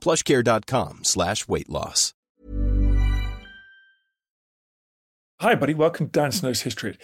plushcare.com 0.00 1.04
slash 1.04 1.46
weight 1.46 1.68
loss. 1.68 2.14
Hi, 5.40 5.54
buddy. 5.54 5.72
Welcome 5.72 6.06
to 6.06 6.12
Dan 6.12 6.32
Snow's 6.32 6.62
History. 6.62 6.98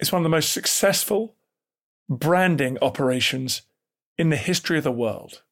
It's 0.00 0.12
one 0.12 0.20
of 0.20 0.24
the 0.24 0.28
most 0.28 0.52
successful 0.52 1.34
branding 2.08 2.78
operations 2.80 3.62
in 4.16 4.30
the 4.30 4.36
history 4.36 4.78
of 4.78 4.84
the 4.84 4.92
world. 4.92 5.42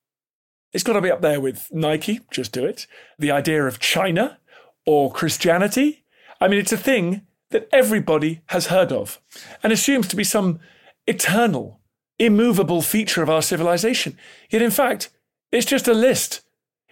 It's 0.72 0.84
got 0.84 0.92
to 0.92 1.00
be 1.00 1.10
up 1.10 1.20
there 1.20 1.41
with 1.41 1.69
Nike, 1.72 2.20
just 2.30 2.52
do 2.52 2.64
it, 2.64 2.86
the 3.19 3.30
idea 3.30 3.64
of 3.64 3.80
China 3.80 4.38
or 4.86 5.10
Christianity. 5.10 6.04
I 6.41 6.48
mean, 6.48 6.60
it's 6.60 6.72
a 6.72 6.76
thing 6.76 7.22
that 7.50 7.69
everybody 7.72 8.42
has 8.46 8.66
heard 8.66 8.92
of 8.92 9.20
and 9.62 9.72
assumes 9.72 10.06
to 10.08 10.16
be 10.16 10.24
some 10.24 10.60
eternal, 11.06 11.80
immovable 12.19 12.82
feature 12.82 13.22
of 13.22 13.30
our 13.30 13.42
civilization. 13.42 14.16
Yet, 14.50 14.62
in 14.62 14.70
fact, 14.70 15.08
it's 15.50 15.66
just 15.66 15.88
a 15.88 15.94
list. 15.94 16.42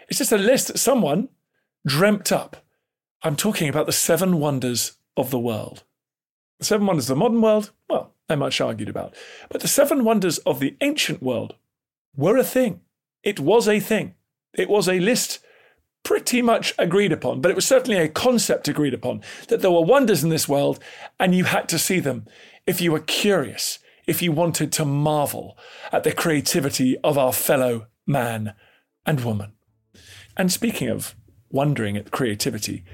It's 0.09 0.19
just 0.19 0.33
a 0.33 0.39
list 0.39 0.69
that 0.69 0.79
someone 0.79 1.29
dreamt 1.87 2.33
up. 2.33 2.65
I'm 3.23 3.37
talking 3.37 3.69
about 3.69 3.87
the 3.87 3.93
seven 3.93 4.39
wonders 4.39 4.97
of 5.17 5.31
the 5.31 5.39
world. 5.39 5.83
The 6.59 6.65
seven 6.65 6.87
wonders 6.87 7.11
of 7.11 7.17
the 7.17 7.21
modern 7.21 7.41
world, 7.41 7.73
well, 7.89 8.15
they're 8.29 8.37
much 8.37 8.61
argued 8.61 8.89
about. 8.89 9.15
But 9.51 9.61
the 9.61 9.69
seven 9.69 10.05
wonders 10.05 10.39
of 10.39 10.61
the 10.61 10.77
ancient 10.81 11.23
world 11.23 11.55
were 12.17 12.37
a 12.37 12.45
thing. 12.45 12.81
It 13.23 13.41
was 13.41 13.69
a 13.69 13.81
thing. 13.81 14.15
It 14.55 14.69
was 14.69 14.89
a 14.89 15.01
list 15.01 15.41
pretty 16.03 16.41
much 16.41 16.73
agreed 16.79 17.11
upon, 17.11 17.41
but 17.41 17.51
it 17.51 17.57
was 17.57 17.67
certainly 17.67 17.99
a 17.99 18.09
concept 18.09 18.69
agreed 18.69 18.95
upon 18.95 19.21
that 19.49 19.61
there 19.61 19.73
were 19.73 19.83
wonders 19.83 20.23
in 20.23 20.31
this 20.31 20.49
world 20.49 20.79
and 21.19 21.35
you 21.35 21.43
had 21.45 21.69
to 21.69 21.79
see 21.81 21.99
them 21.99 22.27
if 22.65 22.81
you 22.81 22.93
were 22.93 23.01
curious, 23.01 23.81
if 24.07 24.23
you 24.23 24.31
wanted 24.31 24.71
to 24.73 24.85
marvel 24.85 25.59
at 25.91 26.05
the 26.05 26.13
creativity 26.13 26.97
of 27.03 27.19
our 27.19 27.33
fellow 27.33 27.89
man 28.07 28.55
and 29.05 29.25
woman. 29.25 29.56
And 30.37 30.53
speaking 30.53 30.89
of 30.89 31.15
wondering 31.51 31.97
at 31.97 32.11
creativity, 32.11 32.85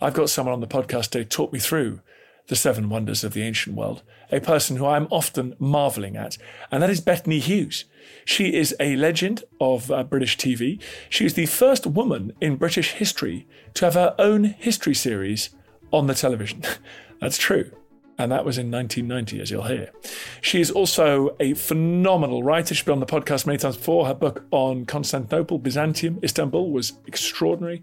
I've 0.00 0.14
got 0.14 0.30
someone 0.30 0.52
on 0.52 0.60
the 0.60 0.66
podcast 0.66 1.10
to 1.10 1.24
talk 1.24 1.52
me 1.52 1.58
through 1.58 2.00
the 2.48 2.56
seven 2.56 2.90
wonders 2.90 3.24
of 3.24 3.32
the 3.32 3.42
ancient 3.42 3.74
world, 3.74 4.02
a 4.30 4.38
person 4.38 4.76
who 4.76 4.86
I'm 4.86 5.08
often 5.10 5.56
marveling 5.58 6.16
at, 6.16 6.36
and 6.70 6.82
that 6.82 6.90
is 6.90 7.00
Bettany 7.00 7.38
Hughes. 7.38 7.86
She 8.24 8.54
is 8.54 8.76
a 8.78 8.96
legend 8.96 9.44
of 9.60 9.90
uh, 9.90 10.04
British 10.04 10.36
TV. 10.36 10.80
She 11.08 11.24
is 11.24 11.34
the 11.34 11.46
first 11.46 11.86
woman 11.86 12.34
in 12.42 12.56
British 12.56 12.92
history 12.92 13.46
to 13.74 13.86
have 13.86 13.94
her 13.94 14.14
own 14.18 14.44
history 14.44 14.94
series 14.94 15.50
on 15.90 16.06
the 16.06 16.14
television. 16.14 16.62
That's 17.20 17.38
true 17.38 17.70
and 18.18 18.30
that 18.30 18.44
was 18.44 18.58
in 18.58 18.70
1990, 18.70 19.40
as 19.40 19.50
you'll 19.50 19.64
hear. 19.64 19.90
She 20.40 20.60
is 20.60 20.70
also 20.70 21.36
a 21.40 21.54
phenomenal 21.54 22.42
writer. 22.42 22.74
She's 22.74 22.84
been 22.84 22.92
on 22.92 23.00
the 23.00 23.06
podcast 23.06 23.46
many 23.46 23.58
times 23.58 23.76
before. 23.76 24.06
Her 24.06 24.14
book 24.14 24.44
on 24.52 24.86
Constantinople, 24.86 25.58
Byzantium, 25.58 26.20
Istanbul 26.22 26.70
was 26.70 26.92
extraordinary. 27.06 27.82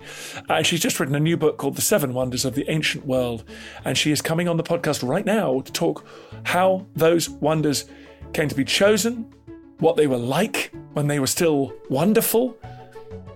Uh, 0.50 0.56
and 0.56 0.66
she's 0.66 0.80
just 0.80 1.00
written 1.00 1.16
a 1.16 1.20
new 1.20 1.36
book 1.36 1.58
called 1.58 1.76
The 1.76 1.82
Seven 1.82 2.14
Wonders 2.14 2.46
of 2.46 2.56
the 2.56 2.70
Ancient 2.72 3.06
World. 3.06 3.44
And 3.84 3.98
she 3.98 4.12
is 4.12 4.22
coming 4.22 4.48
on 4.48 4.56
the 4.56 4.64
podcast 4.64 5.08
right 5.08 5.26
now 5.26 5.62
to 5.62 5.72
talk 5.72 6.06
how 6.44 6.86
those 6.96 7.30
wonders 7.30 7.86
came 8.34 8.48
to 8.48 8.56
be 8.56 8.64
chosen, 8.64 9.34
what 9.80 9.98
they 9.98 10.08
were 10.08 10.18
like 10.18 10.72
when 10.94 11.08
they 11.08 11.20
were 11.20 11.28
still 11.28 11.74
wonderful, 11.90 12.58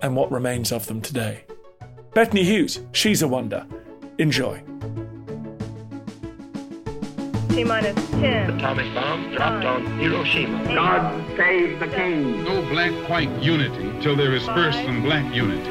and 0.02 0.16
what 0.16 0.30
remains 0.32 0.72
of 0.72 0.86
them 0.86 1.00
today. 1.00 1.44
Bettany 2.14 2.44
Hughes, 2.44 2.80
she's 2.92 3.20
a 3.20 3.28
wonder. 3.28 3.66
Enjoy. 4.18 4.62
T 7.56 7.64
minus 7.64 7.94
10. 8.10 8.50
Atomic 8.50 8.92
bomb 8.92 9.32
dropped 9.34 9.64
on 9.64 9.98
Hiroshima. 9.98 10.62
God 10.74 11.24
save 11.38 11.80
the 11.80 11.88
king. 11.88 12.44
No 12.44 12.60
black-white 12.68 13.30
unity 13.42 13.98
till 14.02 14.14
there 14.14 14.34
is 14.34 14.44
first 14.44 14.76
some 14.84 15.02
black 15.02 15.34
unity. 15.34 15.70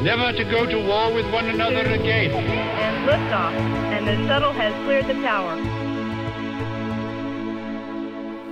Never 0.00 0.32
to 0.32 0.44
go 0.44 0.64
to 0.64 0.76
war 0.86 1.12
with 1.12 1.28
one 1.32 1.46
another 1.46 1.80
again. 1.80 2.30
And 2.30 3.08
liftoff. 3.08 3.50
And 3.50 4.06
the 4.06 4.14
shuttle 4.28 4.52
has 4.52 4.72
cleared 4.84 5.08
the 5.08 5.14
tower. 5.14 5.56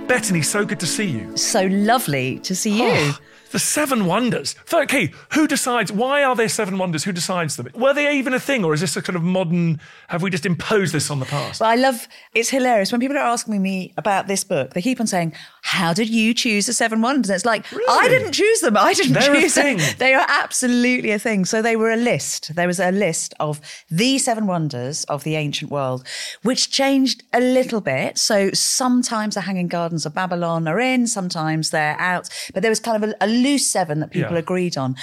Bettany, 0.07 0.41
so 0.41 0.65
good 0.65 0.81
to 0.81 0.87
see 0.87 1.05
you. 1.05 1.37
So 1.37 1.67
lovely 1.67 2.39
to 2.39 2.53
see 2.53 2.79
you. 2.79 2.89
Oh, 2.89 3.17
the 3.51 3.59
seven 3.59 4.05
wonders. 4.05 4.55
Okay, 4.73 5.11
who 5.33 5.47
decides? 5.47 5.91
Why 5.91 6.23
are 6.23 6.35
there 6.35 6.49
seven 6.49 6.77
wonders? 6.77 7.03
Who 7.03 7.11
decides 7.11 7.55
them? 7.55 7.69
Were 7.75 7.93
they 7.93 8.17
even 8.17 8.33
a 8.33 8.39
thing, 8.39 8.63
or 8.63 8.73
is 8.73 8.81
this 8.81 8.95
a 8.97 9.01
kind 9.01 9.15
of 9.15 9.23
modern? 9.23 9.79
Have 10.09 10.21
we 10.21 10.29
just 10.29 10.45
imposed 10.45 10.93
this 10.93 11.09
on 11.09 11.19
the 11.19 11.25
past? 11.25 11.61
Well, 11.61 11.69
I 11.69 11.75
love. 11.75 12.07
It's 12.33 12.49
hilarious 12.49 12.91
when 12.91 13.01
people 13.01 13.17
are 13.17 13.21
asking 13.33 13.61
me 13.61 13.93
about 13.97 14.27
this 14.27 14.43
book. 14.43 14.73
They 14.73 14.81
keep 14.81 14.99
on 14.99 15.07
saying, 15.07 15.33
"How 15.63 15.93
did 15.93 16.09
you 16.09 16.33
choose 16.33 16.65
the 16.65 16.73
seven 16.73 17.01
wonders?" 17.01 17.29
And 17.29 17.35
it's 17.35 17.45
like 17.45 17.69
Really? 17.71 17.85
I 17.89 18.07
didn't 18.07 18.33
choose 18.33 18.59
them. 18.61 18.77
I 18.77 18.93
didn't 18.93 19.13
They're 19.13 19.35
a 19.35 19.41
choose 19.41 19.55
them. 19.55 19.77
thing. 19.79 19.95
They 19.97 20.13
are 20.13 20.25
absolutely 20.27 21.11
a 21.11 21.19
thing. 21.19 21.45
So 21.45 21.61
they 21.61 21.75
were 21.75 21.91
a 21.91 21.95
list. 21.97 22.53
There 22.55 22.67
was 22.67 22.79
a 22.79 22.91
list 22.91 23.33
of 23.39 23.59
the 23.89 24.17
seven 24.17 24.47
wonders 24.47 25.03
of 25.05 25.23
the 25.23 25.35
ancient 25.35 25.71
world, 25.71 26.05
which 26.43 26.69
changed 26.71 27.23
a 27.33 27.39
little 27.39 27.81
bit. 27.81 28.17
So 28.17 28.51
sometimes 28.53 29.35
the 29.35 29.41
Hanging 29.41 29.67
Gardens 29.67 30.05
of 30.05 30.13
Babylon 30.13 30.67
are 30.67 30.79
in, 30.79 31.07
sometimes 31.07 31.69
they're 31.71 31.99
out. 31.99 32.29
But 32.53 32.61
there 32.61 32.71
was 32.71 32.79
kind 32.79 33.03
of 33.03 33.09
a, 33.09 33.15
a 33.21 33.27
loose 33.43 33.65
seven 33.67 33.99
that 33.99 34.11
people 34.11 34.33
Yeah. 34.33 34.39
agreed 34.39 34.77
on, 34.77 34.95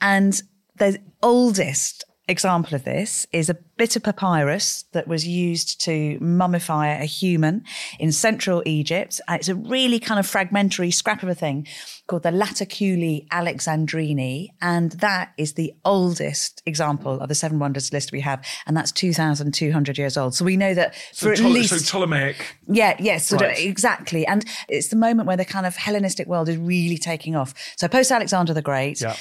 and 0.00 0.40
the 0.76 0.98
oldest 1.22 2.04
example 2.32 2.74
of 2.74 2.82
this 2.84 3.26
is 3.32 3.48
a 3.48 3.54
bit 3.76 3.94
of 3.94 4.02
papyrus 4.02 4.84
that 4.92 5.06
was 5.06 5.26
used 5.26 5.80
to 5.82 6.18
mummify 6.20 7.00
a 7.00 7.04
human 7.04 7.64
in 8.00 8.10
central 8.10 8.62
Egypt. 8.66 9.20
And 9.28 9.38
It's 9.38 9.48
a 9.48 9.54
really 9.54 10.00
kind 10.00 10.18
of 10.18 10.26
fragmentary 10.26 10.90
scrap 10.90 11.22
of 11.22 11.28
a 11.28 11.34
thing 11.34 11.66
called 12.08 12.24
the 12.24 12.30
Laterculi 12.32 13.26
Alexandrini. 13.30 14.48
And 14.60 14.92
that 14.92 15.32
is 15.38 15.54
the 15.54 15.72
oldest 15.84 16.62
example 16.66 17.20
of 17.20 17.28
the 17.28 17.34
seven 17.34 17.58
wonders 17.58 17.92
list 17.92 18.12
we 18.12 18.20
have. 18.20 18.44
And 18.66 18.76
that's 18.76 18.92
2,200 18.92 19.98
years 19.98 20.16
old. 20.16 20.34
So 20.34 20.44
we 20.44 20.56
know 20.56 20.74
that 20.74 20.94
so, 21.12 21.26
for 21.26 21.32
at 21.32 21.40
least. 21.40 21.70
so 21.70 21.78
Ptolemaic. 21.78 22.56
Yeah, 22.66 22.96
yes, 22.98 23.26
sort 23.26 23.42
of- 23.42 23.48
Right. 23.48 23.60
exactly. 23.60 24.26
And 24.26 24.44
it's 24.68 24.88
the 24.88 24.96
moment 24.96 25.26
where 25.28 25.36
the 25.36 25.44
kind 25.44 25.66
of 25.66 25.76
Hellenistic 25.76 26.26
world 26.26 26.48
is 26.48 26.56
really 26.56 26.98
taking 26.98 27.36
off. 27.36 27.54
So 27.76 27.88
post 27.88 28.10
Alexander 28.10 28.52
the 28.54 28.62
Great, 28.62 29.00
Yeah. 29.00 29.16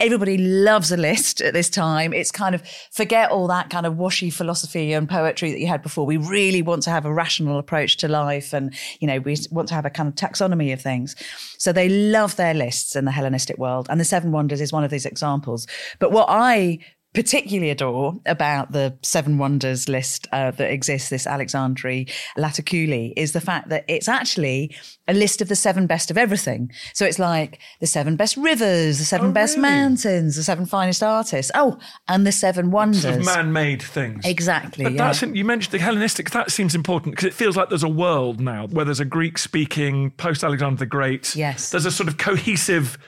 Everybody 0.00 0.38
loves 0.38 0.90
a 0.90 0.96
list 0.96 1.40
at 1.40 1.54
this 1.54 1.70
time. 1.70 2.12
It's 2.12 2.30
kind 2.30 2.54
of 2.54 2.62
forget 2.90 3.30
all 3.30 3.46
that 3.48 3.70
kind 3.70 3.86
of 3.86 3.96
washy 3.96 4.30
philosophy 4.30 4.92
and 4.92 5.08
poetry 5.08 5.52
that 5.52 5.60
you 5.60 5.66
had 5.66 5.82
before. 5.82 6.04
We 6.04 6.16
really 6.16 6.62
want 6.62 6.82
to 6.84 6.90
have 6.90 7.06
a 7.06 7.12
rational 7.12 7.58
approach 7.58 7.96
to 7.98 8.08
life 8.08 8.52
and, 8.52 8.74
you 9.00 9.06
know, 9.06 9.18
we 9.20 9.36
want 9.50 9.68
to 9.68 9.74
have 9.74 9.86
a 9.86 9.90
kind 9.90 10.08
of 10.08 10.14
taxonomy 10.14 10.72
of 10.72 10.80
things. 10.80 11.14
So 11.58 11.72
they 11.72 11.88
love 11.88 12.36
their 12.36 12.54
lists 12.54 12.96
in 12.96 13.04
the 13.04 13.12
Hellenistic 13.12 13.58
world. 13.58 13.86
And 13.88 14.00
the 14.00 14.04
Seven 14.04 14.32
Wonders 14.32 14.60
is 14.60 14.72
one 14.72 14.84
of 14.84 14.90
these 14.90 15.06
examples. 15.06 15.66
But 16.00 16.10
what 16.10 16.26
I 16.28 16.80
particularly 17.14 17.70
adore 17.70 18.14
about 18.26 18.72
the 18.72 18.98
seven 19.02 19.38
wonders 19.38 19.88
list 19.88 20.26
uh, 20.32 20.50
that 20.50 20.70
exists, 20.70 21.10
this 21.10 21.26
Alexandri 21.26 22.10
Laterculi, 22.36 23.12
is 23.16 23.32
the 23.32 23.40
fact 23.40 23.68
that 23.68 23.84
it's 23.88 24.08
actually 24.08 24.76
a 25.06 25.14
list 25.14 25.40
of 25.40 25.48
the 25.48 25.56
seven 25.56 25.86
best 25.86 26.10
of 26.10 26.18
everything. 26.18 26.70
So 26.92 27.06
it's 27.06 27.18
like 27.18 27.60
the 27.80 27.86
seven 27.86 28.16
best 28.16 28.36
rivers, 28.36 28.98
the 28.98 29.04
seven 29.04 29.30
Oh, 29.30 29.32
best 29.32 29.56
really? 29.56 29.68
mountains, 29.68 30.36
the 30.36 30.42
seven 30.42 30.66
finest 30.66 31.02
artists. 31.02 31.52
Oh, 31.54 31.78
and 32.08 32.26
the 32.26 32.32
seven 32.32 32.70
wonders. 32.70 33.02
Sort 33.02 33.14
of 33.16 33.24
man-made 33.24 33.82
things. 33.82 34.24
Exactly. 34.26 34.84
But 34.84 34.94
yeah. 34.94 35.12
that's 35.12 35.22
you 35.22 35.44
mentioned 35.44 35.72
the 35.72 35.78
Hellenistic. 35.78 36.30
That 36.30 36.50
seems 36.50 36.74
important 36.74 37.14
because 37.14 37.26
it 37.26 37.34
feels 37.34 37.56
like 37.56 37.68
there's 37.68 37.82
a 37.84 37.88
world 37.88 38.40
now 38.40 38.66
where 38.66 38.84
there's 38.84 39.00
a 39.00 39.04
Greek-speaking 39.04 40.10
post 40.12 40.42
Alexander 40.42 40.80
the 40.80 40.86
Great. 40.86 41.36
Yes. 41.36 41.70
There's 41.70 41.86
a 41.86 41.90
sort 41.92 42.08
of 42.08 42.18
cohesive 42.18 42.98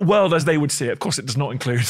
world 0.00 0.34
as 0.34 0.44
they 0.44 0.58
would 0.58 0.72
see 0.72 0.86
it. 0.86 0.92
Of 0.92 0.98
course, 0.98 1.18
it 1.18 1.24
does 1.26 1.36
not 1.36 1.52
include, 1.52 1.84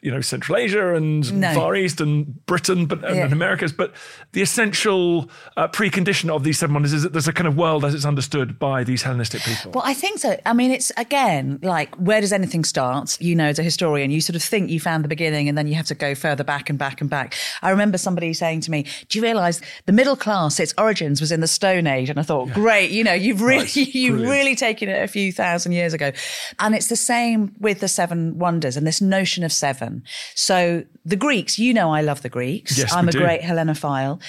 you 0.00 0.10
know, 0.10 0.20
Central 0.22 0.56
Asia 0.56 0.94
and 0.94 1.40
No. 1.40 1.54
Far 1.54 1.76
East 1.76 2.00
and 2.00 2.44
Britain, 2.46 2.86
but 2.86 3.04
and, 3.04 3.16
Yeah. 3.16 3.24
and 3.24 3.32
Americas. 3.32 3.72
But 3.72 3.92
the 4.32 4.40
essential 4.42 5.30
uh, 5.56 5.68
precondition 5.68 6.30
of 6.30 6.42
these 6.42 6.58
seven 6.58 6.74
wonders 6.74 6.92
is 6.94 7.02
that 7.02 7.12
there's 7.12 7.28
a 7.28 7.32
kind 7.32 7.46
of 7.46 7.56
world 7.56 7.84
as 7.84 7.94
it's 7.94 8.06
understood 8.06 8.58
by 8.58 8.82
these 8.82 9.02
Hellenistic 9.02 9.42
people. 9.42 9.72
Well, 9.72 9.84
I 9.86 9.92
think 9.94 10.18
so. 10.18 10.40
I 10.46 10.52
mean, 10.54 10.70
it's 10.70 10.90
again 10.96 11.58
like 11.62 11.94
where 11.96 12.20
does 12.20 12.32
anything 12.32 12.64
start? 12.64 13.20
You 13.20 13.34
know, 13.36 13.46
as 13.46 13.58
a 13.58 13.62
historian, 13.62 14.10
you 14.10 14.20
sort 14.22 14.36
of 14.36 14.42
think 14.42 14.70
you 14.70 14.80
found 14.80 15.04
the 15.04 15.08
beginning, 15.08 15.48
and 15.48 15.56
then 15.58 15.66
you 15.68 15.74
have 15.74 15.86
to 15.86 15.94
go 15.94 16.14
further 16.14 16.42
back 16.44 16.70
and 16.70 16.78
back 16.78 17.00
and 17.02 17.10
back. 17.10 17.34
I 17.62 17.70
remember 17.70 17.98
somebody 17.98 18.32
saying 18.32 18.62
to 18.62 18.70
me, 18.70 18.86
"Do 19.10 19.18
you 19.18 19.22
realise 19.22 19.60
the 19.86 19.92
middle 19.92 20.16
class? 20.16 20.58
Its 20.58 20.72
origins 20.78 21.20
was 21.20 21.30
in 21.30 21.40
the 21.40 21.46
Stone 21.46 21.86
Age?" 21.86 22.08
And 22.10 22.18
I 22.18 22.22
thought, 22.22 22.52
"Great, 22.52 22.90
you 22.90 23.04
know, 23.04 23.12
you've 23.12 23.42
really, 23.42 23.68
you've 23.74 24.14
Brilliant. 24.16 24.30
really 24.32 24.56
taken 24.56 24.88
it 24.88 25.02
a 25.02 25.08
few 25.08 25.30
thousand 25.30 25.72
years 25.72 25.92
ago." 25.92 26.10
And 26.58 26.74
it's 26.74 26.88
the 26.88 26.96
same 26.96 27.49
with 27.58 27.80
the 27.80 27.88
seven 27.88 28.38
wonders 28.38 28.76
and 28.76 28.86
this 28.86 29.00
notion 29.00 29.44
of 29.44 29.52
seven. 29.52 30.02
So 30.34 30.84
the 31.04 31.16
Greeks, 31.16 31.58
you 31.58 31.74
know, 31.74 31.92
I 31.92 32.02
love 32.02 32.22
the 32.22 32.28
Greeks. 32.28 32.78
Yes, 32.78 32.92
I'm 32.92 33.08
a 33.08 33.12
do. 33.12 33.18
great 33.18 33.40
Hellenophile. 33.40 34.20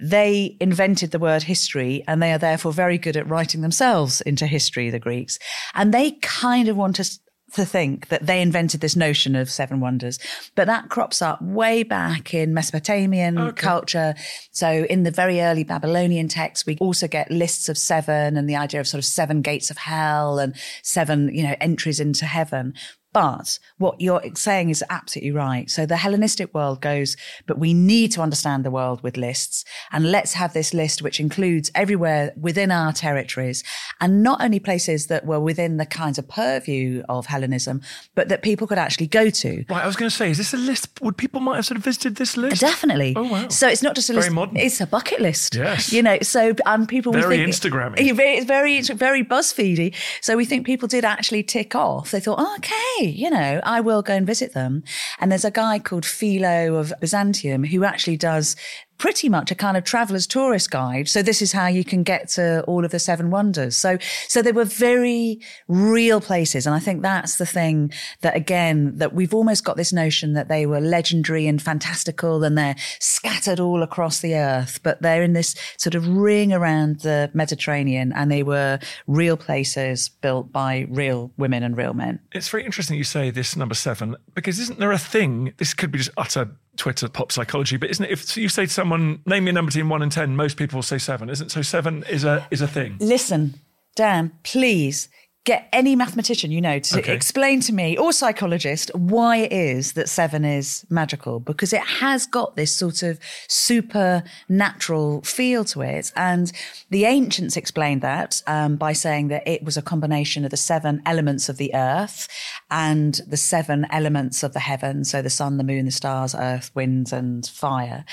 They 0.00 0.56
invented 0.60 1.12
the 1.12 1.20
word 1.20 1.44
history 1.44 2.02
and 2.08 2.20
they 2.20 2.32
are 2.32 2.38
therefore 2.38 2.72
very 2.72 2.98
good 2.98 3.16
at 3.16 3.28
writing 3.28 3.60
themselves 3.60 4.20
into 4.22 4.46
history, 4.46 4.90
the 4.90 4.98
Greeks. 4.98 5.38
And 5.74 5.94
they 5.94 6.12
kind 6.22 6.68
of 6.68 6.76
want 6.76 6.98
us 6.98 7.20
to 7.54 7.64
think 7.64 8.08
that 8.08 8.26
they 8.26 8.40
invented 8.40 8.80
this 8.80 8.96
notion 8.96 9.34
of 9.36 9.50
seven 9.50 9.80
wonders. 9.80 10.18
But 10.54 10.66
that 10.66 10.88
crops 10.88 11.22
up 11.22 11.40
way 11.42 11.82
back 11.82 12.34
in 12.34 12.54
Mesopotamian 12.54 13.52
culture. 13.52 14.14
So 14.50 14.68
in 14.68 15.02
the 15.02 15.10
very 15.10 15.40
early 15.40 15.64
Babylonian 15.64 16.28
texts, 16.28 16.66
we 16.66 16.76
also 16.78 17.08
get 17.08 17.30
lists 17.30 17.68
of 17.68 17.78
seven 17.78 18.36
and 18.36 18.48
the 18.48 18.56
idea 18.56 18.80
of 18.80 18.88
sort 18.88 18.98
of 18.98 19.04
seven 19.04 19.42
gates 19.42 19.70
of 19.70 19.78
hell 19.78 20.38
and 20.38 20.54
seven, 20.82 21.34
you 21.34 21.42
know, 21.42 21.56
entries 21.60 22.00
into 22.00 22.26
heaven. 22.26 22.74
But 23.14 23.58
what 23.78 24.00
you're 24.00 24.20
saying 24.34 24.68
is 24.70 24.84
absolutely 24.90 25.30
right. 25.30 25.70
So 25.70 25.86
the 25.86 25.96
Hellenistic 25.96 26.52
world 26.52 26.82
goes, 26.82 27.16
but 27.46 27.58
we 27.58 27.72
need 27.72 28.12
to 28.12 28.20
understand 28.20 28.64
the 28.64 28.70
world 28.70 29.02
with 29.02 29.16
lists. 29.16 29.64
And 29.92 30.10
let's 30.10 30.34
have 30.34 30.52
this 30.52 30.74
list, 30.74 31.00
which 31.00 31.18
includes 31.20 31.70
everywhere 31.74 32.32
within 32.36 32.70
our 32.70 32.92
territories 32.92 33.64
and 34.00 34.22
not 34.22 34.42
only 34.42 34.58
places 34.60 35.06
that 35.06 35.24
were 35.24 35.40
within 35.40 35.76
the 35.78 35.86
kinds 35.86 36.18
of 36.18 36.28
purview 36.28 37.04
of 37.08 37.26
Hellenism, 37.26 37.80
but 38.16 38.28
that 38.28 38.42
people 38.42 38.66
could 38.66 38.78
actually 38.78 39.06
go 39.06 39.30
to. 39.30 39.64
right, 39.70 39.84
I 39.84 39.86
was 39.86 39.96
going 39.96 40.10
to 40.10 40.16
say, 40.16 40.30
is 40.30 40.38
this 40.38 40.52
a 40.52 40.56
list? 40.56 40.88
Would 41.00 41.16
people 41.16 41.40
might 41.40 41.56
have 41.56 41.66
sort 41.66 41.78
of 41.78 41.84
visited 41.84 42.16
this 42.16 42.36
list? 42.36 42.60
Definitely. 42.60 43.14
Oh, 43.16 43.22
wow. 43.22 43.48
So 43.48 43.68
it's 43.68 43.82
not 43.82 43.94
just 43.94 44.10
a 44.10 44.12
Very 44.14 44.24
list. 44.24 44.34
modern. 44.34 44.56
It's 44.56 44.80
a 44.80 44.86
bucket 44.88 45.20
list. 45.20 45.54
Yes. 45.54 45.92
You 45.92 46.02
know, 46.02 46.18
so 46.22 46.52
um, 46.66 46.86
people 46.88 47.12
Very 47.12 47.36
think- 47.36 47.54
very- 47.62 48.34
It's 48.38 48.46
very, 48.46 48.76
it's 48.78 48.88
very 48.90 49.22
BuzzFeedy. 49.24 49.94
So 50.20 50.36
we 50.36 50.44
think 50.44 50.66
people 50.66 50.88
did 50.88 51.04
actually 51.04 51.44
tick 51.44 51.76
off. 51.76 52.10
They 52.10 52.18
thought, 52.20 52.38
oh, 52.40 52.54
okay, 52.58 53.03
you 53.06 53.30
know, 53.30 53.60
I 53.64 53.80
will 53.80 54.02
go 54.02 54.14
and 54.14 54.26
visit 54.26 54.54
them. 54.54 54.82
And 55.20 55.30
there's 55.30 55.44
a 55.44 55.50
guy 55.50 55.78
called 55.78 56.04
Philo 56.04 56.76
of 56.76 56.92
Byzantium 57.00 57.64
who 57.64 57.84
actually 57.84 58.16
does 58.16 58.56
pretty 58.98 59.28
much 59.28 59.50
a 59.50 59.54
kind 59.54 59.76
of 59.76 59.84
traveler's 59.84 60.26
tourist 60.26 60.70
guide. 60.70 61.08
So 61.08 61.22
this 61.22 61.42
is 61.42 61.52
how 61.52 61.66
you 61.66 61.84
can 61.84 62.02
get 62.02 62.28
to 62.30 62.62
all 62.64 62.84
of 62.84 62.90
the 62.90 62.98
seven 62.98 63.30
wonders. 63.30 63.76
So, 63.76 63.98
so 64.28 64.42
they 64.42 64.52
were 64.52 64.64
very 64.64 65.40
real 65.68 66.20
places. 66.20 66.66
And 66.66 66.74
I 66.74 66.78
think 66.78 67.02
that's 67.02 67.36
the 67.36 67.46
thing 67.46 67.92
that 68.20 68.36
again, 68.36 68.98
that 68.98 69.14
we've 69.14 69.34
almost 69.34 69.64
got 69.64 69.76
this 69.76 69.92
notion 69.92 70.34
that 70.34 70.48
they 70.48 70.66
were 70.66 70.80
legendary 70.80 71.46
and 71.46 71.60
fantastical 71.60 72.44
and 72.44 72.56
they're 72.56 72.76
scattered 73.00 73.60
all 73.60 73.82
across 73.82 74.20
the 74.20 74.34
earth, 74.34 74.80
but 74.82 75.02
they're 75.02 75.22
in 75.22 75.32
this 75.32 75.54
sort 75.76 75.94
of 75.94 76.08
ring 76.08 76.52
around 76.52 77.00
the 77.00 77.30
Mediterranean 77.34 78.12
and 78.12 78.30
they 78.30 78.42
were 78.42 78.78
real 79.06 79.36
places 79.36 80.08
built 80.08 80.52
by 80.52 80.86
real 80.88 81.32
women 81.36 81.62
and 81.62 81.76
real 81.76 81.94
men. 81.94 82.20
It's 82.32 82.48
very 82.48 82.64
interesting 82.64 82.96
you 82.96 83.04
say 83.04 83.30
this 83.30 83.56
number 83.56 83.74
seven 83.74 84.16
because 84.34 84.58
isn't 84.58 84.78
there 84.78 84.92
a 84.92 84.98
thing? 84.98 85.52
This 85.56 85.74
could 85.74 85.90
be 85.90 85.98
just 85.98 86.10
utter 86.16 86.56
Twitter 86.76 87.08
pop 87.08 87.32
psychology, 87.32 87.76
but 87.76 87.90
isn't 87.90 88.04
it? 88.04 88.10
If 88.10 88.36
you 88.36 88.48
say 88.48 88.66
to 88.66 88.72
someone, 88.72 89.20
name 89.26 89.44
me 89.44 89.50
a 89.50 89.52
number 89.52 89.70
between 89.70 89.88
one 89.88 90.02
and 90.02 90.10
ten, 90.10 90.36
most 90.36 90.56
people 90.56 90.78
will 90.78 90.82
say 90.82 90.98
seven, 90.98 91.30
isn't? 91.30 91.46
it? 91.46 91.50
So 91.50 91.62
seven 91.62 92.04
is 92.10 92.24
a 92.24 92.46
is 92.50 92.60
a 92.60 92.68
thing. 92.68 92.96
Listen, 93.00 93.54
Dan, 93.96 94.32
please 94.42 95.08
get 95.44 95.68
any 95.74 95.94
mathematician 95.94 96.50
you 96.50 96.60
know 96.60 96.78
to 96.78 96.98
Okay. 96.98 97.12
explain 97.14 97.60
to 97.60 97.72
me 97.72 97.98
or 97.98 98.12
psychologist 98.12 98.90
why 98.94 99.36
it 99.36 99.52
is 99.52 99.92
that 99.92 100.08
seven 100.08 100.42
is 100.44 100.86
magical 100.88 101.38
because 101.38 101.72
it 101.74 101.82
has 101.82 102.26
got 102.26 102.56
this 102.56 102.74
sort 102.74 103.02
of 103.02 103.18
supernatural 103.48 105.20
feel 105.22 105.64
to 105.66 105.82
it. 105.82 106.12
And 106.16 106.50
the 106.90 107.04
ancients 107.04 107.56
explained 107.56 108.02
that 108.02 108.42
um, 108.46 108.76
by 108.76 108.92
saying 108.92 109.28
that 109.28 109.46
it 109.46 109.62
was 109.62 109.76
a 109.76 109.82
combination 109.82 110.44
of 110.44 110.50
the 110.50 110.56
seven 110.56 111.02
elements 111.06 111.48
of 111.48 111.56
the 111.56 111.74
earth 111.74 112.28
and 112.70 113.20
the 113.26 113.36
seven 113.36 113.86
elements 113.90 114.42
of 114.42 114.52
the 114.52 114.60
heavens. 114.60 115.10
So 115.10 115.22
the 115.22 115.30
sun, 115.30 115.58
the 115.58 115.64
moon, 115.64 115.84
the 115.86 115.90
stars, 115.92 116.34
earth, 116.34 116.70
winds 116.74 117.12
and 117.12 117.46
fire 117.46 118.04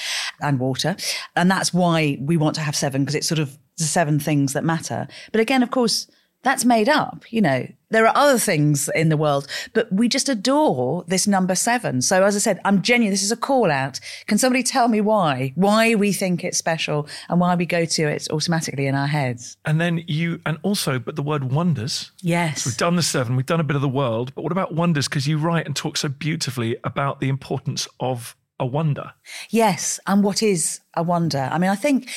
and 0.42 0.60
water. 0.60 0.96
And 1.36 1.50
that's 1.50 1.74
why 1.74 2.18
we 2.22 2.38
want 2.38 2.56
to 2.56 2.62
have 2.62 2.76
seven 2.76 3.04
because 3.04 3.16
it's 3.16 3.28
sort 3.28 3.40
of 3.40 3.58
the 3.78 3.84
seven 3.86 4.20
things 4.20 4.54
that 4.54 4.64
matter. 4.64 5.08
But 5.32 5.42
again, 5.42 5.64
of 5.64 5.72
course, 5.72 6.08
that's 6.44 6.66
made 6.66 6.90
up. 6.90 7.24
You 7.32 7.42
know, 7.42 7.68
there 7.90 8.08
are 8.08 8.16
other 8.16 8.40
things 8.40 8.90
in 8.96 9.10
the 9.10 9.18
world, 9.18 9.48
but 9.74 9.92
we 9.92 10.08
just 10.08 10.30
adore 10.30 11.04
this 11.08 11.28
number 11.28 11.56
seven. 11.56 12.02
So, 12.02 12.24
as 12.24 12.36
I 12.36 12.40
said, 12.40 12.60
I'm 12.66 12.82
genuine. 12.82 13.12
This 13.12 13.24
is 13.24 13.32
a 13.32 13.38
call 13.38 13.70
out. 13.70 14.00
Can 14.28 14.38
somebody 14.38 14.64
tell 14.64 14.88
me 14.88 15.02
why? 15.02 15.54
Why 15.56 15.96
we 15.96 16.12
think 16.14 16.44
it's 16.44 16.58
special 16.58 17.08
and 17.30 17.40
why 17.40 17.56
we 17.56 17.66
go 17.66 17.86
to 17.86 18.04
it 18.08 18.28
automatically 18.32 18.88
in 18.88 18.96
our 18.96 19.08
heads? 19.08 19.58
And 19.66 19.80
then 19.80 20.04
you, 20.08 20.40
and 20.46 20.58
also, 20.64 21.00
but 21.00 21.16
the 21.16 21.22
word 21.22 21.52
wonders. 21.52 22.12
Yes. 22.22 22.66
We've 22.66 22.78
done 22.78 22.96
the 22.96 23.04
seven, 23.04 23.36
we've 23.36 23.46
done 23.46 23.60
a 23.60 23.66
bit 23.66 23.76
of 23.76 23.82
the 23.82 23.90
world, 23.90 24.34
but 24.34 24.44
what 24.44 24.52
about 24.52 24.74
wonders? 24.74 25.08
Because 25.08 25.28
you 25.28 25.38
write 25.38 25.66
and 25.66 25.76
talk 25.76 25.98
so 25.98 26.08
beautifully 26.10 26.78
about 26.84 27.20
the 27.20 27.30
importance 27.30 27.88
of 28.00 28.36
a 28.60 28.66
wonder. 28.66 29.12
Yes. 29.50 30.00
And 30.08 30.24
what 30.24 30.42
is 30.42 30.82
a 30.94 31.04
wonder? 31.04 31.50
I 31.52 31.58
mean, 31.58 31.70
I 31.70 31.76
think 31.76 32.10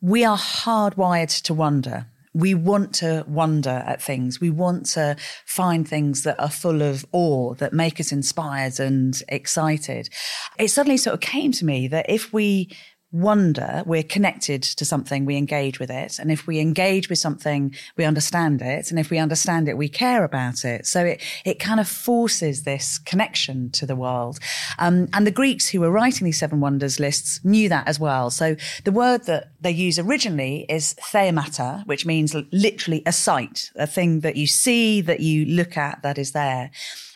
we 0.00 0.24
are 0.24 0.36
hardwired 0.36 1.42
to 1.42 1.54
wonder. 1.54 2.06
We 2.36 2.54
want 2.54 2.94
to 2.96 3.24
wonder 3.26 3.82
at 3.86 4.02
things. 4.02 4.40
We 4.42 4.50
want 4.50 4.84
to 4.90 5.16
find 5.46 5.88
things 5.88 6.22
that 6.24 6.38
are 6.38 6.50
full 6.50 6.82
of 6.82 7.06
awe, 7.12 7.54
that 7.54 7.72
make 7.72 7.98
us 7.98 8.12
inspired 8.12 8.78
and 8.78 9.18
excited. 9.28 10.10
It 10.58 10.68
suddenly 10.68 10.98
sort 10.98 11.14
of 11.14 11.20
came 11.20 11.52
to 11.52 11.64
me 11.64 11.88
that 11.88 12.10
if 12.10 12.34
we 12.34 12.76
wonder, 13.16 13.82
we're 13.86 14.02
connected 14.02 14.62
to 14.62 14.84
something, 14.84 15.24
we 15.24 15.36
engage 15.36 15.78
with 15.78 15.90
it. 15.90 16.18
And 16.18 16.30
if 16.30 16.46
we 16.46 16.60
engage 16.60 17.08
with 17.08 17.18
something, 17.18 17.74
we 17.96 18.04
understand 18.04 18.60
it. 18.62 18.90
And 18.90 18.98
if 18.98 19.10
we 19.10 19.18
understand 19.18 19.68
it, 19.68 19.78
we 19.78 19.88
care 19.88 20.22
about 20.24 20.64
it. 20.64 20.86
So 20.86 21.04
it, 21.04 21.22
it 21.44 21.58
kind 21.58 21.80
of 21.80 21.88
forces 21.88 22.62
this 22.62 22.98
connection 22.98 23.70
to 23.70 23.86
the 23.86 23.96
world. 23.96 24.38
Um, 24.78 25.08
and 25.12 25.26
the 25.26 25.30
Greeks 25.30 25.68
who 25.68 25.80
were 25.80 25.90
writing 25.90 26.24
these 26.24 26.38
seven 26.38 26.60
wonders 26.60 27.00
lists 27.00 27.40
knew 27.44 27.68
that 27.68 27.88
as 27.88 27.98
well. 27.98 28.30
So 28.30 28.56
the 28.84 28.92
word 28.92 29.24
that 29.24 29.50
they 29.60 29.70
use 29.70 29.98
originally 29.98 30.66
is 30.68 30.94
theamata, 31.12 31.86
which 31.86 32.04
means 32.04 32.34
literally 32.52 33.02
a 33.06 33.12
sight, 33.12 33.70
a 33.76 33.86
thing 33.86 34.20
that 34.20 34.36
you 34.36 34.46
see, 34.46 35.00
that 35.00 35.20
you 35.20 35.46
look 35.46 35.76
at, 35.76 36.02
that 36.02 36.18
is 36.18 36.32
there. 36.32 36.70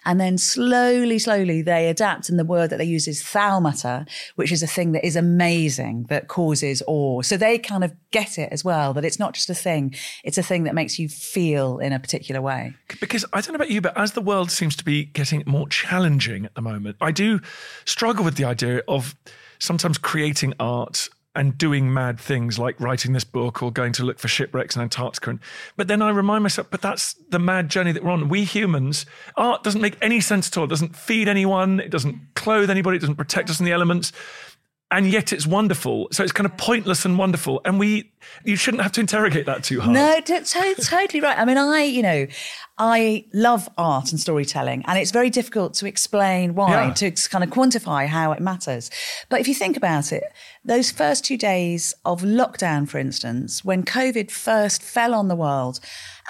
And 0.05 0.21
then 0.21 0.39
slowly, 0.39 1.19
slowly 1.19 1.63
they 1.63 1.89
adapt. 1.89 2.29
And 2.29 2.39
the 2.39 2.45
word 2.45 2.71
that 2.71 2.79
they 2.79 2.85
use 2.85 3.07
is 3.07 3.23
thaumata, 3.23 4.09
which 4.37 4.53
is 4.53 4.63
a 4.63 4.67
thing 4.67 4.93
that 4.93 5.05
is 5.05 5.17
amazing, 5.17 6.07
that 6.09 6.29
causes 6.29 6.83
awe. 6.87 7.23
So 7.23 7.37
they 7.37 7.59
kind 7.59 7.85
of 7.85 7.93
get 8.11 8.39
it 8.39 8.49
as 8.53 8.65
well, 8.65 8.95
that 8.95 9.05
it's 9.05 9.19
not 9.19 9.35
just 9.35 9.51
a 9.51 9.55
thing, 9.55 9.95
it's 10.25 10.39
a 10.39 10.43
thing 10.43 10.65
that 10.65 10.75
makes 10.75 10.99
you 10.99 11.09
feel 11.09 11.79
in 11.79 11.93
a 11.93 11.99
particular 11.99 12.41
way. 12.41 12.75
Because 13.01 13.25
I 13.33 13.41
don't 13.41 13.53
know 13.53 13.57
about 13.57 13.71
you, 13.71 13.81
but 13.81 13.97
as 13.97 14.13
the 14.13 14.21
world 14.21 14.51
seems 14.51 14.77
to 14.77 14.85
be 14.85 15.05
getting 15.05 15.43
more 15.47 15.69
challenging 15.69 16.45
at 16.45 16.55
the 16.55 16.63
moment, 16.63 16.97
I 17.01 17.13
do 17.13 17.41
struggle 17.85 18.25
with 18.25 18.37
the 18.37 18.45
idea 18.45 18.83
of 18.89 19.15
sometimes 19.59 19.99
creating 19.99 20.55
art 20.59 21.09
and 21.35 21.57
doing 21.57 21.93
mad 21.93 22.19
things 22.19 22.59
like 22.59 22.81
writing 22.81 23.13
this 23.13 23.23
book 23.25 23.63
or 23.63 23.71
going 23.71 23.93
to 23.93 24.05
look 24.05 24.19
for 24.19 24.27
shipwrecks 24.27 24.75
in 24.75 24.83
Antarctica. 24.83 25.31
And, 25.31 25.41
but 25.77 25.87
then 25.87 26.03
I 26.03 26.11
remind 26.11 26.43
myself, 26.43 26.69
but 26.71 26.83
that's 26.83 27.15
the 27.29 27.39
mad 27.39 27.69
journey 27.69 27.93
that 27.93 28.03
we're 28.03 28.11
on. 28.11 28.29
We 28.29 28.45
humans, 28.45 29.07
art 29.37 29.63
doesn't 29.63 29.81
make 29.81 29.97
any 30.03 30.21
sense 30.21 30.49
at 30.49 30.59
all. 30.59 30.65
It 30.65 30.71
doesn't 30.71 30.97
feed 30.97 31.29
anyone. 31.29 31.79
It 31.79 31.91
doesn't 31.91 32.35
clothe 32.35 32.69
anybody. 32.69 32.97
It 32.97 33.01
doesn't 33.01 33.17
protect 33.17 33.49
us 33.49 33.59
from 33.59 33.67
the 33.67 33.73
elements. 33.73 34.13
And 34.93 35.07
yet 35.07 35.33
it's 35.33 35.47
wonderful. 35.47 36.09
So 36.11 36.25
it's 36.25 36.33
kind 36.33 36.47
of 36.47 36.57
pointless 36.57 37.05
and 37.05 37.17
wonderful. 37.17 37.61
And 37.65 37.79
we, 37.79 38.11
you 38.45 38.57
shouldn't 38.57 38.83
have 38.83 38.91
to 38.93 39.01
interrogate 39.01 39.47
that 39.47 39.63
too 39.63 39.81
hard. 39.81 39.95
No, 39.95 40.21
t- 40.21 40.41
to- 40.41 40.75
totally 40.83 41.21
right. 41.21 41.39
I 41.39 41.45
mean, 41.45 41.59
I, 41.59 41.83
you 41.85 42.03
know, 42.03 42.27
I 42.83 43.27
love 43.35 43.69
art 43.77 44.11
and 44.11 44.19
storytelling, 44.19 44.83
and 44.87 44.99
it's 44.99 45.11
very 45.11 45.29
difficult 45.29 45.75
to 45.75 45.87
explain 45.87 46.55
why, 46.55 46.87
Yeah. 46.87 46.95
to 46.95 47.11
kind 47.29 47.45
of 47.45 47.51
quantify 47.51 48.07
how 48.07 48.33
it 48.33 48.41
matters. 48.41 48.91
But 49.29 49.39
if 49.41 49.47
you 49.47 49.55
think 49.55 49.77
about 49.77 50.13
it, 50.15 50.25
those 50.65 50.91
first 50.91 51.23
two 51.27 51.37
days 51.37 51.93
of 52.07 52.23
lockdown, 52.23 52.89
for 52.89 52.99
instance, 52.99 53.63
when 53.63 53.85
COVID 53.85 54.31
first 54.31 54.83
fell 54.83 55.13
on 55.15 55.29
the 55.29 55.37
world, 55.37 55.79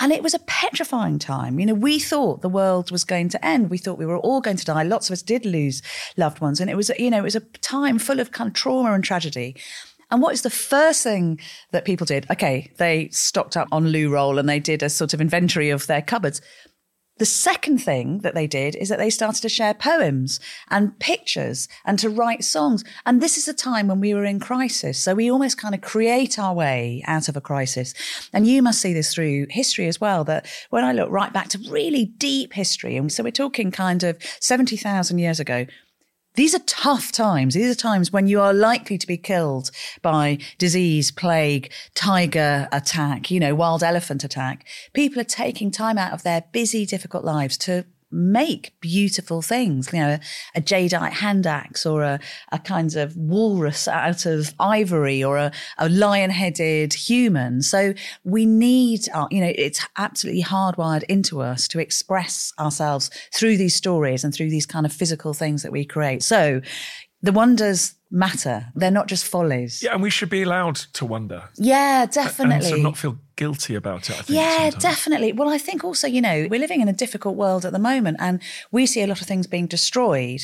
and 0.01 0.13
it 0.13 0.25
was 0.25 0.35
a 0.35 0.39
petrifying 0.41 1.19
time. 1.21 1.61
You 1.61 1.67
know, 1.67 1.75
we 1.75 1.99
thought 2.01 2.43
the 2.43 2.49
world 2.49 2.91
was 2.91 3.05
going 3.05 3.29
to 3.29 3.45
end. 3.45 3.71
We 3.71 3.79
thought 3.79 3.99
we 3.99 4.07
were 4.07 4.17
all 4.19 4.41
going 4.41 4.57
to 4.57 4.65
die. 4.65 4.83
Lots 4.83 5.09
of 5.09 5.13
us 5.13 5.23
did 5.23 5.45
lose 5.45 5.83
loved 6.17 6.41
ones. 6.41 6.59
And 6.59 6.71
it 6.71 6.77
was, 6.77 6.91
you 6.99 7.11
know, 7.11 7.19
it 7.19 7.23
was 7.23 7.37
a 7.37 7.41
time 7.61 7.99
full 7.99 8.19
of 8.19 8.33
kind 8.33 8.49
of 8.49 8.55
trauma 8.55 8.93
and 8.93 9.05
tragedy. 9.05 9.55
And 10.11 10.21
what 10.21 10.35
is 10.35 10.43
the 10.43 10.51
first 10.51 11.03
thing 11.03 11.41
that 11.73 11.85
people 11.85 12.05
did? 12.05 12.27
Okay, 12.31 12.73
they 12.79 13.09
stocked 13.11 13.57
up 13.57 13.69
on 13.71 13.89
loo 13.89 14.11
roll 14.11 14.39
and 14.39 14.49
they 14.49 14.61
did 14.61 14.83
a 14.83 14.89
sort 14.89 15.15
of 15.15 15.21
inventory 15.21 15.71
of 15.71 15.87
their 15.87 16.03
cupboards. 16.03 16.41
The 17.19 17.27
second 17.27 17.83
thing 17.83 18.21
that 18.21 18.35
they 18.35 18.47
did 18.47 18.75
is 18.77 18.89
that 18.89 18.99
they 18.99 19.11
started 19.11 19.43
to 19.43 19.51
share 19.51 19.75
poems 19.75 20.41
and 20.71 20.99
pictures 21.01 21.69
and 21.85 21.99
to 21.99 22.09
write 22.09 22.43
songs. 22.45 22.83
And 23.05 23.21
this 23.21 23.37
is 23.37 23.47
a 23.47 23.53
time 23.53 23.89
when 23.89 24.01
we 24.01 24.15
were 24.15 24.25
in 24.25 24.41
crisis. 24.41 24.99
So 24.99 25.15
we 25.15 25.31
almost 25.31 25.59
kind 25.59 25.75
of 25.75 25.83
create 25.83 26.39
our 26.39 26.55
way 26.55 27.05
out 27.07 27.29
of 27.29 27.37
a 27.37 27.43
crisis. 27.43 27.93
And 28.33 28.47
you 28.47 28.63
must 28.63 28.81
see 28.81 28.95
this 28.95 29.13
through 29.13 29.49
history 29.51 29.87
as 29.87 30.01
well, 30.01 30.25
that 30.25 30.47
when 30.71 30.83
I 30.83 30.93
look 30.93 31.11
right 31.11 31.31
back 31.31 31.49
to 31.49 31.59
really 31.71 32.07
deep 32.07 32.55
history, 32.55 32.97
and 32.97 33.13
so 33.13 33.23
we're 33.23 33.33
talking 33.33 33.71
kind 33.71 34.03
of 34.03 34.17
70,000 34.41 35.19
years 35.19 35.39
ago, 35.39 35.67
these 36.35 36.55
are 36.55 36.61
tough 36.61 37.11
times. 37.13 37.55
These 37.55 37.71
are 37.71 37.75
times 37.75 38.13
when 38.13 38.27
you 38.27 38.41
are 38.41 38.53
likely 38.53 38.97
to 38.99 39.07
be 39.07 39.17
killed 39.17 39.71
by 40.01 40.39
disease, 40.59 41.11
plague, 41.11 41.73
tiger 41.95 42.69
attack, 42.71 43.31
you 43.31 43.41
know, 43.41 43.55
wild 43.55 43.83
elephant 43.83 44.23
attack. 44.23 44.67
People 44.93 45.21
are 45.21 45.25
taking 45.25 45.71
time 45.71 45.99
out 45.99 46.13
of 46.13 46.23
their 46.23 46.45
busy, 46.53 46.87
difficult 46.87 47.25
lives 47.25 47.59
to 47.59 47.85
make 48.11 48.73
beautiful 48.81 49.43
things, 49.43 49.93
you 49.93 50.01
know, 50.01 50.19
a 50.55 50.61
jadeite 50.61 51.13
hand 51.13 51.47
axe 51.47 51.87
or 51.87 52.03
a, 52.03 52.21
a 52.53 52.59
kind 52.59 52.97
of 52.97 53.17
walrus 53.17 53.87
out 53.87 54.27
of 54.27 54.55
ivory 54.59 55.23
or 55.23 55.37
a, 55.37 55.53
a 55.79 55.89
lion 55.89 56.31
headed 56.31 56.93
human. 56.93 57.63
So 57.63 57.95
we 58.25 58.47
need, 58.47 59.09
our, 59.15 59.29
you 59.31 59.41
know, 59.41 59.53
it's 59.55 59.87
absolutely 59.97 60.43
hardwired 60.43 61.05
into 61.05 61.41
us 61.41 61.69
to 61.69 61.79
express 61.79 62.53
ourselves 62.59 63.11
through 63.33 63.57
these 63.57 63.75
stories 63.75 64.25
and 64.25 64.35
through 64.35 64.51
these 64.51 64.67
kind 64.67 64.87
of 64.87 64.93
physical 64.93 65.35
things 65.35 65.63
that 65.63 65.73
we 65.73 65.85
create. 65.85 66.23
So 66.23 66.61
the 67.23 67.33
wonders 67.33 67.95
matter. 68.11 68.67
They're 68.75 68.91
not 68.91 69.07
just 69.07 69.25
follies. 69.27 69.83
Yeah, 69.83 69.93
and 69.93 70.03
we 70.03 70.11
should 70.11 70.31
be 70.31 70.43
allowed 70.43 70.77
to 70.77 71.07
wonder. 71.07 71.45
Yeah, 71.57 72.07
definitely. 72.07 72.73
And 72.73 72.83
not 72.83 72.99
feel 72.99 73.19
guilty 73.37 73.75
about 73.75 74.11
it, 74.11 74.19
I 74.19 74.23
think. 74.23 74.37
Yeah, 74.37 74.71
sometimes. 74.71 74.83
definitely. 74.83 75.33
Well, 75.33 75.49
I 75.49 75.59
think 75.59 75.85
also, 75.85 76.07
you 76.07 76.21
know, 76.21 76.47
we're 76.51 76.61
living 76.61 76.81
in 76.81 76.89
a 76.89 76.93
difficult 76.93 77.37
world 77.37 77.65
at 77.65 77.73
the 77.73 77.79
moment 77.79 78.19
and 78.21 78.43
we 78.71 78.87
see 78.87 79.03
a 79.03 79.07
lot 79.07 79.21
of 79.21 79.27
things 79.27 79.47
being 79.47 79.67
destroyed 79.67 80.43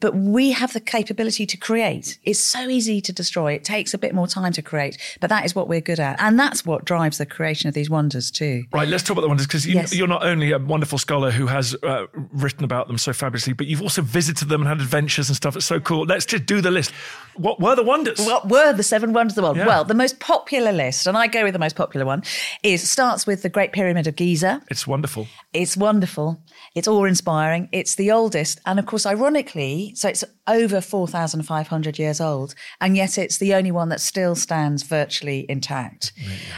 but 0.00 0.14
we 0.14 0.50
have 0.52 0.72
the 0.72 0.80
capability 0.80 1.46
to 1.46 1.56
create. 1.56 2.18
It's 2.24 2.40
so 2.40 2.68
easy 2.68 3.00
to 3.02 3.12
destroy. 3.12 3.52
It 3.52 3.64
takes 3.64 3.94
a 3.94 3.98
bit 3.98 4.14
more 4.14 4.26
time 4.26 4.52
to 4.54 4.62
create, 4.62 4.98
but 5.20 5.28
that 5.30 5.44
is 5.44 5.54
what 5.54 5.68
we're 5.68 5.80
good 5.80 6.00
at. 6.00 6.20
And 6.20 6.38
that's 6.38 6.64
what 6.64 6.84
drives 6.84 7.18
the 7.18 7.26
creation 7.26 7.68
of 7.68 7.74
these 7.74 7.90
wonders 7.90 8.30
too. 8.30 8.64
Right, 8.72 8.88
let's 8.88 9.02
talk 9.02 9.12
about 9.16 9.22
the 9.22 9.28
wonders 9.28 9.46
because 9.46 9.66
you, 9.66 9.74
Yes. 9.74 9.98
are 10.00 10.06
not 10.06 10.24
only 10.24 10.52
a 10.52 10.58
wonderful 10.58 10.98
scholar 10.98 11.30
who 11.30 11.46
has 11.46 11.74
uh, 11.82 12.06
written 12.32 12.64
about 12.64 12.86
them 12.88 12.98
so 12.98 13.12
fabulously, 13.12 13.52
but 13.52 13.66
you've 13.66 13.82
also 13.82 14.02
visited 14.02 14.48
them 14.48 14.62
and 14.62 14.68
had 14.68 14.80
adventures 14.80 15.28
and 15.28 15.36
stuff. 15.36 15.56
It's 15.56 15.66
so 15.66 15.80
cool. 15.80 16.04
Let's 16.06 16.26
just 16.26 16.46
do 16.46 16.60
the 16.60 16.70
list. 16.70 16.92
What 17.36 17.60
were 17.60 17.76
the 17.76 17.82
wonders? 17.84 18.18
What 18.18 18.48
were 18.48 18.72
the 18.72 18.82
seven 18.82 19.12
wonders 19.12 19.32
of 19.32 19.36
the 19.36 19.42
world? 19.42 19.56
Yeah. 19.56 19.66
Well, 19.66 19.84
the 19.84 19.94
most 19.94 20.18
popular 20.20 20.72
list, 20.72 21.06
and 21.06 21.16
I 21.16 21.26
go 21.26 21.44
with 21.44 21.52
the 21.52 21.58
most 21.58 21.76
popular 21.76 22.04
one, 22.06 22.22
is 22.62 22.88
starts 22.90 23.26
with 23.26 23.42
the 23.42 23.48
Great 23.48 23.72
Pyramid 23.72 24.06
of 24.06 24.16
Giza. 24.16 24.62
it's 24.70 24.86
wonderful. 24.86 25.26
It's 25.52 25.76
wonderful. 25.76 26.42
It's 26.74 26.88
awe 26.88 27.04
inspiring. 27.04 27.68
It's 27.72 27.94
the 27.96 28.10
oldest. 28.10 28.60
And 28.66 28.78
of 28.78 28.86
course, 28.86 29.06
ironically, 29.06 29.89
so 29.94 30.08
it's 30.08 30.24
over 30.46 30.80
4,500 30.80 31.98
years 31.98 32.20
old. 32.20 32.54
And 32.80 32.96
yet 32.96 33.18
it's 33.18 33.38
the 33.38 33.54
only 33.54 33.70
one 33.70 33.88
that 33.90 34.00
still 34.00 34.34
stands 34.34 34.82
virtually 34.82 35.46
intact. 35.48 36.12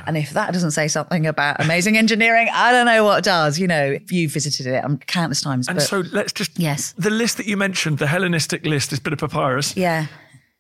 And 0.07 0.17
if 0.17 0.31
that 0.31 0.53
doesn't 0.53 0.73
say 0.73 0.89
something 0.89 1.27
about 1.27 1.63
amazing 1.63 1.97
engineering, 1.97 2.49
I 2.53 2.73
don't 2.73 2.87
know 2.87 3.05
what 3.05 3.25
does. 3.25 3.59
You 3.59 3.67
know, 3.67 3.85
if 3.85 4.11
you 4.11 4.29
visited 4.29 4.67
it 4.67 4.85
um, 4.85 4.99
countless 4.99 5.41
times. 5.41 5.69
And 5.69 5.77
but 5.77 5.85
so 5.85 6.03
let's 6.13 6.33
just. 6.33 6.59
Yes. 6.59 6.95
The 6.99 7.11
list 7.11 7.37
that 7.37 7.47
you 7.47 7.57
mentioned, 7.57 7.99
the 7.99 8.07
Hellenistic 8.07 8.65
list, 8.67 8.91
this 8.91 8.99
bit 8.99 9.13
of 9.13 9.19
papyrus. 9.19 9.77
yeah. 9.77 10.07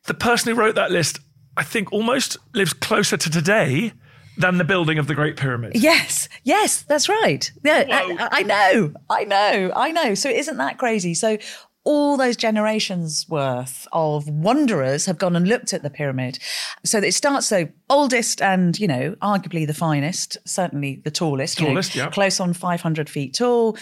The 0.06 0.14
person 0.14 0.52
who 0.52 0.60
wrote 0.60 0.74
that 0.74 0.90
list, 0.90 1.20
I 1.56 1.62
think, 1.62 1.92
almost 1.92 2.36
lives 2.54 2.72
closer 2.72 3.16
to 3.16 3.30
today 3.30 3.92
than 4.36 4.58
the 4.58 4.64
building 4.64 4.98
of 4.98 5.06
the 5.06 5.14
Great 5.14 5.36
Pyramid. 5.36 5.72
Yes, 5.74 6.28
yes, 6.44 6.82
that's 6.82 7.08
right. 7.08 7.50
Yeah, 7.62 7.84
I, 7.88 8.28
I 8.32 8.42
know, 8.42 8.92
I 9.10 9.24
know, 9.24 9.72
I 9.74 9.92
know. 9.92 10.14
So 10.14 10.28
isn't 10.28 10.56
that 10.56 10.78
crazy? 10.78 11.14
So 11.14 11.38
all 11.84 12.16
those 12.16 12.36
generations 12.36 13.26
worth 13.28 13.86
of 13.92 14.28
wanderers 14.28 15.06
have 15.06 15.18
gone 15.18 15.34
and 15.34 15.48
looked 15.48 15.72
at 15.72 15.82
the 15.82 15.90
pyramid. 15.90 16.38
So 16.84 16.98
it 16.98 17.12
starts 17.12 17.46
so 17.46 17.68
oldest 17.90 18.40
and, 18.40 18.78
you 18.78 18.86
know, 18.86 19.16
arguably 19.22 19.66
the 19.66 19.74
finest, 19.74 20.36
certainly 20.44 21.00
the 21.04 21.10
tallest. 21.10 21.58
you 21.58 21.66
know, 21.66 21.72
Tallest, 21.72 21.94
yeah. 21.96 22.10
Close 22.10 22.38
on 22.38 22.52
500 22.52 23.10
feet 23.10 23.34
tall. 23.34 23.76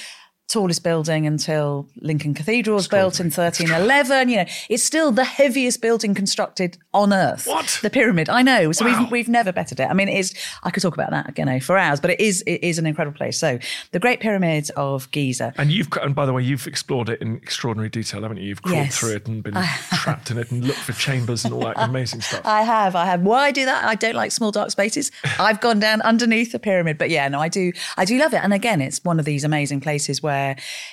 Tallest 0.51 0.83
building 0.83 1.27
until 1.29 1.87
Lincoln 2.01 2.35
Cathedral 2.35 2.75
was 2.75 2.89
built 2.89 3.21
in 3.21 3.27
1311. 3.27 4.29
You 4.29 4.37
know, 4.39 4.45
it's 4.69 4.83
still 4.83 5.13
the 5.13 5.23
heaviest 5.25 5.81
building 5.81 6.13
constructed 6.13 6.77
on 6.93 7.13
Earth. 7.13 7.47
What? 7.47 7.79
The 7.83 7.89
pyramid. 7.91 8.29
I 8.29 8.43
know. 8.43 8.73
So 8.73 8.85
Wow. 8.85 9.03
we've 9.03 9.11
we've 9.13 9.29
never 9.29 9.53
bettered 9.53 9.79
it. 9.79 9.89
I 9.89 9.95
mean, 9.95 10.09
it 10.09 10.19
is. 10.19 10.35
I 10.65 10.71
could 10.71 10.83
talk 10.83 10.95
about 10.95 11.11
that, 11.13 11.39
you 11.39 11.45
know, 11.45 11.61
for 11.61 11.79
hours, 11.79 12.01
but 12.01 12.11
it 12.11 12.21
is 12.21 12.43
it 12.49 12.65
is 12.65 12.79
an 12.81 12.87
incredible 12.87 13.17
place. 13.17 13.39
So 13.39 13.61
the 13.93 14.01
Great 14.01 14.19
Pyramid 14.19 14.71
of 14.77 15.09
Giza. 15.13 15.55
And 15.57 15.71
you've, 15.71 15.89
and 16.03 16.17
by 16.17 16.27
the 16.27 16.33
way, 16.33 16.43
you've 16.43 16.67
explored 16.67 17.09
it 17.11 17.21
in 17.23 17.37
extraordinary 17.37 17.89
detail, 17.89 18.23
haven't 18.23 18.39
you? 18.39 18.49
You've 18.49 18.63
crawled 18.63 18.87
Yes. 18.87 18.99
through 18.99 19.15
it 19.15 19.29
and 19.29 19.45
been 19.45 19.55
trapped 19.93 20.33
in 20.33 20.39
it 20.39 20.51
and 20.51 20.65
looked 20.67 20.81
for 20.81 20.93
chambers 20.95 21.45
and 21.45 21.55
all 21.55 21.61
that 21.61 21.75
amazing 21.77 22.23
stuff. 22.23 22.41
I 22.45 22.63
have, 22.63 22.97
I 22.97 23.07
have. 23.07 23.21
Why 23.23 23.53
do 23.53 23.65
that? 23.67 23.85
I 23.85 23.95
don't 23.95 24.17
like 24.17 24.33
small 24.33 24.51
dark 24.51 24.73
spaces. 24.73 25.13
I've 25.39 25.61
gone 25.61 25.79
down 25.79 26.03
underneath 26.03 26.51
the 26.51 26.59
pyramid, 26.59 26.99
but 26.99 27.09
yeah, 27.09 27.29
no, 27.29 27.39
I 27.39 27.49
do, 27.49 27.73
I 27.97 28.05
do 28.05 28.19
love 28.19 28.35
it. 28.35 28.43
And 28.43 28.53
again, 28.53 28.81
it's 28.81 29.05
one 29.05 29.21
of 29.21 29.25
these 29.25 29.45
amazing 29.45 29.81
places 29.81 30.21
where 30.25 30.40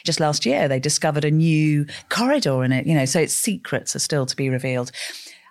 just 0.05 0.19
last 0.19 0.45
year 0.45 0.67
they 0.67 0.79
discovered 0.79 1.25
a 1.25 1.31
new 1.31 1.85
corridor 2.09 2.63
in 2.63 2.71
it. 2.71 2.85
You 2.87 2.95
know, 2.95 3.05
so 3.05 3.19
its 3.19 3.33
secrets 3.33 3.95
are 3.95 3.99
still 3.99 4.25
to 4.25 4.35
be 4.35 4.49
revealed. 4.49 4.91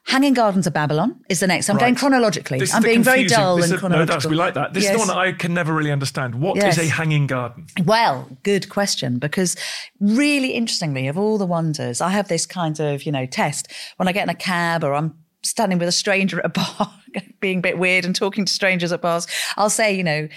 Hanging 0.09 0.35
Gardens 0.35 0.69
of 0.69 0.73
Babylon 0.73 1.19
is 1.29 1.41
the 1.41 1.49
next. 1.49 1.69
I'm 1.69 1.79
going 1.79 1.97
chronologically. 1.97 2.61
This 2.61 2.73
I'm 2.73 2.81
being 2.83 3.03
very 3.03 3.25
dull 3.27 3.57
and 3.57 3.65
is- 3.65 3.71
No, 3.73 3.79
chronological. 3.79 4.15
that's, 4.15 4.27
we 4.27 4.37
like 4.37 4.55
that. 4.55 4.73
This 4.73 4.85
is 4.85 4.93
the 4.93 4.99
one 4.99 5.11
I 5.11 5.33
can 5.33 5.53
never 5.53 5.73
really 5.75 5.91
understand. 5.91 6.37
What 6.37 6.57
is 6.59 6.63
Yes. 6.65 6.79
a 6.79 6.87
hanging 6.87 7.27
garden? 7.27 7.67
Well, 7.85 8.29
good 8.45 8.69
question. 8.69 9.19
Because 9.19 9.57
really 9.99 10.51
interestingly, 10.53 11.09
of 11.09 11.19
all 11.19 11.39
the 11.39 11.47
wonders, 11.47 12.01
I 12.01 12.11
have 12.11 12.29
this 12.29 12.47
kind 12.47 12.79
of, 12.79 13.03
you 13.05 13.11
know, 13.11 13.27
test 13.27 13.67
when 13.97 14.07
I 14.07 14.13
get 14.13 14.23
in 14.23 14.29
a 14.29 14.35
cab 14.37 14.85
or 14.85 14.95
I'm 14.95 15.15
standing 15.43 15.79
with 15.79 15.89
a 15.89 15.93
stranger 15.93 16.39
at 16.39 16.45
a 16.47 16.49
bar, 16.51 16.93
being 17.41 17.59
a 17.59 17.63
bit 17.63 17.77
weird 17.79 18.05
and 18.05 18.15
talking 18.15 18.45
to 18.45 18.53
strangers 18.53 18.93
at 18.93 19.03
bars. 19.03 19.27
I'll 19.57 19.71
say, 19.71 19.93
you 19.93 20.05
know, 20.05 20.29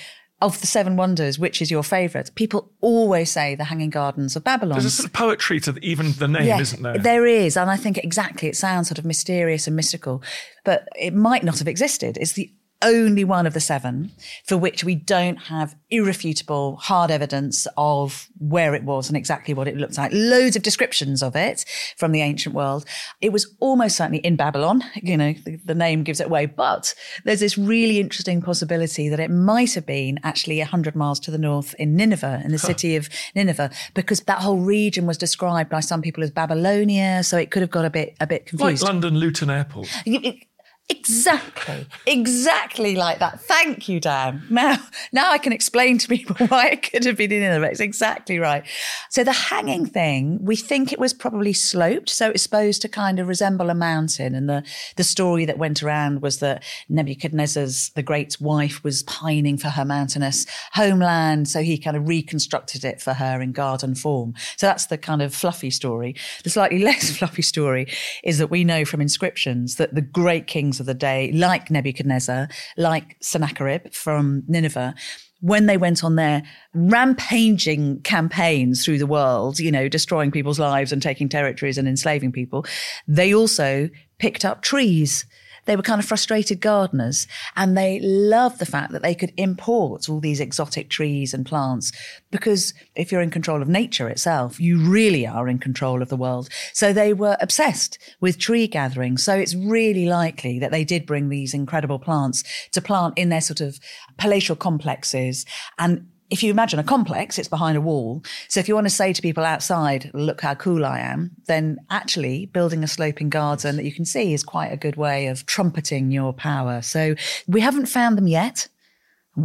of 0.41 0.61
the 0.61 0.67
seven 0.67 0.95
wonders, 0.95 1.37
which 1.37 1.61
is 1.61 1.69
your 1.69 1.83
favorite? 1.83 2.31
People 2.35 2.71
always 2.81 3.29
say 3.29 3.55
the 3.55 3.65
Hanging 3.65 3.89
Gardens 3.89 4.35
of 4.35 4.43
Babylon. 4.43 4.79
There's 4.79 4.85
a 4.85 4.89
sort 4.89 5.07
of 5.07 5.13
poetry 5.13 5.59
to 5.61 5.73
the, 5.73 5.85
even 5.85 6.13
the 6.13 6.27
name, 6.27 6.59
isn't 6.59 6.81
there? 6.81 6.97
There 6.97 7.25
is. 7.25 7.57
And 7.57 7.69
I 7.69 7.75
think 7.75 7.97
exactly, 7.97 8.47
it 8.47 8.55
sounds 8.55 8.87
sort 8.87 8.99
of 8.99 9.05
mysterious 9.05 9.67
and 9.67 9.75
mystical, 9.75 10.23
but 10.63 10.87
it 10.97 11.13
might 11.13 11.43
not 11.43 11.59
have 11.59 11.67
existed. 11.67 12.17
It's 12.19 12.33
the 12.33 12.51
only 12.81 13.23
one 13.23 13.45
of 13.45 13.53
the 13.53 13.59
seven 13.59 14.11
for 14.45 14.57
which 14.57 14.83
we 14.83 14.95
don't 14.95 15.35
have 15.35 15.75
irrefutable 15.89 16.77
hard 16.77 17.11
evidence 17.11 17.67
of 17.77 18.29
where 18.37 18.73
it 18.73 18.83
was 18.83 19.07
and 19.09 19.17
exactly 19.17 19.53
what 19.53 19.67
it 19.67 19.75
looked 19.75 19.97
like. 19.97 20.11
Loads 20.13 20.55
of 20.55 20.63
descriptions 20.63 21.21
of 21.21 21.35
it 21.35 21.65
from 21.97 22.11
the 22.11 22.21
ancient 22.21 22.55
world. 22.55 22.85
It 23.21 23.31
was 23.33 23.53
almost 23.59 23.97
certainly 23.97 24.19
in 24.19 24.35
Babylon. 24.35 24.83
You 24.95 25.17
know, 25.17 25.33
the, 25.45 25.59
the 25.65 25.75
name 25.75 26.03
gives 26.03 26.19
it 26.19 26.27
away, 26.27 26.45
but 26.45 26.93
there's 27.25 27.39
this 27.41 27.57
really 27.57 27.99
interesting 27.99 28.41
possibility 28.41 29.09
that 29.09 29.19
it 29.19 29.29
might 29.31 29.73
have 29.73 29.85
been 29.85 30.19
actually 30.23 30.59
100 30.59 30.95
miles 30.95 31.19
to 31.21 31.31
the 31.31 31.37
north 31.37 31.73
in 31.79 31.95
Nineveh, 31.95 32.41
in 32.43 32.51
the 32.51 32.57
city 32.59 32.95
of 32.95 33.09
Nineveh, 33.35 33.71
because 33.93 34.21
that 34.21 34.39
whole 34.39 34.59
region 34.59 35.05
was 35.05 35.17
described 35.17 35.69
by 35.69 35.79
some 35.79 36.01
people 36.01 36.23
as 36.23 36.31
Babylonia. 36.31 37.23
So 37.23 37.37
it 37.37 37.51
could 37.51 37.61
have 37.61 37.71
got 37.71 37.85
a 37.85 37.89
bit, 37.89 38.15
a 38.19 38.27
bit 38.27 38.45
confused. 38.45 38.83
like. 38.83 38.89
London 38.89 39.17
Luton 39.17 39.49
Airport. 39.49 39.89
It- 40.05 40.45
Exactly, 40.89 41.85
exactly 42.07 42.95
like 42.95 43.19
that. 43.19 43.39
Thank 43.41 43.87
you, 43.87 43.99
Dan. 43.99 44.41
Now, 44.49 44.77
now 45.11 45.31
I 45.31 45.37
can 45.37 45.53
explain 45.53 45.99
to 45.99 46.07
people 46.07 46.35
why 46.47 46.69
it 46.69 46.91
could 46.91 47.05
have 47.05 47.15
been 47.15 47.31
in 47.31 47.41
there. 47.41 47.63
It's 47.65 47.79
exactly 47.79 48.39
right. 48.39 48.63
So 49.09 49.23
the 49.23 49.31
hanging 49.31 49.85
thing, 49.85 50.39
we 50.41 50.55
think 50.55 50.91
it 50.91 50.99
was 50.99 51.13
probably 51.13 51.53
sloped, 51.53 52.09
so 52.09 52.31
it's 52.31 52.41
supposed 52.41 52.81
to 52.81 52.89
kind 52.89 53.19
of 53.19 53.27
resemble 53.27 53.69
a 53.69 53.75
mountain. 53.75 54.33
And 54.33 54.49
the 54.49 54.63
the 54.95 55.03
story 55.03 55.45
that 55.45 55.59
went 55.59 55.83
around 55.83 56.23
was 56.23 56.39
that 56.39 56.63
Nebuchadnezzar's 56.89 57.89
the 57.89 58.03
great's 58.03 58.41
wife 58.41 58.83
was 58.83 59.03
pining 59.03 59.57
for 59.57 59.69
her 59.69 59.85
mountainous 59.85 60.47
homeland, 60.73 61.47
so 61.47 61.61
he 61.61 61.77
kind 61.77 61.97
of 61.97 62.07
reconstructed 62.07 62.83
it 62.83 62.99
for 62.99 63.13
her 63.13 63.41
in 63.41 63.51
garden 63.51 63.93
form. 63.93 64.33
So 64.57 64.65
that's 64.65 64.87
the 64.87 64.97
kind 64.97 65.21
of 65.21 65.35
fluffy 65.35 65.69
story. 65.69 66.15
The 66.43 66.49
slightly 66.49 66.79
less 66.83 67.15
fluffy 67.15 67.43
story 67.43 67.91
is 68.23 68.39
that 68.39 68.49
we 68.49 68.63
know 68.63 68.85
from 68.85 69.01
inscriptions 69.01 69.75
that 69.75 69.93
the 69.93 70.01
great 70.01 70.47
kings 70.47 70.78
of 70.79 70.85
the 70.85 70.93
day, 70.93 71.31
like 71.31 71.69
Nebuchadnezzar, 71.71 72.49
like 72.77 73.17
Sennacherib 73.21 73.93
from 73.93 74.43
Nineveh, 74.47 74.95
when 75.41 75.67
they 75.67 75.77
went 75.77 76.03
on 76.03 76.15
their 76.15 76.43
rampaging 76.73 78.01
campaigns 78.01 78.83
through 78.83 78.97
the 78.97 79.07
world, 79.07 79.59
you 79.59 79.71
know, 79.71 79.87
destroying 79.87 80.31
people's 80.31 80.59
lives 80.59 80.91
and 80.91 81.01
taking 81.01 81.29
territories 81.29 81.77
and 81.77 81.87
enslaving 81.87 82.31
people, 82.31 82.65
they 83.07 83.33
also 83.33 83.89
picked 84.17 84.43
up 84.43 84.61
trees. 84.61 85.25
They 85.69 85.75
were 85.75 85.83
kind 85.83 85.99
of 85.99 86.07
frustrated 86.07 86.61
gardeners 86.61 87.27
and 87.55 87.77
they 87.77 87.99
loved 87.99 88.57
the 88.57 88.65
fact 88.65 88.91
that 88.91 89.03
they 89.03 89.13
could 89.13 89.31
import 89.37 90.09
all 90.09 90.19
these 90.19 90.39
exotic 90.39 90.89
trees 90.89 91.31
and 91.31 91.45
plants 91.45 91.91
because 92.31 92.73
if 92.95 93.11
you're 93.11 93.21
in 93.21 93.29
control 93.29 93.61
of 93.61 93.67
nature 93.69 94.09
itself, 94.09 94.59
you 94.59 94.79
really 94.79 95.27
are 95.27 95.47
in 95.47 95.59
control 95.59 96.01
of 96.01 96.09
the 96.09 96.17
world. 96.17 96.49
So 96.73 96.91
they 96.91 97.13
were 97.13 97.37
obsessed 97.39 97.99
with 98.19 98.39
tree 98.39 98.65
gathering. 98.65 99.19
So 99.19 99.35
it's 99.35 99.53
really 99.53 100.07
likely 100.07 100.57
that 100.57 100.71
they 100.71 100.83
did 100.83 101.05
bring 101.05 101.29
these 101.29 101.53
incredible 101.53 101.99
plants 101.99 102.43
to 102.71 102.81
plant 102.81 103.15
in 103.15 103.29
their 103.29 103.39
sort 103.39 103.61
of 103.61 103.79
palatial 104.17 104.55
complexes 104.55 105.45
and 105.77 106.07
if 106.29 106.43
you 106.43 106.51
imagine 106.51 106.79
a 106.79 106.83
complex, 106.83 107.37
it's 107.37 107.47
behind 107.47 107.77
a 107.77 107.81
wall. 107.81 108.23
So 108.47 108.59
if 108.59 108.67
you 108.67 108.75
want 108.75 108.85
to 108.85 108.93
say 108.93 109.13
to 109.13 109.21
people 109.21 109.43
outside, 109.43 110.11
look 110.13 110.41
how 110.41 110.55
cool 110.55 110.85
I 110.85 110.99
am, 110.99 111.31
then 111.47 111.77
actually 111.89 112.45
building 112.47 112.83
a 112.83 112.87
sloping 112.87 113.29
garden 113.29 113.75
that 113.77 113.85
you 113.85 113.91
can 113.91 114.05
see 114.05 114.33
is 114.33 114.43
quite 114.43 114.71
a 114.71 114.77
good 114.77 114.95
way 114.95 115.27
of 115.27 115.45
trumpeting 115.45 116.11
your 116.11 116.33
power. 116.33 116.81
So 116.81 117.15
we 117.47 117.61
haven't 117.61 117.87
found 117.87 118.17
them 118.17 118.27
yet. 118.27 118.67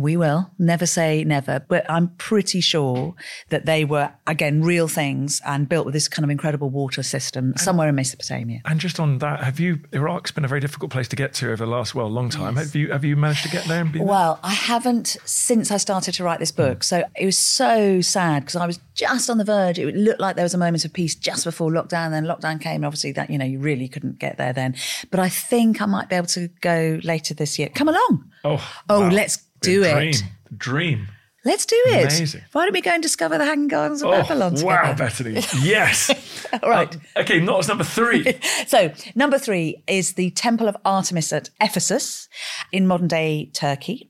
We 0.01 0.17
will 0.17 0.51
never 0.59 0.87
say 0.87 1.25
never, 1.25 1.65
but 1.69 1.89
I'm 1.91 2.09
pretty 2.17 2.61
sure 2.61 3.15
that 3.51 3.67
they 3.67 3.85
were 3.85 4.13
again 4.27 4.63
real 4.63 4.89
things 4.89 5.41
and 5.47 5.69
built 5.69 5.85
with 5.85 5.95
this 5.95 6.09
kind 6.09 6.25
of 6.25 6.31
incredible 6.31 6.71
water 6.71 7.03
system 7.03 7.55
somewhere 7.57 7.89
in 7.89 7.95
Mesopotamia. 7.95 8.61
And 8.65 8.81
just 8.81 9.01
on 9.01 9.19
that, 9.19 9.43
have 9.43 9.61
you? 9.61 9.81
Iraq's 9.93 10.31
been 10.31 10.45
a 10.45 10.49
very 10.49 10.61
difficult 10.61 10.91
place 10.91 11.09
to 11.09 11.17
get 11.17 11.35
to 11.35 11.47
over 11.47 11.65
the 11.65 11.71
last 11.71 11.95
well 11.95 12.09
long 12.09 12.31
time. 12.31 12.57
Yes. 12.57 12.67
Have 12.67 12.77
you? 12.77 12.93
Have 12.93 13.05
you 13.05 13.17
managed 13.17 13.45
to 13.45 13.51
get 13.51 13.65
there? 13.65 13.81
And 13.81 13.93
be 13.93 14.01
well, 14.01 14.41
there? 14.43 14.51
I 14.51 14.55
haven't 14.55 15.17
since 15.25 15.71
I 15.71 15.77
started 15.77 16.13
to 16.15 16.25
write 16.25 16.41
this 16.41 16.53
book. 16.53 16.81
Mm. 16.81 16.85
So 16.85 17.05
it 17.17 17.27
was 17.27 17.39
so 17.39 18.01
sad 18.01 18.43
because 18.43 18.57
I 18.57 18.67
was 18.67 18.81
just 18.95 19.31
on 19.31 19.39
the 19.39 19.45
verge. 19.45 19.79
It 19.79 19.95
looked 19.95 20.21
like 20.21 20.37
there 20.37 20.45
was 20.45 20.55
a 20.55 20.59
moment 20.59 20.85
of 20.85 20.93
peace 20.93 21.15
just 21.15 21.45
before 21.45 21.71
lockdown. 21.71 22.11
Then 22.11 22.25
lockdown 22.25 22.61
came. 22.61 22.77
And 22.77 22.87
Obviously, 22.87 23.13
that 23.13 23.31
you 23.31 23.39
know 23.39 23.45
you 23.45 23.59
really 23.59 23.89
couldn't 23.89 24.19
get 24.19 24.37
there 24.37 24.53
then. 24.53 24.75
But 25.11 25.21
I 25.21 25.29
think 25.29 25.81
I 25.81 25.87
might 25.87 26.09
be 26.09 26.17
able 26.17 26.27
to 26.29 26.49
go 26.61 27.01
later 27.03 27.35
this 27.35 27.59
year. 27.59 27.69
Come 27.75 27.89
along. 27.89 28.31
Oh, 28.45 28.75
oh, 28.89 29.01
wow. 29.01 29.11
let's 29.11 29.39
do 29.65 29.83
dream, 29.83 30.09
it. 30.09 30.23
Dream. 30.57 31.09
Let's 31.45 31.67
do 31.67 31.77
it. 31.87 32.05
Amazing. 32.05 32.41
Why 32.53 32.65
don't 32.65 32.73
we 32.73 32.81
go 32.81 32.93
and 32.93 33.03
discover 33.03 33.37
the 33.37 33.45
Hanging 33.45 33.69
Gardens 33.69 34.03
of 34.03 34.09
oh, 34.09 34.13
Babylon 34.13 34.55
together? 34.55 34.67
Wow, 34.67 34.95
Bettany. 34.95 35.43
Yes. 35.61 36.11
All 36.63 36.71
right. 36.71 36.97
Uh, 36.97 37.21
okay, 37.21 37.39
not 37.39 37.69
number 37.69 37.85
three. 37.85 38.39
so, 38.67 38.93
number 39.15 39.39
three 39.39 39.83
is 39.87 40.15
the 40.15 40.31
Temple 40.31 40.69
of 40.69 40.77
Artemis 40.87 41.33
at 41.35 41.51
Ephesus 41.61 42.31
in 42.73 42.87
modern 42.87 43.09
day 43.09 43.51
Turkey. 43.53 44.09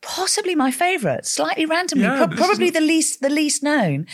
Possibly 0.00 0.56
my 0.56 0.72
favourite, 0.72 1.24
slightly 1.24 1.66
randomly, 1.66 2.04
yeah, 2.04 2.26
pro- 2.26 2.36
probably 2.36 2.70
the 2.70 2.80
least 2.80 3.20
the 3.20 3.30
least 3.30 3.62
known. 3.62 4.06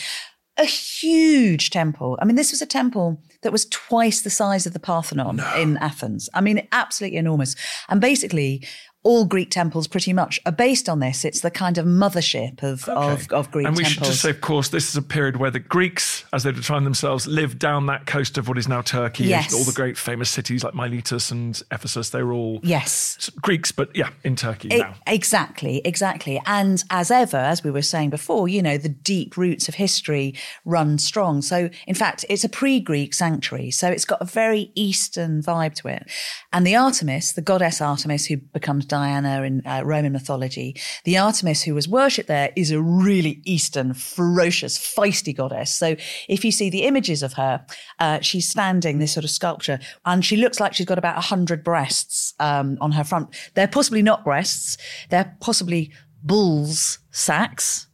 A 0.57 0.65
huge 0.65 1.69
temple. 1.71 2.19
I 2.21 2.25
mean, 2.25 2.35
this 2.35 2.51
was 2.51 2.61
a 2.61 2.67
temple 2.67 3.23
that 3.41 3.51
was 3.51 3.65
twice 3.65 4.21
the 4.21 4.29
size 4.29 4.67
of 4.67 4.73
the 4.73 4.79
Parthenon 4.79 5.37
no. 5.37 5.55
in 5.55 5.77
Athens. 5.77 6.29
I 6.33 6.41
mean, 6.41 6.67
absolutely 6.73 7.17
enormous. 7.17 7.55
And 7.87 8.01
basically, 8.01 8.67
all 9.01 9.23
Greek 9.23 9.49
temples 9.49 9.87
pretty 9.87 10.11
much 10.11 10.39
are 10.45 10.51
based 10.51 10.89
on 10.89 10.99
this. 10.99 11.23
It's 11.23 11.39
the 11.39 11.49
kind 11.49 11.77
of 11.77 11.85
mothership 11.85 12.61
of, 12.61 12.87
okay. 12.89 13.13
of, 13.13 13.31
of, 13.31 13.49
Greek 13.49 13.65
And 13.65 13.77
we 13.77 13.83
temples. 13.83 13.93
should 13.93 14.03
just 14.03 14.21
say, 14.21 14.29
of 14.29 14.41
course, 14.41 14.69
this 14.69 14.89
is 14.89 14.97
a 14.97 15.01
period 15.01 15.37
where 15.37 15.51
the 15.51 15.59
Greeks, 15.59 16.25
as 16.33 16.43
they 16.43 16.51
define 16.51 16.83
themselves, 16.83 17.25
lived 17.25 17.59
down 17.59 17.85
that 17.85 18.05
coast 18.05 18.37
of 18.37 18.49
what 18.49 18.57
is 18.57 18.67
now 18.67 18.81
Turkey. 18.81 19.25
Yes. 19.25 19.53
All 19.53 19.63
the 19.63 19.71
great 19.71 19.97
famous 19.97 20.29
cities 20.29 20.65
like 20.65 20.73
Miletus 20.73 21.31
and 21.31 21.61
Ephesus, 21.71 22.09
they 22.09 22.21
were 22.23 22.33
all 22.33 22.59
yes. 22.61 23.29
Greeks, 23.41 23.71
but 23.71 23.95
yeah, 23.95 24.09
in 24.25 24.35
Turkey 24.35 24.67
it, 24.67 24.79
now. 24.79 24.95
Exactly, 25.07 25.81
exactly. 25.85 26.41
And 26.45 26.83
as 26.89 27.09
ever, 27.09 27.37
as 27.37 27.63
we 27.63 27.71
were 27.71 27.81
saying 27.81 28.09
before, 28.09 28.49
you 28.49 28.61
know, 28.61 28.77
the 28.77 28.89
deep 28.89 29.37
roots 29.37 29.69
of 29.69 29.75
history 29.75 30.35
run 30.65 30.97
strong. 30.97 31.41
So, 31.41 31.69
in 31.87 31.95
fact, 31.95 32.25
it's 32.27 32.43
a 32.43 32.49
pre 32.49 32.81
Greek 32.81 33.13
sanctuary. 33.13 33.71
So 33.71 33.89
it's 33.89 34.05
got 34.05 34.21
a 34.21 34.25
very 34.25 34.73
Eastern 34.75 35.41
vibe 35.41 35.75
to 35.75 35.87
it. 35.87 36.11
And 36.51 36.67
the 36.67 36.75
Artemis, 36.75 37.31
the 37.31 37.41
goddess 37.41 37.79
Artemis, 37.79 38.25
who 38.25 38.37
becomes 38.37 38.88
Diana 38.89 39.43
in 39.43 39.61
uh, 39.65 39.83
Roman 39.85 40.11
mythology. 40.11 40.75
The 41.05 41.17
Artemis 41.17 41.63
who 41.63 41.73
was 41.73 41.87
worshipped 41.87 42.27
there 42.27 42.51
is 42.55 42.71
a 42.71 42.81
really 42.81 43.41
Eastern, 43.45 43.93
ferocious, 43.93 44.77
feisty 44.77 45.35
goddess. 45.35 45.73
So 45.73 45.95
if 46.27 46.43
you 46.43 46.51
see 46.51 46.69
the 46.69 46.83
images 46.83 47.23
of 47.23 47.33
her, 47.33 47.65
uh, 47.99 48.19
she's 48.19 48.47
standing, 48.47 48.99
this 48.99 49.13
sort 49.13 49.23
of 49.23 49.29
sculpture, 49.29 49.79
and 50.05 50.25
she 50.25 50.35
looks 50.35 50.59
like 50.59 50.73
she's 50.73 50.85
got 50.85 50.97
about 50.97 51.15
100 51.15 51.63
breasts 51.63 52.33
um, 52.39 52.77
on 52.81 52.91
her 52.91 53.03
front. 53.03 53.35
They're 53.53 53.67
possibly 53.67 54.01
not 54.01 54.25
breasts, 54.25 54.77
they're 55.09 55.37
possibly 55.39 55.91
bull's 56.21 56.99
sacks 57.11 57.87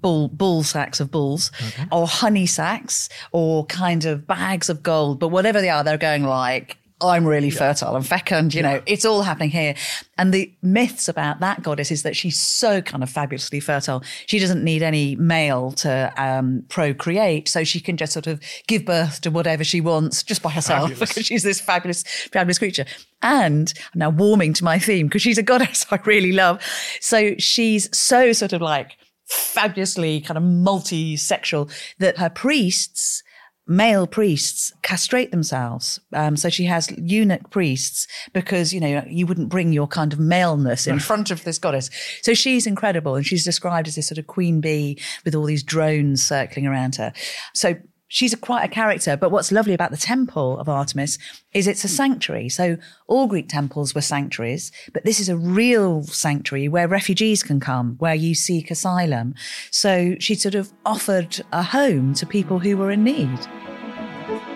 bull 0.00 0.28
bull 0.28 0.62
sacks 0.62 1.00
of 1.00 1.10
bulls 1.10 1.50
okay. 1.68 1.86
or 1.92 2.06
honey 2.06 2.46
sacks 2.46 3.08
or 3.32 3.66
kind 3.66 4.04
of 4.04 4.26
bags 4.26 4.70
of 4.70 4.82
gold 4.82 5.20
but 5.20 5.28
whatever 5.28 5.60
they 5.60 5.68
are 5.68 5.84
they're 5.84 5.98
going 5.98 6.24
like 6.24 6.78
I'm 7.00 7.24
really 7.24 7.48
yeah. 7.48 7.58
fertile 7.58 7.96
and 7.96 8.06
fecund, 8.06 8.54
you 8.54 8.62
yeah. 8.62 8.74
know, 8.74 8.82
it's 8.86 9.04
all 9.04 9.22
happening 9.22 9.50
here. 9.50 9.74
And 10.18 10.34
the 10.34 10.52
myths 10.62 11.08
about 11.08 11.40
that 11.40 11.62
goddess 11.62 11.90
is 11.90 12.02
that 12.02 12.14
she's 12.14 12.40
so 12.40 12.82
kind 12.82 13.02
of 13.02 13.10
fabulously 13.10 13.60
fertile. 13.60 14.02
She 14.26 14.38
doesn't 14.38 14.62
need 14.62 14.82
any 14.82 15.16
male 15.16 15.72
to 15.72 16.12
um, 16.16 16.64
procreate. 16.68 17.48
So 17.48 17.64
she 17.64 17.80
can 17.80 17.96
just 17.96 18.12
sort 18.12 18.26
of 18.26 18.40
give 18.66 18.84
birth 18.84 19.20
to 19.22 19.30
whatever 19.30 19.64
she 19.64 19.80
wants 19.80 20.22
just 20.22 20.42
by 20.42 20.50
herself 20.50 20.90
fabulous. 20.90 21.08
because 21.08 21.26
she's 21.26 21.42
this 21.42 21.60
fabulous, 21.60 22.02
fabulous 22.32 22.58
creature. 22.58 22.84
And 23.22 23.72
I'm 23.94 23.98
now 23.98 24.10
warming 24.10 24.52
to 24.54 24.64
my 24.64 24.78
theme 24.78 25.06
because 25.06 25.22
she's 25.22 25.38
a 25.38 25.42
goddess 25.42 25.86
I 25.90 25.98
really 26.04 26.32
love. 26.32 26.62
So 27.00 27.34
she's 27.38 27.94
so 27.96 28.32
sort 28.32 28.52
of 28.52 28.60
like 28.60 28.96
fabulously 29.26 30.20
kind 30.20 30.36
of 30.36 30.42
multi-sexual 30.42 31.70
that 31.98 32.18
her 32.18 32.30
priests 32.30 33.22
male 33.66 34.06
priests 34.06 34.72
castrate 34.82 35.30
themselves. 35.30 36.00
Um, 36.12 36.36
so 36.36 36.48
she 36.48 36.64
has 36.64 36.90
eunuch 36.98 37.50
priests 37.50 38.06
because, 38.32 38.74
you 38.74 38.80
know, 38.80 39.04
you 39.08 39.26
wouldn't 39.26 39.48
bring 39.48 39.72
your 39.72 39.86
kind 39.86 40.12
of 40.12 40.18
maleness 40.18 40.86
in 40.86 40.98
front 40.98 41.30
of 41.30 41.44
this 41.44 41.58
goddess. 41.58 41.88
So 42.22 42.34
she's 42.34 42.66
incredible. 42.66 43.14
And 43.14 43.24
she's 43.24 43.44
described 43.44 43.86
as 43.86 43.94
this 43.94 44.08
sort 44.08 44.18
of 44.18 44.26
queen 44.26 44.60
bee 44.60 44.98
with 45.24 45.34
all 45.34 45.44
these 45.44 45.62
drones 45.62 46.26
circling 46.26 46.66
around 46.66 46.96
her. 46.96 47.12
So 47.54 47.76
she's 48.10 48.34
a, 48.34 48.36
quite 48.36 48.64
a 48.64 48.68
character. 48.68 49.16
But 49.16 49.30
what's 49.30 49.50
lovely 49.50 49.72
about 49.72 49.90
the 49.90 49.96
temple 49.96 50.58
of 50.58 50.68
Artemis 50.68 51.16
is 51.54 51.66
it's 51.66 51.84
a 51.84 51.88
sanctuary. 51.88 52.50
So 52.50 52.76
all 53.06 53.26
Greek 53.26 53.48
temples 53.48 53.94
were 53.94 54.02
sanctuaries, 54.02 54.70
but 54.92 55.04
this 55.04 55.18
is 55.18 55.30
a 55.30 55.36
real 55.36 56.02
sanctuary 56.02 56.68
where 56.68 56.86
refugees 56.86 57.42
can 57.42 57.60
come, 57.60 57.96
where 57.98 58.14
you 58.14 58.34
seek 58.34 58.70
asylum. 58.70 59.34
So 59.70 60.16
she 60.18 60.34
sort 60.34 60.54
of 60.54 60.70
offered 60.84 61.40
a 61.52 61.62
home 61.62 62.12
to 62.14 62.26
people 62.26 62.58
who 62.58 62.76
were 62.76 62.90
in 62.90 63.04
need. 63.04 63.38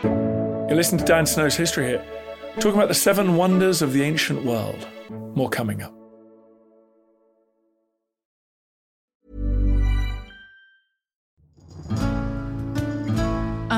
You're 0.03 0.77
listening 0.77 0.99
to 1.01 1.07
Dan 1.07 1.25
Snow's 1.25 1.57
History 1.57 1.87
here, 1.87 2.05
talking 2.57 2.75
about 2.75 2.89
the 2.89 2.95
seven 2.95 3.37
wonders 3.37 3.81
of 3.81 3.93
the 3.93 4.03
ancient 4.03 4.45
world. 4.45 4.87
More 5.37 5.49
coming 5.49 5.83
up. 5.83 5.94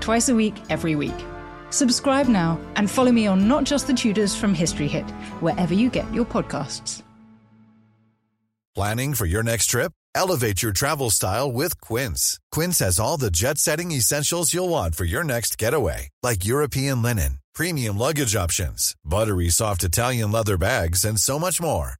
twice 0.00 0.28
a 0.28 0.34
week, 0.34 0.54
every 0.70 0.96
week. 0.96 1.24
Subscribe 1.70 2.28
now 2.28 2.58
and 2.76 2.90
follow 2.90 3.12
me 3.12 3.26
on 3.26 3.46
Not 3.46 3.64
Just 3.64 3.86
the 3.86 3.94
Tudors 3.94 4.34
from 4.34 4.54
History 4.54 4.88
Hit, 4.88 5.08
wherever 5.40 5.74
you 5.74 5.90
get 5.90 6.12
your 6.12 6.24
podcasts. 6.24 7.02
Planning 8.74 9.14
for 9.14 9.26
your 9.26 9.42
next 9.42 9.66
trip? 9.66 9.92
Elevate 10.14 10.62
your 10.62 10.72
travel 10.72 11.10
style 11.10 11.52
with 11.52 11.80
Quince. 11.80 12.38
Quince 12.50 12.78
has 12.80 12.98
all 12.98 13.16
the 13.16 13.30
jet 13.30 13.58
setting 13.58 13.92
essentials 13.92 14.54
you'll 14.54 14.68
want 14.68 14.94
for 14.94 15.04
your 15.04 15.24
next 15.24 15.58
getaway, 15.58 16.08
like 16.22 16.44
European 16.44 17.02
linen, 17.02 17.38
premium 17.54 17.98
luggage 17.98 18.34
options, 18.34 18.94
buttery 19.04 19.48
soft 19.48 19.84
Italian 19.84 20.32
leather 20.32 20.56
bags, 20.56 21.04
and 21.04 21.18
so 21.18 21.38
much 21.38 21.60
more. 21.60 21.99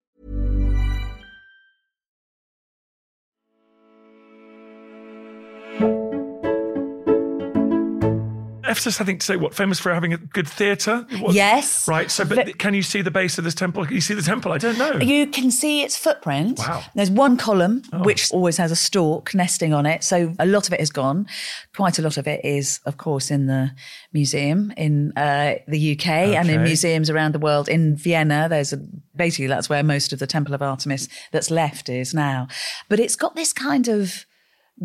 Ephesus, 8.71 8.99
I 9.01 9.03
think, 9.03 9.19
to 9.19 9.25
say 9.25 9.35
what 9.35 9.53
famous 9.53 9.79
for 9.79 9.93
having 9.93 10.13
a 10.13 10.17
good 10.17 10.47
theatre. 10.47 11.05
Yes. 11.29 11.87
Right. 11.87 12.09
So, 12.09 12.25
but 12.25 12.57
can 12.57 12.73
you 12.73 12.81
see 12.81 13.01
the 13.01 13.11
base 13.11 13.37
of 13.37 13.43
this 13.43 13.53
temple? 13.55 13.85
Can 13.85 13.95
you 13.95 14.01
see 14.01 14.13
the 14.13 14.21
temple? 14.21 14.51
I 14.51 14.57
don't 14.57 14.77
know. 14.77 14.93
You 14.99 15.27
can 15.27 15.51
see 15.51 15.83
its 15.83 15.97
footprint. 15.97 16.59
Wow. 16.59 16.83
There's 16.95 17.11
one 17.11 17.37
column 17.37 17.83
Oh. 17.93 18.03
which 18.03 18.31
always 18.31 18.57
has 18.57 18.71
a 18.71 18.75
stork 18.75 19.33
nesting 19.35 19.73
on 19.73 19.85
it. 19.85 20.03
So 20.03 20.33
a 20.39 20.45
lot 20.45 20.67
of 20.67 20.73
it 20.73 20.79
is 20.79 20.89
gone. 20.89 21.27
Quite 21.75 21.99
a 21.99 22.01
lot 22.01 22.17
of 22.17 22.27
it 22.27 22.43
is, 22.45 22.79
of 22.85 22.97
course, 22.97 23.29
in 23.29 23.47
the 23.47 23.71
museum 24.13 24.71
in 24.77 25.11
uh, 25.17 25.55
the 25.67 25.93
UK 25.93 26.07
and 26.07 26.49
in 26.49 26.63
museums 26.63 27.09
around 27.09 27.33
the 27.33 27.39
world. 27.39 27.67
In 27.69 27.95
Vienna, 27.95 28.47
there's 28.49 28.73
a, 28.73 28.77
basically 29.15 29.47
that's 29.47 29.69
where 29.69 29.83
most 29.83 30.13
of 30.13 30.19
the 30.19 30.27
Temple 30.27 30.53
of 30.53 30.61
Artemis 30.61 31.07
that's 31.31 31.51
left 31.51 31.89
is 31.89 32.13
now. 32.13 32.47
But 32.89 32.99
it's 32.99 33.15
got 33.15 33.35
this 33.35 33.53
kind 33.53 33.87
of 33.87 34.25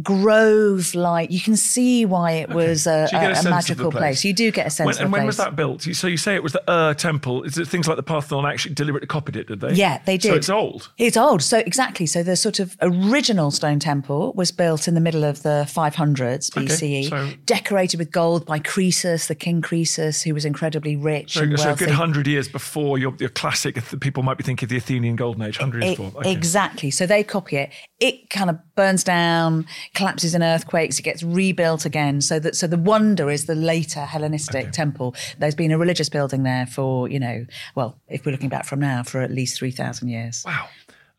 grove 0.03 0.95
like 0.95 1.31
you 1.31 1.41
can 1.41 1.57
see 1.57 2.05
why 2.05 2.33
it 2.33 2.51
was 2.51 2.87
a, 2.87 3.09
So 3.09 3.17
a 3.17 3.21
a- 3.21 3.31
a 3.31 3.35
sense 3.35 3.39
of 3.39 3.45
the 3.45 3.51
magical 3.51 3.91
place. 3.91 4.01
place. 4.01 4.25
You 4.25 4.33
do 4.35 4.51
get 4.51 4.67
a 4.67 4.71
sense 4.71 4.87
When, 4.87 4.93
of 4.95 4.99
the 4.99 5.05
and 5.05 5.13
when 5.13 5.21
place. 5.23 5.27
was 5.29 5.37
that 5.39 5.57
built? 5.57 5.83
So 5.83 6.07
you 6.07 6.17
say 6.17 6.35
it 6.35 6.43
was 6.43 6.53
the 6.53 6.71
Ur 6.71 6.95
temple. 6.95 7.43
Is 7.45 7.57
it 7.59 7.67
things 7.69 7.87
like 7.89 7.97
the 7.97 8.03
Parthenon 8.03 8.47
actually 8.47 8.75
deliberately 8.75 9.07
copied 9.07 9.37
it? 9.37 9.49
Did 9.49 9.61
they? 9.61 9.73
Yeah, 9.73 10.01
they 10.05 10.17
did. 10.19 10.29
So 10.31 10.35
it's 10.35 10.51
old. 10.51 10.91
It's 10.99 11.17
old. 11.17 11.43
So 11.43 11.59
exactly. 11.59 12.07
So 12.07 12.23
the 12.23 12.37
sort 12.37 12.59
of 12.61 12.77
original 12.83 13.51
stone 13.51 13.79
temple 13.79 14.33
was 14.35 14.53
built 14.53 14.87
in 14.89 14.95
the 14.95 15.01
middle 15.01 15.25
of 15.25 15.43
the 15.43 15.67
500s 15.69 16.51
BCE, 16.51 17.09
so- 17.09 17.31
decorated 17.47 17.99
with 17.99 18.11
gold 18.11 18.45
by 18.47 18.59
Croesus, 18.59 19.27
the 19.29 19.35
king 19.35 19.63
Croesus, 19.63 20.23
who 20.23 20.35
was 20.35 20.45
incredibly 20.45 20.97
rich 20.97 21.35
So, 21.35 21.43
and 21.43 21.59
so 21.59 21.73
a 21.73 21.77
good 21.77 21.91
hundred 21.91 22.27
years 22.27 22.49
before 22.49 22.99
your, 22.99 23.15
your 23.19 23.29
classic, 23.31 23.77
people 24.01 24.23
might 24.23 24.37
be 24.37 24.45
thinking 24.45 24.67
of 24.67 24.71
the 24.71 24.77
Athenian 24.77 25.17
Golden 25.17 25.43
Age. 25.43 25.57
Hundred 25.59 25.83
years 25.85 25.99
E- 25.99 26.03
before. 26.03 26.21
Okay. 26.21 26.33
Exactly. 26.33 26.91
So 26.91 27.07
they 27.07 27.25
copy 27.25 27.57
it. 27.57 27.71
It 28.01 28.29
kind 28.31 28.51
of 28.51 28.59
burns 28.75 29.03
down, 29.05 29.67
collapses 29.95 30.35
in 30.35 30.43
earthquakes. 30.43 30.99
It 30.99 31.03
gets 31.03 31.23
rebuilt 31.23 31.85
again. 31.85 32.21
So 32.21 32.39
that 32.41 32.57
so 32.57 32.67
the 32.67 32.79
wonder 32.79 33.31
is 33.31 33.47
the 33.47 33.55
later 33.55 34.01
Hellenistic 34.01 34.73
temple. 34.73 35.15
There's 35.39 35.55
been 35.55 35.73
a 35.73 35.79
religious 35.79 36.09
building 36.09 36.43
there 36.43 36.67
for 36.67 37.09
you 37.09 37.21
know, 37.21 37.47
well, 37.75 37.99
if 38.09 38.25
we're 38.25 38.33
looking 38.33 38.49
back 38.49 38.65
from 38.65 38.81
now, 38.81 39.03
for 39.03 39.21
at 39.21 39.31
least 39.31 39.59
three 39.59 39.71
thousand 39.71 40.09
years. 40.09 40.43
Wow. 40.47 40.69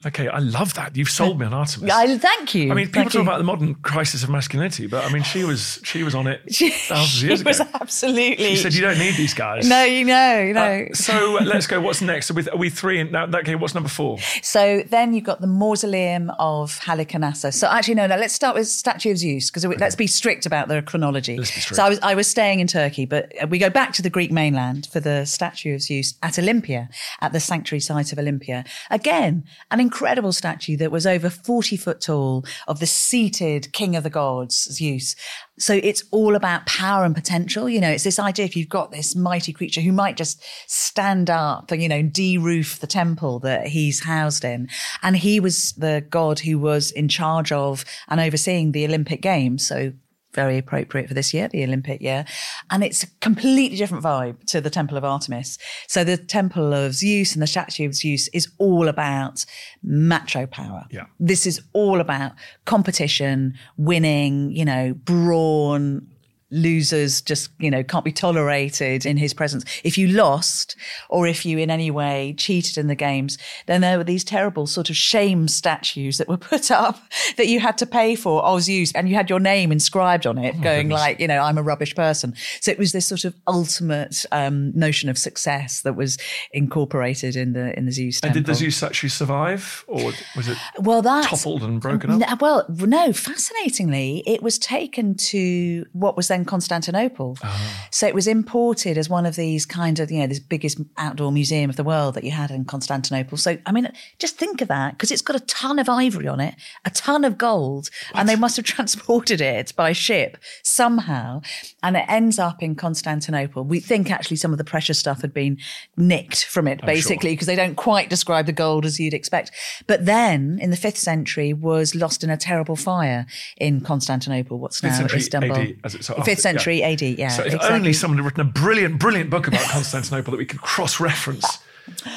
Okay, 0.05 0.27
I 0.27 0.37
love 0.37 0.75
that. 0.75 0.95
You've 0.95 1.09
sold 1.09 1.39
me 1.39 1.47
on 1.47 1.55
Artemis. 1.55 1.91
I 1.91 2.19
thank 2.19 2.53
you. 2.53 2.71
I 2.71 2.75
mean, 2.75 2.85
people 2.85 3.01
Thank 3.01 3.13
talk 3.13 3.15
you. 3.15 3.21
about 3.23 3.39
the 3.39 3.43
modern 3.43 3.73
crisis 3.73 4.21
of 4.23 4.29
masculinity, 4.29 4.85
but 4.85 5.03
I 5.03 5.11
mean, 5.11 5.23
she 5.23 5.43
was 5.43 5.79
she 5.83 6.03
was 6.03 6.13
on 6.13 6.27
it 6.27 6.41
She- 6.53 6.69
thousands 6.69 6.91
of 6.91 7.07
she 7.19 7.25
years 7.25 7.43
was 7.43 7.59
absolutely. 7.61 8.45
She 8.45 8.57
said, 8.57 8.75
"You 8.75 8.81
don't 8.81 8.99
need 8.99 9.15
these 9.15 9.33
guys." 9.33 9.67
No, 9.67 9.83
you 9.83 10.05
know, 10.05 10.39
you 10.39 10.53
know. 10.53 10.85
Uh, 10.91 10.93
so 10.93 11.39
uh, 11.39 11.43
let's 11.43 11.65
go. 11.65 11.81
What's 11.81 12.03
next? 12.03 12.29
Are 12.29 12.35
we, 12.35 12.47
are 12.47 12.57
we 12.57 12.69
three? 12.69 12.99
In, 12.99 13.11
now, 13.11 13.25
okay, 13.25 13.55
what's 13.55 13.73
number 13.73 13.89
four? 13.89 14.19
So 14.43 14.83
then 14.87 15.15
you've 15.15 15.23
got 15.23 15.41
the 15.41 15.47
mausoleum 15.47 16.31
of 16.37 16.79
Halicarnassus. 16.81 17.55
So 17.55 17.67
actually, 17.67 17.95
no, 17.95 18.05
no. 18.05 18.17
Let's 18.17 18.35
start 18.35 18.53
with 18.53 18.67
statue 18.67 19.13
of 19.13 19.17
Zeus 19.17 19.49
because 19.49 19.65
let's 19.65 19.95
be 19.95 20.05
strict 20.05 20.45
about 20.45 20.67
the 20.67 20.83
chronology. 20.83 21.37
Let's 21.37 21.55
be 21.55 21.61
strict. 21.61 21.75
So 21.75 21.83
I 21.83 21.89
was 21.89 21.99
I 22.03 22.13
was 22.13 22.27
staying 22.27 22.59
in 22.59 22.67
Turkey, 22.67 23.05
but 23.07 23.33
we 23.49 23.57
go 23.57 23.71
back 23.71 23.93
to 23.93 24.03
the 24.03 24.11
Greek 24.11 24.31
mainland 24.31 24.89
for 24.93 24.99
the 24.99 25.25
statue 25.25 25.73
of 25.73 25.81
Zeus 25.81 26.13
at 26.21 26.37
Olympia, 26.37 26.87
at 27.21 27.33
the 27.33 27.39
sanctuary 27.39 27.79
site 27.79 28.11
of 28.11 28.19
Olympia. 28.19 28.63
Again, 28.91 29.43
an 29.71 29.86
incredible 29.87 30.33
statue 30.33 30.77
that 30.77 30.91
was 30.91 31.07
over 31.07 31.29
forty 31.29 31.77
foot 31.77 32.01
tall 32.01 32.45
of 32.67 32.79
the 32.79 32.85
seated 32.85 33.71
king 33.71 33.95
of 33.95 34.03
the 34.03 34.09
gods, 34.09 34.67
Zeus. 34.71 35.15
So 35.59 35.73
it's 35.81 36.03
all 36.11 36.35
about 36.35 36.67
power 36.67 37.03
and 37.03 37.15
potential. 37.15 37.67
You 37.67 37.81
know, 37.81 37.89
it's 37.89 38.03
this 38.03 38.19
idea 38.19 38.45
if 38.45 38.55
you've 38.55 38.69
got 38.69 38.91
this 38.91 39.15
mighty 39.15 39.51
creature 39.51 39.81
who 39.81 39.91
might 39.91 40.17
just 40.17 40.43
stand 40.67 41.29
up 41.31 41.71
and, 41.71 41.81
you 41.81 41.89
know, 41.89 42.03
de-roof 42.03 42.79
the 42.79 42.85
temple 42.85 43.39
that 43.39 43.67
he's 43.67 44.03
housed 44.03 44.43
in. 44.43 44.69
And 45.01 45.17
he 45.17 45.39
was 45.39 45.73
the 45.73 46.05
god 46.09 46.39
who 46.39 46.59
was 46.59 46.91
in 46.91 47.07
charge 47.07 47.51
of 47.51 47.85
and 48.07 48.19
overseeing 48.19 48.71
the 48.71 48.85
Olympic 48.85 49.21
Games. 49.21 49.65
So 49.65 49.93
very 50.33 50.57
appropriate 50.57 51.07
for 51.07 51.13
this 51.13 51.33
year, 51.33 51.47
the 51.47 51.63
Olympic 51.63 52.01
year. 52.01 52.25
And 52.69 52.83
it's 52.83 53.03
a 53.03 53.07
completely 53.21 53.77
different 53.77 54.03
vibe 54.03 54.43
to 54.47 54.61
the 54.61 54.69
Temple 54.69 54.97
of 54.97 55.03
Artemis. 55.03 55.57
So 55.87 56.03
the 56.03 56.17
Temple 56.17 56.73
of 56.73 56.93
Zeus 56.93 57.33
and 57.33 57.41
the 57.41 57.47
statue 57.47 57.85
of 57.85 57.95
Zeus 57.95 58.27
is 58.29 58.49
all 58.57 58.87
about 58.87 59.45
macho 59.83 60.45
power. 60.45 60.85
Yeah. 60.91 61.05
This 61.19 61.45
is 61.45 61.61
all 61.73 61.99
about 61.99 62.33
competition, 62.65 63.55
winning, 63.77 64.51
you 64.51 64.65
know, 64.65 64.93
brawn, 64.93 66.07
losers 66.49 67.21
just 67.21 67.49
you 67.59 67.69
know 67.69 67.83
can't 67.83 68.05
be 68.05 68.11
tolerated 68.11 69.05
in 69.05 69.17
his 69.17 69.33
presence 69.33 69.65
if 69.83 69.97
you 69.97 70.07
lost 70.07 70.75
or 71.09 71.27
if 71.27 71.45
you 71.45 71.57
in 71.57 71.69
any 71.69 71.91
way 71.91 72.33
cheated 72.37 72.77
in 72.77 72.87
the 72.87 72.95
games 72.95 73.37
then 73.65 73.81
there 73.81 73.97
were 73.97 74.03
these 74.03 74.23
terrible 74.23 74.65
sort 74.65 74.89
of 74.89 74.95
shame 74.95 75.47
statues 75.47 76.17
that 76.17 76.27
were 76.27 76.37
put 76.53 76.71
up 76.71 76.99
that 77.35 77.47
you 77.47 77.59
had 77.59 77.77
to 77.77 77.85
pay 77.85 78.15
for 78.15 78.41
oh 78.45 78.59
Zeus 78.59 78.93
and 78.93 79.09
you 79.09 79.15
had 79.15 79.29
your 79.29 79.39
name 79.41 79.71
inscribed 79.71 80.25
on 80.25 80.37
it 80.37 80.59
going 80.61 80.87
like 80.89 81.19
you 81.19 81.27
know 81.27 81.39
I'm 81.39 81.57
a 81.57 81.63
rubbish 81.63 81.93
person 81.95 82.33
so 82.61 82.71
it 82.71 82.77
was 82.79 82.93
this 82.93 83.05
sort 83.05 83.25
of 83.25 83.35
ultimate 83.45 84.25
um, 84.31 84.71
notion 84.77 85.09
of 85.09 85.17
success 85.17 85.81
that 85.81 85.95
was 85.95 86.17
incorporated 86.53 87.35
in 87.35 87.53
the 87.53 87.77
in 87.77 87.85
the 87.85 87.91
Zeus 87.91 88.17
And 88.21 88.33
temple. 88.33 88.39
did 88.41 88.45
the 88.45 88.55
Zeus 88.55 88.81
actually 88.83 89.09
survive, 89.09 89.83
or 89.87 90.11
was 90.35 90.47
it 90.47 90.57
well 90.79 91.01
that's 91.01 91.27
toppled 91.27 91.63
and 91.63 91.79
broken 91.81 92.09
up? 92.11 92.21
N- 92.31 92.37
Well, 92.39 92.65
no, 92.69 93.13
fascinatingly, 93.13 94.23
it 94.25 94.41
was 94.41 94.57
taken 94.59 95.15
to 95.15 95.85
what 95.93 96.15
was 96.17 96.27
then 96.27 96.36
Constantinople. 96.45 97.37
Ah. 97.43 97.87
So 97.91 98.07
it 98.07 98.15
was 98.15 98.27
imported 98.27 98.97
as 98.97 99.09
one 99.09 99.25
of 99.25 99.35
these 99.35 99.65
kind 99.65 99.99
of, 99.99 100.11
you 100.11 100.19
know, 100.19 100.27
this 100.27 100.39
biggest 100.39 100.79
outdoor 100.97 101.31
museum 101.31 101.69
of 101.69 101.75
the 101.75 101.83
world 101.83 102.15
that 102.15 102.23
you 102.23 102.31
had 102.31 102.51
in 102.51 102.65
Constantinople. 102.65 103.37
So, 103.37 103.57
I 103.65 103.71
mean, 103.71 103.91
just 104.19 104.37
think 104.37 104.61
of 104.61 104.67
that 104.67 104.93
because 104.93 105.11
it's 105.11 105.21
got 105.21 105.35
a 105.35 105.41
ton 105.41 105.79
of 105.79 105.89
ivory 105.89 106.27
on 106.27 106.39
it, 106.39 106.55
a 106.85 106.89
ton 106.89 107.23
of 107.23 107.37
gold, 107.37 107.89
and 108.13 108.27
they 108.27 108.35
must 108.35 108.55
have 108.57 108.65
transported 108.77 109.41
it 109.41 109.73
by 109.75 109.93
ship 109.93 110.37
somehow. 110.63 111.41
And 111.83 111.97
it 111.97 112.05
ends 112.07 112.39
up 112.39 112.61
in 112.61 112.75
Constantinople. 112.75 113.63
We 113.63 113.79
think 113.79 114.11
actually 114.11 114.37
some 114.37 114.51
of 114.51 114.57
the 114.57 114.63
precious 114.63 114.99
stuff 114.99 115.21
had 115.21 115.33
been 115.33 115.57
nicked 115.95 116.45
from 116.45 116.67
it, 116.67 116.79
sure. 116.79 116.87
basically, 116.87 117.31
because 117.31 117.47
they 117.47 117.55
don't 117.55 117.75
quite 117.75 118.09
describe 118.09 118.45
the 118.45 118.53
gold 118.53 118.85
as 118.85 118.99
you'd 118.99 119.13
expect. 119.13 119.51
But 119.85 120.05
then 120.05 120.59
in 120.61 120.69
the 120.69 120.77
fifth 120.77 120.97
century 120.97 121.53
was 121.53 121.95
lost 121.95 122.23
in 122.23 122.29
a 122.29 122.37
terrible 122.37 122.75
fire 122.75 123.25
in 123.57 123.81
Constantinople, 123.81 124.59
what's 124.59 124.83
now 124.83 125.05
Istanbul. 125.05 125.57
AD, 125.57 125.77
as 125.83 125.95
it's 125.95 126.07
so 126.07 126.15
fifth 126.27 126.41
century 126.41 126.79
yeah. 126.79 126.87
AD, 126.89 127.01
yeah. 127.01 127.29
So 127.29 127.41
if 127.41 127.53
exactly. 127.53 127.75
only 127.75 127.93
someone 127.93 128.17
had 128.17 128.25
written 128.25 128.41
a 128.41 128.51
brilliant, 128.51 128.99
brilliant 128.99 129.29
book 129.29 129.47
about 129.47 129.61
Constantinople 129.61 130.31
that 130.31 130.37
we 130.37 130.45
could 130.45 130.61
cross-reference. 130.61 131.59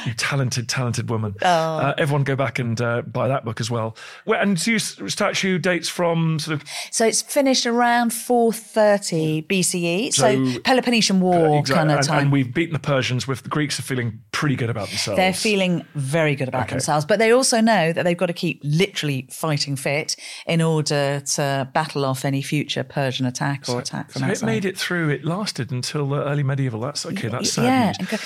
You 0.07 0.15
talented, 0.15 0.69
talented 0.69 1.11
woman. 1.11 1.35
Oh. 1.43 1.47
Uh, 1.47 1.95
everyone 1.99 2.25
go 2.25 2.37
back 2.37 2.59
and 2.59 2.81
uh, 2.81 3.03
buy 3.03 3.29
that 3.29 3.45
book 3.45 3.61
as 3.61 3.71
well. 3.71 3.97
Well, 4.27 4.41
And 4.41 4.59
Zeus 4.59 4.99
statue 5.09 5.59
dates 5.59 5.89
from 5.89 6.39
sort 6.39 6.61
of 6.61 6.69
So 6.91 7.07
it's 7.07 7.23
finished 7.23 7.67
around 7.67 8.13
430 8.13 9.43
BCE. 9.43 10.13
So, 10.13 10.45
So- 10.53 10.61
Peloponnesian 10.61 11.21
War 11.21 11.59
exact- 11.61 11.77
kind 11.77 11.91
of 11.91 11.99
and, 11.99 12.07
time. 12.07 12.19
and 12.25 12.33
we've 12.33 12.53
beaten 12.53 12.73
the 12.73 12.79
Persians. 12.79 13.27
With 13.29 13.43
the 13.43 13.49
Greeks 13.49 13.79
are 13.79 13.83
feeling 13.83 14.21
pretty 14.33 14.57
good 14.57 14.71
about 14.71 14.89
themselves. 14.89 15.17
They're 15.19 15.33
feeling 15.35 15.85
very 15.95 16.35
good 16.37 16.49
about 16.49 16.63
Okay. 16.63 16.71
themselves, 16.71 17.05
but 17.05 17.19
they 17.19 17.33
also 17.33 17.61
know 17.61 17.93
that 17.93 18.05
they've 18.05 18.17
got 18.17 18.27
to 18.27 18.33
keep 18.33 18.61
literally 18.65 19.29
fighting 19.31 19.77
fit 19.77 20.17
in 20.47 20.61
order 20.63 21.21
to 21.21 21.69
battle 21.75 22.05
off 22.05 22.25
any 22.25 22.43
future 22.43 22.83
Persian 22.85 23.27
attack 23.27 23.69
or 23.69 23.81
attack 23.81 24.11
from 24.11 24.23
So 24.23 24.29
it 24.29 24.43
made 24.43 24.65
it 24.65 24.79
through. 24.79 25.11
It 25.11 25.25
lasted 25.25 25.71
until 25.71 26.09
the 26.09 26.25
early 26.25 26.43
medieval. 26.43 26.81
That's 26.81 27.05
okay. 27.07 27.29
That's 27.29 27.53
sad 27.53 27.97
yeah. 28.01 28.19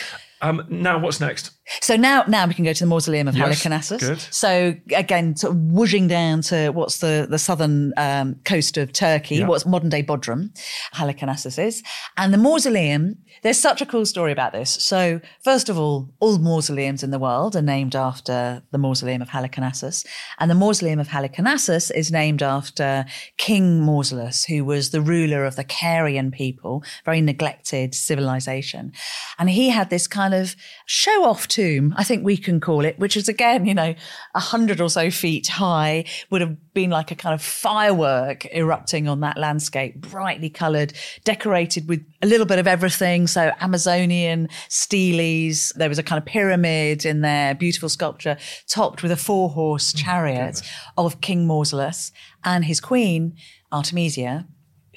Um, 0.45 0.67
now, 0.69 0.99
what's 0.99 1.21
next? 1.21 1.53
So 1.81 1.97
now, 1.97 2.25
now 2.29 2.47
we 2.47 2.55
can 2.55 2.65
go 2.65 2.73
to 2.73 2.81
the 2.85 2.87
mausoleum 2.89 3.29
of 3.29 3.37
Yes, 3.37 3.63
Halicarnassus. 3.65 4.01
good. 4.01 4.21
So 4.21 4.75
again, 4.95 5.37
sort 5.37 5.55
of 5.55 5.61
whooshing 5.63 6.09
down 6.09 6.43
to 6.43 6.71
what's 6.71 6.99
the 6.99 7.27
the 7.29 7.39
southern 7.39 7.93
um, 7.97 8.37
coast 8.45 8.77
of 8.77 8.93
Turkey, 8.93 9.37
Yeah. 9.37 9.47
what's 9.47 9.67
modern 9.67 9.89
day 9.91 10.03
Bodrum, 10.03 10.51
Halicarnassus 10.95 11.59
is, 11.59 11.83
and 12.17 12.33
the 12.33 12.39
mausoleum. 12.39 13.17
There's 13.43 13.59
such 13.61 13.83
a 13.83 13.87
cool 13.87 14.07
story 14.07 14.33
about 14.33 14.53
this. 14.53 14.71
So 14.71 15.21
first 15.43 15.69
of 15.69 15.79
all, 15.79 16.09
all 16.21 16.39
mausoleums 16.39 17.03
in 17.03 17.11
the 17.11 17.19
world 17.19 17.55
are 17.57 17.63
named 17.63 17.95
after 17.95 18.63
the 18.71 18.79
mausoleum 18.79 19.21
of 19.23 19.29
Halicarnassus, 19.29 20.07
and 20.39 20.51
the 20.51 20.55
mausoleum 20.55 20.99
of 20.99 21.09
Halicarnassus 21.09 21.91
is 21.95 22.11
named 22.11 22.43
after 22.43 23.05
King 23.37 23.81
Mausolus, 23.83 24.47
who 24.47 24.65
was 24.65 24.91
the 24.91 25.01
ruler 25.03 25.45
of 25.45 25.57
the 25.57 25.65
Carian 25.65 26.33
people, 26.33 26.83
very 27.05 27.21
neglected 27.21 27.95
civilization, 27.95 28.93
and 29.39 29.51
he 29.51 29.69
had 29.71 29.91
this 29.91 30.07
kind 30.07 30.33
of 30.35 30.57
show 30.87 31.25
off 31.25 31.47
tomb, 31.65 31.95
I 31.97 32.05
think 32.05 32.25
we 32.25 32.37
can 32.37 32.61
call 32.61 32.85
it, 32.85 32.99
which 32.99 33.17
is 33.17 33.29
again, 33.29 33.65
you 33.67 33.75
know, 33.75 33.95
a 34.35 34.41
hundred 34.41 34.81
or 34.81 34.91
so 34.91 35.11
feet 35.11 35.47
high, 35.47 36.05
would 36.31 36.41
have 36.41 36.57
been 36.75 36.91
like 36.91 37.11
a 37.11 37.15
kind 37.15 37.35
of 37.35 37.43
firework 37.43 38.47
erupting 38.55 39.09
on 39.09 39.21
that 39.21 39.39
landscape, 39.39 40.01
brightly 40.01 40.51
coloured, 40.51 40.93
decorated 41.25 41.89
with 41.89 42.05
a 42.23 42.27
little 42.27 42.47
bit 42.47 42.59
of 42.59 42.67
everything. 42.67 43.27
So 43.27 43.53
Amazonian 43.61 44.49
steles, 44.69 45.73
there 45.77 45.89
was 45.89 45.99
a 45.99 46.03
kind 46.03 46.19
of 46.19 46.27
pyramid 46.27 47.05
in 47.05 47.23
there, 47.23 47.55
beautiful 47.55 47.89
sculpture, 47.89 48.37
topped 48.69 49.03
with 49.03 49.13
a 49.13 49.17
four 49.17 49.51
horse 49.51 49.93
mm, 49.93 50.05
chariot 50.05 50.61
of 50.97 51.21
King 51.21 51.47
Mausolus 51.47 52.13
and 52.45 52.65
his 52.65 52.81
queen, 52.81 53.37
Artemisia, 53.73 54.47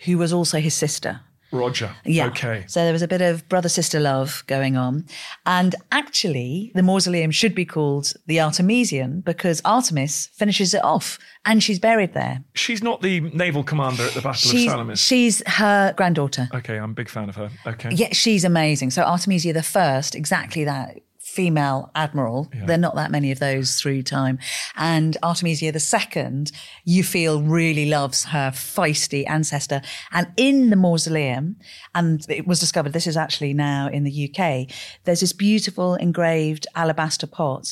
who 0.06 0.18
was 0.18 0.34
also 0.34 0.60
his 0.60 0.74
sister. 0.74 1.22
Roger. 1.52 1.96
Yeah. 2.06 2.28
Okay. 2.28 2.66
So 2.68 2.84
there 2.84 2.94
was 2.94 3.02
a 3.02 3.08
bit 3.08 3.22
of 3.22 3.48
brother 3.50 3.70
sister 3.70 4.00
love 4.00 4.44
going 4.48 4.76
on. 4.78 5.06
And 5.46 5.76
actually, 5.92 6.72
the 6.76 6.84
mausoleum 6.84 7.32
should 7.32 7.56
be 7.56 7.66
called 7.66 8.14
the 8.26 8.40
Artemisian 8.40 9.22
because 9.22 9.62
Artemis 9.64 10.28
finishes 10.34 10.74
it 10.74 10.84
off 10.84 11.18
and 11.46 11.64
she's 11.64 11.80
buried 11.80 12.14
there. 12.14 12.44
She's 12.54 12.84
not 12.84 13.02
the 13.02 13.22
naval 13.22 13.64
commander 13.64 14.04
at 14.04 14.14
the 14.14 14.22
Battle 14.22 14.52
She's, 14.52 14.66
of 14.66 14.72
Salamis. 14.72 15.00
she's 15.00 15.42
her 15.48 15.94
granddaughter. 15.96 16.50
okay, 16.54 16.78
I'm 16.78 16.92
a 16.92 16.94
big 16.94 17.10
fan 17.10 17.30
of 17.30 17.36
her. 17.36 17.50
Okay. 17.66 17.90
Yeah, 17.94 18.10
she's 18.12 18.44
amazing. 18.44 18.92
So 18.92 19.04
Artemisia 19.04 19.54
the 19.54 19.64
First, 19.64 20.16
exactly 20.16 20.64
that 20.66 21.00
female 21.38 21.92
admiral. 21.94 22.50
There 22.66 22.76
are 22.76 22.86
not 22.88 22.96
that 22.96 23.12
many 23.12 23.32
of 23.32 23.38
those 23.38 23.80
through 23.80 24.02
time. 24.02 24.40
And 24.76 25.16
Artemisia 25.22 25.72
the 25.72 25.80
Second, 25.80 26.52
you 26.84 27.04
feel 27.04 27.44
really 27.44 27.88
loves 27.88 28.26
her 28.26 28.50
feisty 28.50 29.24
ancestor. 29.30 29.82
And 30.12 30.28
in 30.36 30.72
the 30.72 30.76
mausoleum, 30.76 31.58
and 31.94 32.26
it 32.28 32.48
was 32.48 32.60
discovered 32.60 32.94
this 32.94 33.06
is 33.06 33.18
actually 33.18 33.54
now 33.54 33.88
in 33.88 34.04
the 34.04 34.16
UK, 34.28 34.68
there's 35.04 35.20
this 35.20 35.34
beautiful 35.34 35.94
engraved 35.96 36.66
alabaster 36.76 37.28
pot 37.28 37.72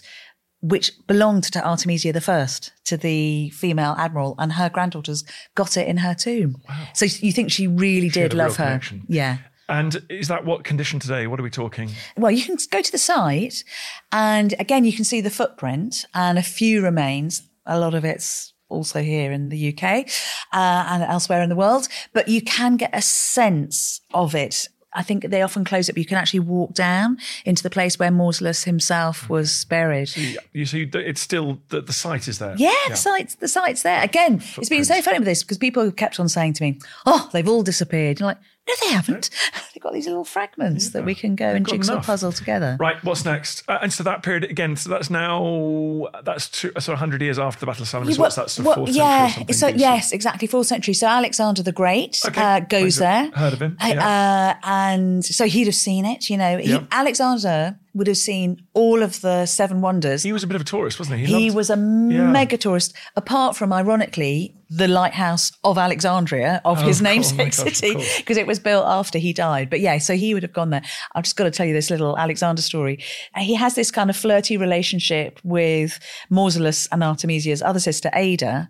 which 0.62 0.92
belonged 1.08 1.44
to 1.44 1.68
Artemisia 1.68 2.14
the 2.14 2.22
First, 2.22 2.72
to 2.86 2.98
the 2.98 3.50
female 3.50 3.96
admiral, 3.98 4.36
and 4.38 4.54
her 4.54 4.70
granddaughters 4.70 5.24
got 5.54 5.78
it 5.78 5.88
in 5.88 5.98
her 5.98 6.16
tomb. 6.16 6.56
So 6.94 7.06
you 7.06 7.32
think 7.32 7.52
she 7.52 7.68
really 7.68 8.10
She 8.10 8.22
did 8.22 8.34
love 8.34 8.58
her? 8.58 8.66
connection. 8.66 9.04
Yeah. 9.08 9.38
And 9.68 10.06
is 10.10 10.28
that 10.28 10.46
what 10.46 10.64
condition 10.64 11.00
today? 11.00 11.28
What 11.28 11.40
are 11.40 11.44
we 11.44 11.50
talking? 11.50 11.90
Well, 12.18 12.32
you 12.32 12.44
can 12.44 12.58
go 12.70 12.82
to 12.82 12.92
the 12.92 12.98
site, 12.98 13.64
and 14.12 14.54
again, 14.60 14.86
you 14.86 14.94
can 14.94 15.04
see 15.06 15.22
the 15.22 15.30
footprint 15.32 16.06
and 16.14 16.38
a 16.38 16.44
few 16.44 16.82
remains. 16.84 17.44
A 17.66 17.80
lot 17.80 17.96
of 17.96 18.06
it's 18.06 18.54
also 18.70 19.02
here 19.02 19.32
in 19.32 19.50
the 19.50 19.74
UK 19.74 20.08
uh, 20.54 20.86
and 20.90 21.04
elsewhere 21.04 21.42
in 21.42 21.50
the 21.50 21.56
world, 21.56 21.88
but 22.14 22.28
you 22.28 22.42
can 22.42 22.78
get 22.78 22.92
a 22.94 23.02
sense 23.02 24.02
of 24.14 24.36
it. 24.36 24.68
I 24.94 25.04
think 25.04 25.30
they 25.30 25.42
often 25.42 25.66
close 25.66 25.90
it, 25.90 25.94
but 25.94 26.00
you 26.00 26.06
can 26.06 26.18
actually 26.18 26.40
walk 26.40 26.74
down 26.74 27.18
into 27.44 27.62
the 27.62 27.70
place 27.70 28.00
where 28.00 28.12
Mausolus 28.12 28.64
himself 28.64 29.30
was 29.30 29.66
buried. 29.66 30.16
You, 30.16 30.40
you 30.54 30.66
see, 30.66 30.90
it's 30.94 31.20
still 31.20 31.60
the, 31.68 31.82
the 31.82 31.92
site 31.92 32.30
is 32.30 32.40
there. 32.40 32.56
Yeah, 32.58 32.72
the 32.88 32.96
site's 32.96 33.36
the 33.36 33.50
site's 33.50 33.82
there. 33.84 34.02
Again, 34.02 34.42
it's 34.58 34.70
been 34.70 34.86
so 34.86 35.02
funny 35.02 35.20
with 35.20 35.26
this 35.28 35.44
because 35.44 35.58
people 35.58 35.84
have 35.84 35.98
kept 35.98 36.20
on 36.20 36.30
saying 36.30 36.54
to 36.54 36.64
me, 36.64 36.80
"Oh, 37.06 37.30
they've 37.34 37.48
all 37.48 37.62
disappeared." 37.62 38.20
You're 38.22 38.28
like, 38.28 38.38
no, 38.68 38.74
they 38.82 38.94
haven't. 38.94 39.30
They've 39.74 39.82
got 39.84 39.94
these 39.94 40.08
little 40.08 40.24
fragments 40.24 40.90
that 40.90 41.06
we 41.06 41.14
can 41.16 41.36
go 41.36 41.46
and 41.48 41.68
jigsaw 41.68 41.94
enough. 41.94 42.06
puzzle 42.06 42.32
together. 42.32 42.78
Right, 42.80 43.02
what's 43.04 43.24
next? 43.26 43.64
Uh, 43.68 43.78
and 43.82 43.92
so 43.94 44.04
that 44.04 44.24
period 44.24 44.44
again. 44.46 44.76
So 44.76 44.90
that's 44.90 45.10
now 45.10 46.08
that's 46.24 46.50
two, 46.50 46.72
uh, 46.76 46.92
of 46.92 46.98
hundred 47.00 47.22
years 47.22 47.38
after 47.38 47.60
the 47.60 47.66
Battle 47.66 47.84
of 47.84 47.88
Salamis. 47.90 48.18
Yeah, 48.18 48.22
what's 48.22 48.38
well- 48.38 48.46
that? 48.46 48.50
Sort 48.50 48.60
of 48.64 48.66
well, 48.68 48.76
fourth 48.86 48.90
yeah, 48.96 49.28
century 49.30 49.54
so 49.54 49.68
yes, 49.68 50.12
exactly, 50.12 50.48
fourth 50.48 50.68
century. 50.68 50.94
So 50.94 51.08
Alexander 51.08 51.62
the 51.64 51.72
Great 51.72 52.22
Okay. 52.26 52.42
uh, 52.42 52.60
goes 52.62 53.00
I've 53.02 53.32
there. 53.32 53.38
heard 53.40 53.54
of 53.54 53.62
him, 53.62 53.78
Uh, 53.82 53.88
yeah. 53.88 54.56
uh, 54.64 54.68
and 54.68 55.24
so 55.26 55.46
he'd 55.46 55.66
have 55.68 55.76
seen 55.76 56.06
it. 56.06 56.30
You 56.30 56.38
know, 56.38 56.58
he, 56.58 56.72
Yeah. 56.72 56.84
Alexander 56.92 57.78
would 57.96 58.08
have 58.08 58.18
seen 58.18 58.62
all 58.74 59.02
of 59.02 59.22
the 59.22 59.46
seven 59.46 59.80
wonders. 59.82 60.22
He 60.22 60.34
was 60.34 60.44
a 60.44 60.48
bit 60.48 60.56
of 60.56 60.62
a 60.62 60.66
tourist, 60.66 61.00
wasn't 61.00 61.20
he? 61.22 61.26
He 61.26 61.46
loved- 61.46 61.56
was 61.56 61.70
a 61.70 61.74
Yeah. 61.78 62.30
mega 62.30 62.58
tourist, 62.58 62.94
apart 63.16 63.56
from, 63.56 63.72
ironically, 63.72 64.54
the 64.70 64.88
lighthouse 64.88 65.52
of 65.64 65.78
Alexandria, 65.78 66.62
of 66.66 66.80
Oh, 66.80 66.82
oh 66.84 66.88
his 66.88 66.98
course, 67.00 67.02
namesake 67.02 67.56
gosh, 67.56 67.78
city, 67.78 68.04
because 68.18 68.36
it 68.38 68.48
was 68.48 68.60
built 68.60 68.86
after 68.86 69.18
he 69.18 69.32
died. 69.32 69.70
But 69.70 69.80
yeah, 69.80 69.98
so 70.00 70.16
he 70.16 70.34
would 70.34 70.44
have 70.44 70.54
gone 70.54 70.72
there. 70.72 70.82
I've 71.14 71.24
just 71.24 71.36
got 71.38 71.46
to 71.46 71.52
tell 71.52 71.66
you 71.66 71.74
this 71.74 71.90
little 71.90 72.18
Alexander 72.18 72.62
story. 72.62 73.00
He 73.38 73.54
has 73.56 73.76
this 73.76 73.92
kind 73.92 74.10
of 74.10 74.18
flirty 74.18 74.58
relationship 74.58 75.40
with 75.44 75.98
Mausolus 76.32 76.88
and 76.92 77.02
Artemisia's 77.04 77.62
other 77.62 77.80
sister, 77.80 78.10
Ada, 78.14 78.68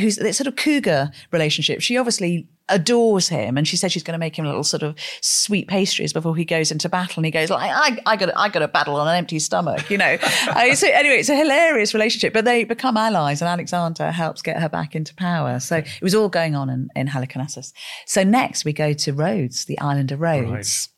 who's 0.00 0.16
this 0.16 0.38
sort 0.38 0.48
of 0.48 0.56
cougar 0.56 1.10
relationship. 1.30 1.80
She 1.80 1.96
obviously 1.96 2.48
adores 2.68 3.28
him 3.28 3.58
and 3.58 3.68
she 3.68 3.76
said 3.76 3.92
she's 3.92 4.02
going 4.02 4.14
to 4.14 4.18
make 4.18 4.38
him 4.38 4.46
little 4.46 4.64
sort 4.64 4.82
of 4.82 4.94
sweet 5.20 5.68
pastries 5.68 6.12
before 6.12 6.34
he 6.34 6.44
goes 6.44 6.72
into 6.72 6.88
battle 6.88 7.18
and 7.18 7.26
he 7.26 7.30
goes 7.30 7.50
like 7.50 7.70
I, 7.70 8.00
I 8.06 8.16
got 8.16 8.30
I 8.36 8.48
got 8.48 8.60
to 8.60 8.68
battle 8.68 8.96
on 8.96 9.06
an 9.06 9.14
empty 9.14 9.38
stomach 9.38 9.90
you 9.90 9.98
know? 9.98 10.16
Uh, 10.54 10.74
so 10.74 10.86
anyway 10.88 11.16
it's 11.16 11.28
a 11.28 11.36
hilarious 11.36 11.94
relationship 11.94 12.32
but 12.32 12.44
they 12.44 12.64
become 12.64 12.96
allies 12.96 13.40
and 13.40 13.48
Alexander 13.48 14.10
helps 14.10 14.42
get 14.42 14.60
her 14.60 14.68
back 14.68 14.94
into 14.94 15.14
power. 15.14 15.58
So 15.58 15.76
it 15.78 16.02
was 16.02 16.14
all 16.14 16.28
going 16.28 16.54
on 16.54 16.70
in, 16.70 16.88
in 16.94 17.08
Halicarnassus. 17.08 17.72
So 18.06 18.22
next 18.22 18.64
we 18.64 18.72
go 18.72 18.92
to 18.92 19.12
Rhodes 19.12 19.64
the 19.64 19.78
island 19.78 20.12
of 20.12 20.20
Rhodes. 20.20 20.88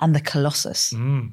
And 0.00 0.14
the 0.14 0.20
Colossus. 0.20 0.92
Mm. 0.92 1.32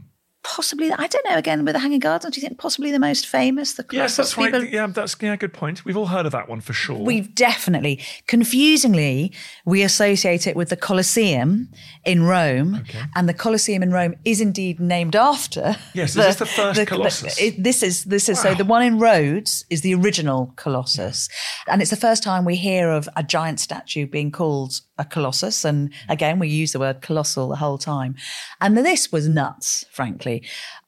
Possibly 0.55 0.91
I 0.91 1.05
don't 1.07 1.25
know 1.29 1.37
again 1.37 1.63
with 1.63 1.73
the 1.73 1.79
Hanging 1.79 1.99
Gardens 1.99 2.33
do 2.33 2.41
you 2.41 2.47
think 2.47 2.59
possibly 2.59 2.91
the 2.91 2.99
most 2.99 3.27
famous 3.27 3.73
the 3.73 3.85
Yes, 3.91 4.17
that's 4.17 4.37
right. 4.37 4.71
Yeah, 4.71 4.87
that's 4.87 5.15
yeah, 5.21 5.35
good 5.35 5.53
point. 5.53 5.85
We've 5.85 5.97
all 5.97 6.07
heard 6.07 6.25
of 6.25 6.31
that 6.31 6.49
one 6.49 6.61
for 6.61 6.73
sure. 6.73 6.97
We've 6.97 7.33
definitely, 7.33 7.99
confusingly, 8.27 9.31
we 9.65 9.83
associate 9.83 10.47
it 10.47 10.55
with 10.55 10.69
the 10.69 10.75
Colosseum 10.75 11.69
in 12.05 12.23
Rome, 12.23 12.83
and 13.15 13.29
the 13.29 13.33
Colosseum 13.33 13.83
in 13.83 13.91
Rome 13.91 14.15
is 14.25 14.41
indeed 14.41 14.79
named 14.79 15.15
after. 15.15 15.77
Yes, 15.93 16.13
this 16.13 16.25
is 16.27 16.35
this 16.35 16.35
the 16.37 16.45
first 16.45 16.87
Colossus? 16.87 17.39
it- 17.39 17.63
this 17.63 17.83
is 17.83 18.05
this 18.05 18.29
is 18.29 18.39
so 18.39 18.53
the 18.53 18.65
one 18.65 18.83
in 18.83 18.99
Rhodes 18.99 19.65
is 19.69 19.81
the 19.81 19.93
original 19.93 20.53
Colossus, 20.55 21.29
and 21.67 21.81
it's 21.81 21.91
the 21.91 21.97
first 21.97 22.23
time 22.23 22.45
we 22.45 22.55
hear 22.55 22.89
of 22.89 23.07
a 23.15 23.23
giant 23.23 23.59
statue 23.59 24.07
being 24.07 24.31
called 24.31 24.81
a 24.97 25.05
Colossus. 25.05 25.65
And 25.65 25.89
mm. 25.89 25.93
again, 26.09 26.39
we 26.39 26.49
use 26.49 26.73
the 26.73 26.79
word 26.79 27.01
colossal 27.01 27.49
the 27.49 27.55
whole 27.55 27.77
time, 27.77 28.15
and 28.61 28.77
this 28.77 29.11
was 29.11 29.27
nuts, 29.27 29.85
frankly. 29.91 30.38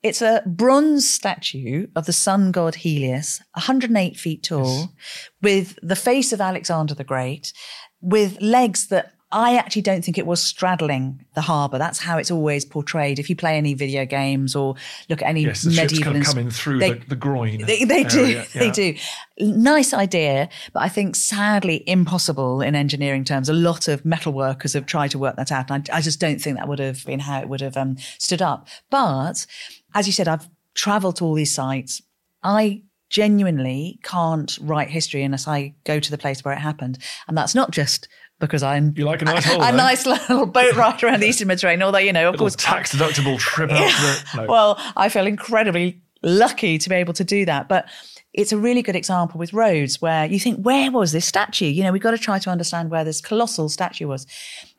It's 0.04 0.22
a 0.22 0.44
bronze 0.46 1.10
statue 1.10 1.88
of 1.96 2.06
the 2.06 2.14
sun 2.14 2.52
god 2.52 2.76
Helios, 2.76 3.42
108 3.54 4.18
feet 4.18 4.44
tall, 4.44 4.94
with 5.42 5.78
the 5.82 5.96
face 5.96 6.34
of 6.34 6.42
Alexander 6.42 6.94
the 6.94 7.04
Great, 7.04 7.54
with 8.02 8.42
legs 8.42 8.88
that 8.88 9.14
I 9.34 9.56
actually 9.56 9.84
don't 9.84 10.04
think 10.04 10.18
it 10.18 10.26
was 10.26 10.42
straddling 10.42 11.26
the 11.36 11.42
harbour. 11.42 11.78
That's 11.78 12.00
how 12.00 12.18
it's 12.18 12.30
always 12.32 12.66
portrayed. 12.66 13.18
If 13.18 13.30
you 13.30 13.36
play 13.36 13.58
any 13.58 13.74
video 13.74 14.06
games 14.06 14.56
or 14.56 14.76
look 15.10 15.22
at 15.22 15.28
any 15.28 15.44
yes, 15.44 15.62
the 15.62 15.72
ships 15.72 15.94
medieval, 15.94 16.14
kind 16.14 16.24
of 16.24 16.28
coming 16.28 16.50
through 16.50 16.80
they- 16.80 16.94
the, 16.94 17.06
the 17.08 17.16
groin. 17.16 17.66
they, 17.66 17.86
they 17.86 18.04
do. 18.04 18.24
area. 18.24 18.46
They 18.54 18.72
do. 18.72 18.96
Nice 19.40 19.94
idea, 19.94 20.50
but 20.74 20.84
I 20.84 20.90
think 20.90 21.16
sadly 21.16 21.84
impossible 21.88 22.62
in 22.62 22.76
engineering 22.76 23.24
terms. 23.24 23.48
A 23.48 23.54
lot 23.54 23.88
of 23.88 24.04
metal 24.04 24.34
workers 24.34 24.74
have 24.74 24.86
tried 24.86 25.12
to 25.12 25.20
work 25.20 25.38
that 25.38 25.52
out. 25.52 25.72
And 25.72 25.90
I, 25.92 25.98
I 25.98 26.02
just 26.02 26.20
don't 26.20 26.42
think 26.42 26.58
that 26.58 26.68
would 26.68 26.80
have 26.80 27.06
been 27.06 27.20
how 27.20 27.40
it 27.40 27.48
would 27.48 27.62
have 27.62 27.78
um, 27.78 27.98
stood 28.18 28.42
up. 28.42 28.68
But 28.90 29.46
as 29.94 30.08
you 30.08 30.14
said, 30.14 30.28
I've 30.28 30.50
traveled 30.74 31.18
to 31.18 31.26
all 31.26 31.34
these 31.34 31.54
sites. 31.54 32.02
I 32.44 32.84
genuinely 33.10 34.00
can't 34.04 34.58
write 34.62 34.90
history 34.90 35.22
unless 35.24 35.48
I 35.48 35.76
go 35.84 36.00
to 36.00 36.12
the 36.12 36.18
place 36.18 36.44
where 36.44 36.54
it 36.54 36.60
happened. 36.60 36.98
And 37.28 37.38
that's 37.38 37.54
not 37.54 37.72
just 37.72 38.08
because 38.42 38.64
I'm 38.64 38.94
You 38.98 39.06
like 39.06 39.22
a 39.22 39.26
nice 39.26 39.46
holiday? 39.46 39.70
a 39.70 39.72
nice 39.72 40.06
little 40.08 40.46
boat 40.46 40.76
ride 40.76 41.02
around 41.04 41.22
the 41.22 41.28
Eastern 41.28 41.48
Mediterranean, 41.48 41.84
although, 41.84 42.00
you 42.00 42.12
know, 42.12 42.28
of 42.28 42.34
Little 42.34 42.46
course, 42.46 42.56
tax 42.58 42.94
deductible 42.94 43.38
trip 43.40 43.72
out 43.72 43.78
the. 44.34 44.42
No. 44.42 44.46
well, 44.48 44.82
I 44.98 45.08
feel 45.08 45.26
incredibly 45.26 46.02
lucky 46.22 46.78
to 46.78 46.90
be 46.90 46.96
able 46.96 47.14
to 47.14 47.24
do 47.24 47.46
that. 47.46 47.70
But 47.70 47.88
it's 48.34 48.52
a 48.52 48.58
really 48.58 48.82
good 48.82 48.96
example 48.96 49.40
with 49.40 49.54
Rhodes 49.54 50.02
where 50.02 50.26
you 50.26 50.40
think, 50.40 50.64
where 50.64 50.92
was 50.92 51.12
this 51.12 51.26
statue? 51.26 51.66
You 51.66 51.84
know, 51.84 51.92
we've 51.92 52.02
got 52.02 52.12
to 52.12 52.18
try 52.18 52.40
to 52.40 52.50
understand 52.50 52.90
where 52.90 53.04
this 53.04 53.22
colossal 53.22 53.70
statue 53.70 54.08
was. 54.08 54.26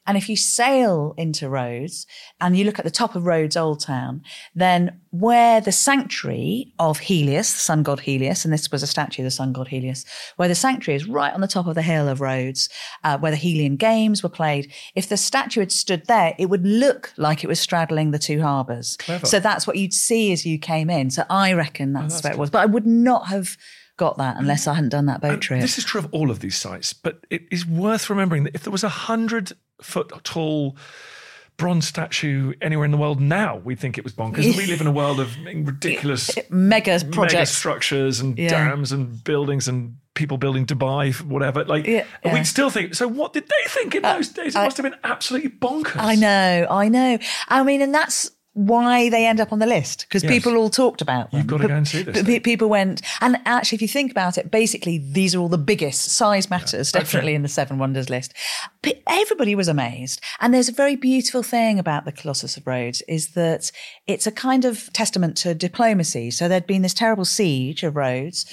And 0.07 0.17
if 0.17 0.29
you 0.29 0.37
sail 0.37 1.15
into 1.17 1.49
Rhodes 1.49 2.07
and 2.41 2.57
you 2.57 2.65
look 2.65 2.79
at 2.79 2.85
the 2.85 2.91
top 2.91 3.15
of 3.15 3.25
Rhodes 3.27 3.57
Old 3.57 3.81
Town, 3.81 4.23
then 4.55 5.01
where 5.11 5.61
the 5.61 5.73
sanctuary 5.73 6.73
of 6.79 6.99
Helios, 6.99 7.53
the 7.53 7.59
sun 7.59 7.83
god 7.83 8.01
Helios, 8.01 8.45
and 8.45 8.53
this 8.53 8.71
was 8.71 8.83
a 8.83 8.87
statue 8.87 9.23
of 9.23 9.25
the 9.25 9.31
sun 9.31 9.53
god 9.53 9.69
Helios, 9.69 10.05
where 10.37 10.49
the 10.49 10.55
sanctuary 10.55 10.97
is 10.97 11.07
right 11.07 11.33
on 11.33 11.41
the 11.41 11.47
top 11.47 11.67
of 11.67 11.75
the 11.75 11.83
hill 11.83 12.09
of 12.09 12.21
Rhodes, 12.21 12.69
uh, 13.05 13.19
where 13.19 13.31
the 13.31 13.37
Helian 13.37 13.77
Games 13.77 14.23
were 14.23 14.29
played. 14.29 14.73
If 14.95 15.09
the 15.09 15.17
statue 15.17 15.61
had 15.61 15.71
stood 15.73 16.07
there, 16.07 16.35
it 16.39 16.47
would 16.47 16.67
look 16.67 17.13
like 17.17 17.45
it 17.45 17.49
was 17.49 17.61
straddling 17.61 18.11
the 18.11 18.19
two 18.19 18.43
harbours. 18.43 18.97
So 19.25 19.39
that's 19.39 19.67
what 19.67 19.77
you'd 19.77 19.95
see 19.95 20.33
as 20.33 20.45
you 20.45 20.59
came 20.59 20.91
in. 20.91 21.11
So 21.11 21.25
I 21.31 21.53
reckon 21.53 21.93
that's, 21.93 22.23
where 22.25 22.33
it 22.33 22.39
was. 22.39 22.51
But 22.51 22.63
I 22.63 22.67
would 22.67 22.87
not 22.87 23.29
have 23.29 23.57
got 23.99 24.17
that 24.19 24.37
unless 24.39 24.67
I 24.67 24.75
hadn't 24.75 24.91
done 24.91 25.07
that 25.07 25.21
boat 25.21 25.41
trip. 25.41 25.61
This 25.61 25.79
is 25.79 25.85
true 25.85 26.01
of 26.01 26.09
all 26.13 26.31
of 26.31 26.41
these 26.41 26.57
sites, 26.57 26.93
but 26.93 27.25
it 27.31 27.43
is 27.51 27.65
worth 27.67 28.11
remembering 28.11 28.45
that 28.45 28.55
if 28.55 28.63
there 28.63 28.73
was 28.73 28.83
a 28.83 28.89
hundred 28.89 29.53
foot 29.83 30.13
tall 30.25 30.77
bronze 31.59 31.87
statue 31.87 32.55
anywhere 32.61 32.85
in 32.85 32.91
the 32.91 32.97
world 32.97 33.21
now, 33.21 33.57
we'd 33.57 33.79
think 33.79 33.99
it 33.99 34.05
was 34.05 34.13
bonkers. 34.15 34.57
we 34.57 34.67
live 34.67 34.81
in 34.81 34.87
a 34.87 34.93
world 34.93 35.21
of 35.21 35.37
ridiculous 35.45 36.31
Mega 36.51 36.99
mega 37.15 37.47
structures 37.47 38.21
and 38.21 38.39
Yeah. 38.39 38.49
dams 38.51 38.91
and 38.91 39.23
buildings 39.23 39.69
and 39.69 39.97
people 40.15 40.39
building 40.39 40.67
Dubai, 40.67 41.15
whatever. 41.23 41.65
Like, 41.65 41.87
Yeah, 41.87 42.05
yeah. 42.25 42.35
we'd 42.35 42.47
still 42.47 42.69
think. 42.71 42.95
So, 42.95 43.07
what 43.07 43.33
did 43.33 43.45
they 43.45 43.69
think 43.69 43.95
in 43.95 44.05
uh, 44.05 44.15
those 44.15 44.29
days? 44.29 44.55
It 44.57 44.59
I- 44.59 44.65
must 44.65 44.77
have 44.79 44.85
been 44.85 44.99
absolutely 45.05 45.51
bonkers. 45.51 45.97
I 45.99 46.15
know, 46.17 46.67
I 46.71 46.89
know. 46.89 47.19
I 47.49 47.63
mean, 47.63 47.81
and 47.83 47.95
that's 47.95 48.31
why 48.55 49.09
they 49.09 49.25
end 49.27 49.41
up 49.41 49.51
on 49.53 49.59
the 49.61 49.67
list 49.67 50.07
because 50.09 50.23
Yes. 50.23 50.31
people 50.31 50.57
all 50.57 50.69
talked 50.69 51.01
about 51.01 51.31
them. 51.31 51.39
You've 51.39 51.47
got 51.47 51.63
to 51.63 51.69
go 51.69 51.75
and 51.75 51.89
see 51.89 52.03
this 52.03 52.41
people 52.43 52.69
went, 52.69 53.01
and 53.23 53.39
actually, 53.47 53.77
if 53.77 53.83
you 53.83 53.89
think 53.89 54.11
about 54.11 54.37
it, 54.37 54.51
basically 54.51 54.99
these 54.99 55.35
are 55.35 55.39
all 55.39 55.49
the 55.49 55.57
biggest. 55.59 56.03
Size 56.13 56.51
matters 56.51 56.93
definitely 56.93 57.31
Okay. 57.33 57.37
in 57.37 57.43
the 57.43 57.49
Seven 57.49 57.79
Wonders 57.79 58.11
list. 58.11 58.35
But 58.83 59.01
everybody 59.07 59.55
was 59.55 59.69
amazed, 59.69 60.21
and 60.41 60.53
there's 60.53 60.69
a 60.69 60.73
very 60.73 60.97
beautiful 60.97 61.43
thing 61.43 61.79
about 61.79 62.05
the 62.05 62.13
Colossus 62.13 62.57
of 62.59 62.67
Rhodes 62.67 63.01
is 63.09 63.29
that 63.31 63.71
it's 64.07 64.27
a 64.27 64.33
kind 64.33 64.65
of 64.67 64.93
testament 64.93 65.37
to 65.39 65.55
diplomacy. 65.55 66.31
So 66.31 66.47
there'd 66.49 66.67
been 66.67 66.83
this 66.83 66.93
terrible 66.95 67.25
siege 67.25 67.83
of 67.85 67.97
Rhodes, 67.97 68.45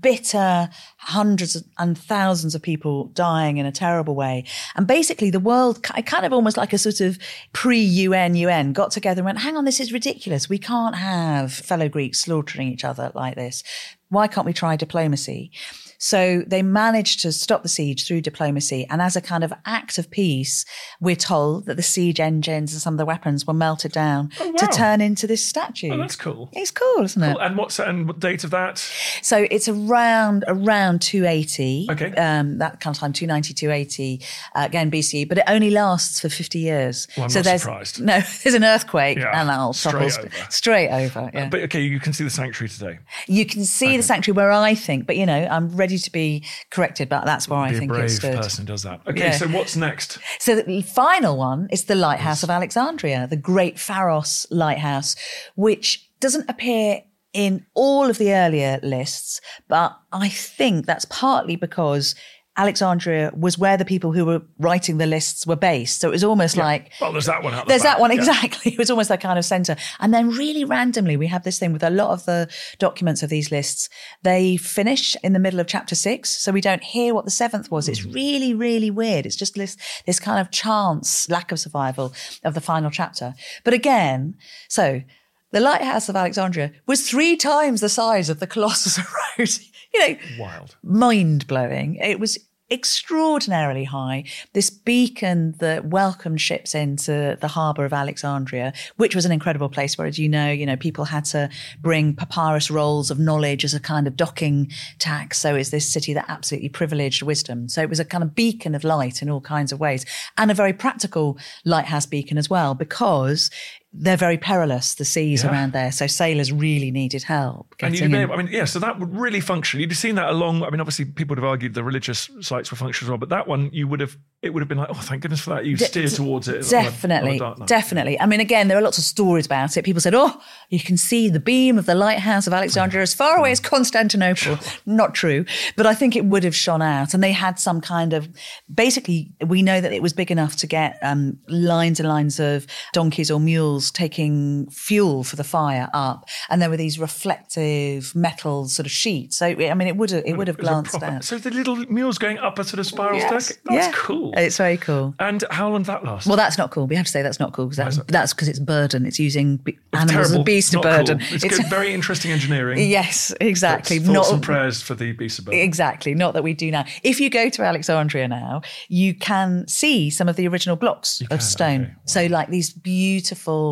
bitter, 0.00 0.68
hundreds 0.98 1.62
and 1.78 1.96
thousands 1.96 2.54
of 2.54 2.60
people 2.62 3.06
dying 3.14 3.56
in 3.56 3.64
a 3.66 3.72
terrible 3.72 4.14
way, 4.14 4.44
and 4.76 4.86
basically 4.86 5.30
the 5.30 5.40
world, 5.40 5.82
kind 5.82 6.26
of 6.26 6.32
almost 6.34 6.56
like 6.58 6.72
a 6.74 6.78
sort 6.78 7.00
of 7.00 7.18
pre-UN 7.54 8.34
UN, 8.34 8.72
got 8.72 8.90
together 8.90 9.20
and 9.20 9.26
went, 9.26 9.37
"Hang 9.38 9.56
on, 9.56 9.64
this 9.64 9.80
is 9.80 9.92
ridiculous. 9.92 10.48
We 10.48 10.58
can't 10.58 10.96
have 10.96 11.52
fellow 11.52 11.88
Greeks 11.88 12.20
slaughtering 12.20 12.68
each 12.68 12.84
other 12.84 13.12
like 13.14 13.36
this. 13.36 13.62
Why 14.08 14.28
can't 14.28 14.46
we 14.46 14.52
try 14.52 14.76
diplomacy?" 14.76 15.52
So 15.98 16.42
they 16.46 16.62
managed 16.62 17.20
to 17.22 17.32
stop 17.32 17.62
the 17.62 17.68
siege 17.68 18.06
through 18.06 18.20
diplomacy. 18.20 18.86
And 18.88 19.02
as 19.02 19.16
a 19.16 19.20
kind 19.20 19.42
of 19.44 19.52
act 19.66 19.98
of 19.98 20.10
peace, 20.10 20.64
we're 21.00 21.16
told 21.16 21.66
that 21.66 21.76
the 21.76 21.82
siege 21.82 22.20
engines 22.20 22.72
and 22.72 22.80
some 22.80 22.94
of 22.94 22.98
the 22.98 23.04
weapons 23.04 23.46
were 23.46 23.52
melted 23.54 23.92
down 23.92 24.30
Oh, 24.40 24.52
to 24.56 24.66
turn 24.68 25.00
into 25.00 25.26
this 25.26 25.44
statue. 25.44 25.90
Oh, 25.92 25.96
that's 25.98 26.16
cool. 26.16 26.50
It's 26.52 26.70
cool, 26.70 27.02
isn't 27.04 27.22
it? 27.22 27.32
Cool. 27.32 27.40
And 27.40 27.56
what's 27.56 27.78
and 27.80 28.06
what 28.06 28.20
date 28.20 28.44
of 28.44 28.50
that? 28.50 28.78
So 29.22 29.46
it's 29.50 29.68
around 29.68 30.44
around 30.46 31.02
280. 31.02 31.88
Okay. 31.90 32.12
Um, 32.14 32.58
that 32.58 32.78
kind 32.80 32.94
of 32.94 33.00
time, 33.00 33.12
290, 33.12 33.54
280, 33.54 34.20
uh, 34.54 34.62
again 34.64 34.90
BCE, 34.90 35.28
but 35.28 35.38
it 35.38 35.44
only 35.48 35.70
lasts 35.70 36.20
for 36.20 36.28
50 36.28 36.58
years. 36.58 37.08
Well, 37.16 37.24
I'm 37.24 37.30
so 37.30 37.40
not 37.40 37.44
there's 37.44 37.62
surprised. 37.62 38.00
no, 38.04 38.20
there's 38.44 38.54
an 38.54 38.64
earthquake 38.64 39.18
Yeah, 39.18 39.40
and 39.40 39.48
that'll 39.48 39.72
straight 39.72 40.16
over. 40.18 40.30
straight 40.50 40.90
over. 40.90 41.30
Yeah. 41.34 41.48
But 41.48 41.62
okay, 41.62 41.82
you 41.82 41.98
can 41.98 42.12
see 42.12 42.22
the 42.24 42.30
sanctuary 42.30 42.68
today. 42.68 42.98
you 43.26 43.44
can 43.46 43.64
see 43.64 43.96
the 43.96 44.02
sanctuary 44.02 44.36
where 44.36 44.52
I 44.52 44.74
think, 44.74 45.06
but 45.06 45.16
you 45.16 45.26
know, 45.26 45.48
I'm 45.50 45.74
ready 45.76 45.87
to 45.96 46.12
be 46.12 46.44
corrected, 46.70 47.08
but 47.08 47.24
that's 47.24 47.48
where 47.48 47.58
I 47.60 47.70
Be 47.70 47.76
a 47.76 47.78
think 47.78 47.92
it 47.92 47.94
brave 47.94 48.10
stood. 48.10 48.36
person 48.36 48.64
does 48.66 48.82
that. 48.82 49.00
Okay, 49.08 49.20
Yeah. 49.28 49.36
so 49.38 49.46
what's 49.48 49.76
next? 49.76 50.18
So 50.40 50.60
the 50.60 50.82
final 50.82 51.38
one 51.38 51.68
is 51.70 51.84
the 51.84 51.94
Lighthouse 51.94 52.42
of 52.42 52.50
Alexandria, 52.50 53.26
the 53.30 53.36
Great 53.36 53.78
Pharos 53.78 54.46
Lighthouse, 54.50 55.16
which 55.54 56.10
doesn't 56.20 56.50
appear 56.50 57.02
in 57.32 57.64
all 57.74 58.10
of 58.10 58.18
the 58.18 58.32
earlier 58.34 58.80
lists, 58.82 59.40
but 59.68 59.96
I 60.12 60.28
think 60.28 60.86
that's 60.86 61.04
partly 61.04 61.56
because 61.56 62.14
Alexandria 62.58 63.30
was 63.34 63.56
where 63.56 63.76
the 63.76 63.84
people 63.84 64.12
who 64.12 64.24
were 64.26 64.42
writing 64.58 64.98
the 64.98 65.06
lists 65.06 65.46
were 65.46 65.56
based. 65.56 66.00
So 66.00 66.08
it 66.08 66.12
was 66.12 66.24
almost 66.24 66.56
like 66.56 66.90
Well, 67.00 67.12
there's 67.12 67.26
that 67.26 67.42
one 67.42 67.54
out. 67.54 67.68
there's 67.68 67.82
back. 67.82 67.96
that 67.96 68.00
one 68.00 68.10
Yeah. 68.10 68.18
exactly. 68.18 68.72
It 68.72 68.78
was 68.78 68.90
almost 68.90 69.08
that 69.08 69.20
kind 69.20 69.38
of 69.38 69.44
center. 69.44 69.76
And 70.00 70.12
then 70.12 70.30
really 70.30 70.64
randomly, 70.64 71.16
we 71.16 71.28
have 71.28 71.44
this 71.44 71.58
thing 71.58 71.72
with 71.72 71.82
a 71.82 71.90
lot 71.90 72.10
of 72.10 72.24
the 72.26 72.48
documents 72.78 73.22
of 73.22 73.30
these 73.30 73.50
lists. 73.50 73.88
They 74.22 74.56
finish 74.56 75.16
in 75.22 75.32
the 75.32 75.38
middle 75.38 75.60
of 75.60 75.66
chapter 75.66 75.94
six, 75.94 76.30
so 76.30 76.52
we 76.52 76.60
don't 76.60 76.82
hear 76.82 77.14
what 77.14 77.24
the 77.24 77.30
seventh 77.30 77.70
was. 77.70 77.86
Hmm. 77.86 77.92
It's 77.92 78.04
really, 78.04 78.52
really 78.54 78.90
weird. 78.90 79.24
It's 79.24 79.36
just 79.36 79.54
this 79.54 79.76
this 80.06 80.20
kind 80.20 80.40
of 80.40 80.50
chance 80.50 81.28
lack 81.30 81.52
of 81.52 81.58
survival 81.60 82.12
of 82.44 82.54
the 82.54 82.60
final 82.60 82.90
chapter. 82.90 83.34
But 83.64 83.74
again, 83.74 84.34
so. 84.68 85.02
The 85.50 85.60
lighthouse 85.60 86.10
of 86.10 86.14
Alexandria 86.16 86.72
was 86.86 87.08
three 87.08 87.34
times 87.34 87.80
the 87.80 87.88
size 87.88 88.28
of 88.28 88.38
the 88.38 88.46
Colossus 88.46 88.98
of 88.98 89.06
Rhodes. 89.38 89.60
You 89.94 90.00
know, 90.10 90.16
Wild. 90.38 90.76
mind 90.82 91.46
blowing. 91.46 91.94
It 91.94 92.20
was 92.20 92.36
extraordinarily 92.70 93.84
high. 93.84 94.24
This 94.52 94.70
beacon 94.70 95.54
that 95.58 95.86
welcomed 95.86 96.40
ships 96.40 96.74
into 96.74 97.36
the 97.40 97.48
harbour 97.48 97.84
of 97.84 97.92
Alexandria, 97.92 98.72
which 98.96 99.14
was 99.14 99.24
an 99.24 99.32
incredible 99.32 99.68
place 99.68 99.96
where, 99.96 100.06
as 100.06 100.18
you 100.18 100.28
know, 100.28 100.50
you 100.50 100.66
know, 100.66 100.76
people 100.76 101.04
had 101.06 101.24
to 101.26 101.48
bring 101.80 102.14
papyrus 102.14 102.70
rolls 102.70 103.10
of 103.10 103.18
knowledge 103.18 103.64
as 103.64 103.74
a 103.74 103.80
kind 103.80 104.06
of 104.06 104.16
docking 104.16 104.70
tax. 104.98 105.38
So 105.38 105.54
it's 105.54 105.70
this 105.70 105.90
city 105.90 106.12
that 106.14 106.26
absolutely 106.28 106.68
privileged 106.68 107.22
wisdom. 107.22 107.68
So 107.68 107.82
it 107.82 107.88
was 107.88 108.00
a 108.00 108.04
kind 108.04 108.22
of 108.22 108.34
beacon 108.34 108.74
of 108.74 108.84
light 108.84 109.22
in 109.22 109.30
all 109.30 109.40
kinds 109.40 109.72
of 109.72 109.80
ways 109.80 110.04
and 110.36 110.50
a 110.50 110.54
very 110.54 110.72
practical 110.72 111.38
lighthouse 111.64 112.06
beacon 112.06 112.38
as 112.38 112.50
well, 112.50 112.74
because 112.74 113.50
they're 113.92 114.18
very 114.18 114.36
perilous, 114.36 114.94
the 114.94 115.04
seas 115.04 115.42
Yeah. 115.42 115.50
around 115.50 115.72
there. 115.72 115.90
So 115.90 116.06
sailors 116.06 116.52
really 116.52 116.90
needed 116.90 117.22
help. 117.22 117.74
And 117.80 117.98
you'd 117.98 118.10
be 118.12 118.18
able, 118.18 118.34
I 118.34 118.36
mean, 118.36 118.48
yeah, 118.50 118.66
so 118.66 118.78
that 118.80 118.98
would 119.00 119.16
really 119.16 119.40
function. 119.40 119.80
You'd 119.80 119.90
have 119.90 119.98
seen 119.98 120.14
that 120.16 120.28
along. 120.28 120.62
I 120.62 120.68
mean, 120.70 120.80
obviously, 120.80 121.06
people 121.06 121.32
would 121.34 121.38
have 121.42 121.48
argued 121.48 121.72
the 121.74 121.82
religious 121.82 122.28
sites 122.40 122.70
were 122.70 122.76
functional 122.76 123.06
as 123.06 123.10
well, 123.10 123.18
but 123.18 123.30
that 123.30 123.48
one, 123.48 123.70
you 123.72 123.88
would 123.88 124.00
have, 124.00 124.16
it 124.42 124.50
would 124.50 124.60
have 124.60 124.68
been 124.68 124.76
like, 124.78 124.88
oh, 124.90 124.94
thank 124.94 125.22
goodness 125.22 125.40
for 125.40 125.50
that. 125.54 125.64
You 125.64 125.76
De- 125.78 125.86
steer 125.86 126.06
towards 126.08 126.48
it. 126.48 126.56
on 126.72 126.74
a- 126.74 126.76
on 126.78 126.84
a 126.84 126.90
Definitely, 126.90 127.40
definitely. 127.66 128.20
I 128.20 128.26
mean, 128.26 128.40
again, 128.40 128.68
there 128.68 128.76
are 128.76 128.82
lots 128.82 128.98
of 128.98 129.04
stories 129.04 129.46
about 129.46 129.76
it. 129.76 129.84
People 129.84 130.00
said, 130.02 130.14
"Oh, 130.14 130.38
you 130.68 130.80
can 130.80 130.96
see 130.98 131.28
the 131.30 131.40
beam 131.40 131.78
of 131.78 131.86
the 131.86 131.94
lighthouse 131.94 132.46
of 132.46 132.52
Alexandria 132.52 133.02
as 133.02 133.14
far 133.14 133.38
away 133.38 133.50
as 133.52 133.58
Constantinople." 133.58 134.58
Not 134.86 135.14
true, 135.14 135.44
but 135.76 135.86
I 135.86 135.94
think 135.94 136.14
it 136.14 136.26
would 136.26 136.44
have 136.44 136.54
shone 136.54 136.82
out. 136.82 137.14
And 137.14 137.22
they 137.24 137.32
had 137.32 137.58
some 137.58 137.80
kind 137.80 138.12
of. 138.12 138.28
Basically, 138.72 139.32
we 139.46 139.62
know 139.62 139.80
that 139.80 139.92
it 139.92 140.02
was 140.02 140.12
big 140.12 140.30
enough 140.30 140.56
to 140.56 140.66
get 140.66 140.98
um, 141.02 141.38
lines 141.48 141.98
and 141.98 142.08
lines 142.08 142.38
of 142.38 142.66
donkeys 142.92 143.30
or 143.30 143.40
mules 143.40 143.87
taking 143.90 144.68
fuel 144.70 145.24
for 145.24 145.36
the 145.36 145.44
fire 145.44 145.88
up, 145.92 146.28
and 146.48 146.60
there 146.62 146.70
were 146.70 146.76
these 146.76 146.98
reflective 146.98 148.14
metal 148.14 148.66
sort 148.68 148.86
of 148.86 148.92
sheets. 148.92 149.36
So, 149.36 149.46
I 149.46 149.74
mean, 149.74 149.88
it 149.88 149.96
would 149.96 150.10
have 150.10 150.24
it 150.26 150.36
would 150.36 150.48
have 150.48 150.56
It 150.58 150.62
was 150.62 150.68
a 150.68 150.72
glanced 150.72 150.90
proper- 150.92 151.06
out. 151.06 151.24
So 151.24 151.38
the 151.38 151.50
little 151.50 151.76
mules 151.86 152.18
going 152.18 152.38
up 152.38 152.58
a 152.58 152.64
sort 152.64 152.78
of 152.80 152.86
spiral 152.86 153.18
Yes, 153.18 153.46
stack. 153.46 153.58
That's 153.64 153.86
yeah. 153.86 153.92
cool. 153.94 154.32
It's 154.36 154.56
very 154.56 154.76
cool. 154.76 155.14
And 155.18 155.44
how 155.50 155.68
long 155.70 155.82
did 155.82 155.86
that 155.88 156.04
last? 156.04 156.26
Well, 156.26 156.36
that's 156.36 156.58
not 156.58 156.70
cool. 156.70 156.86
We 156.86 156.96
have 156.96 157.06
to 157.06 157.12
say 157.12 157.22
that's 157.22 157.40
not 157.40 157.52
cool 157.52 157.66
because 157.66 157.76
that's 157.76 157.96
that's 158.08 158.32
because 158.34 158.48
it's 158.48 158.58
burden. 158.58 159.06
It's 159.06 159.18
using 159.18 159.60
It's 159.66 159.78
animals 159.92 160.10
terrible. 160.12 160.34
and 160.36 160.44
beasts 160.44 160.74
of 160.74 160.82
burden. 160.82 161.18
Cool. 161.18 161.34
It's, 161.34 161.44
good, 161.58 161.66
very 161.70 161.92
interesting 161.94 162.30
engineering. 162.32 162.78
yes, 162.88 163.34
exactly. 163.40 163.98
Thoughts 163.98 164.28
Not 164.28 164.32
and 164.32 164.42
prayers 164.42 164.82
for 164.82 164.94
the 164.94 165.12
beasts 165.12 165.38
of 165.38 165.46
burden. 165.46 165.60
exactly. 165.60 166.14
Not 166.14 166.34
that 166.34 166.42
we 166.42 166.54
do 166.54 166.70
now. 166.70 166.84
If 167.02 167.20
you 167.20 167.30
go 167.30 167.48
to 167.48 167.62
Alexandria 167.62 168.28
now, 168.28 168.62
you 168.88 169.14
can 169.14 169.66
see 169.68 170.10
some 170.10 170.28
of 170.28 170.36
the 170.36 170.46
original 170.48 170.76
blocks 170.76 171.18
can, 171.18 171.32
of 171.32 171.42
stone. 171.42 171.82
okay. 171.82 171.94
So, 172.06 172.26
like 172.26 172.48
these 172.48 172.70
beautiful 172.72 173.67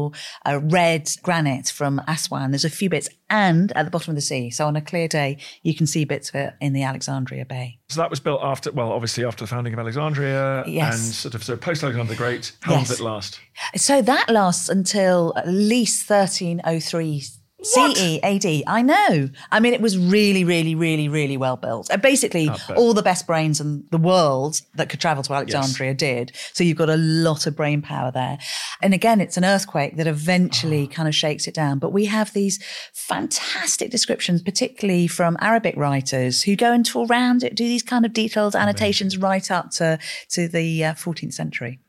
uh, 0.46 0.61
red 0.62 1.11
granite 1.22 1.68
from 1.68 2.00
Aswan. 2.06 2.50
There's 2.50 2.64
a 2.64 2.70
few 2.70 2.88
bits, 2.90 3.09
and 3.30 3.72
at 3.76 3.85
the 3.85 3.90
bottom 3.90 4.11
of 4.12 4.14
the 4.16 4.20
sea. 4.22 4.50
So, 4.50 4.66
on 4.66 4.76
a 4.76 4.80
clear 4.80 5.09
day, 5.09 5.38
you 5.62 5.74
can 5.74 5.87
see 5.87 6.04
bits 6.04 6.28
of 6.30 6.35
it 6.37 6.54
in 6.61 6.72
the 6.72 6.82
Alexandria 6.82 7.44
Bay. 7.44 7.78
So 7.88 8.00
that 8.00 8.11
was 8.11 8.20
built 8.20 8.40
after, 8.42 8.72
well, 8.72 8.92
obviously 8.92 9.24
after 9.24 9.44
the 9.44 9.48
founding 9.48 9.72
of 9.72 9.78
Alexandria, 9.78 10.64
Yes. 10.66 10.94
and 10.94 11.14
sort 11.14 11.35
of 11.35 11.44
so 11.44 11.56
post 11.56 11.82
Alexander 11.82 12.11
the 12.12 12.16
Great. 12.16 12.52
How 12.61 12.72
long 12.72 12.80
Yes. 12.80 12.88
did 12.90 13.00
it 13.00 13.04
last? 13.04 13.40
So 13.76 14.02
that 14.02 14.28
lasts 14.28 14.68
until 14.68 15.32
at 15.37 15.48
least 15.48 16.09
1303 16.09 17.22
CE 17.66 18.18
AD. 18.22 18.62
I 18.66 18.83
know. 18.83 19.29
I 19.50 19.61
mean, 19.61 19.74
it 19.74 19.81
was 19.81 19.98
really, 19.98 20.44
really, 20.44 20.74
really, 20.74 21.09
really 21.09 21.37
well 21.37 21.57
built. 21.57 21.90
Uh, 21.90 21.96
basically, 21.96 22.48
all 22.76 22.94
the 22.94 23.02
best 23.02 23.26
brains 23.26 23.61
in 23.61 23.85
the 23.90 23.98
world 23.98 24.61
that 24.74 24.88
could 24.88 25.00
travel 25.00 25.22
to 25.24 25.33
Alexandria 25.33 25.94
did. 25.94 26.33
So 26.52 26.64
you've 26.64 26.76
got 26.79 26.90
a 26.90 26.96
lot 26.96 27.46
of 27.46 27.57
brain 27.57 27.83
power 27.83 28.11
there. 28.11 28.38
And 28.83 28.94
again, 28.94 29.20
it's 29.20 29.37
an 29.37 29.44
earthquake 29.44 29.96
that 29.96 30.07
eventually 30.07 30.87
kind 30.87 31.09
of 31.09 31.14
shakes 31.14 31.46
it 31.46 31.55
down. 31.55 31.79
But 31.79 31.92
we 31.92 32.05
have 32.07 32.33
these 32.33 32.62
fantastic 32.92 33.90
descriptions, 33.90 34.42
particularly 34.42 35.07
from 35.07 35.37
Arabic 35.40 35.76
writers 35.76 36.42
who 36.42 36.57
go 36.57 36.72
and 36.72 36.85
tour 36.85 37.07
around 37.07 37.42
it, 37.42 37.55
do 37.55 37.64
these 37.64 37.83
kind 37.83 38.05
of 38.05 38.12
detailed 38.12 38.55
annotations 38.57 39.16
right 39.16 39.50
up 39.50 39.70
to, 39.72 39.98
to 40.31 40.48
the 40.48 40.85
uh, 40.85 40.94
14th 40.94 41.33
century. 41.35 41.81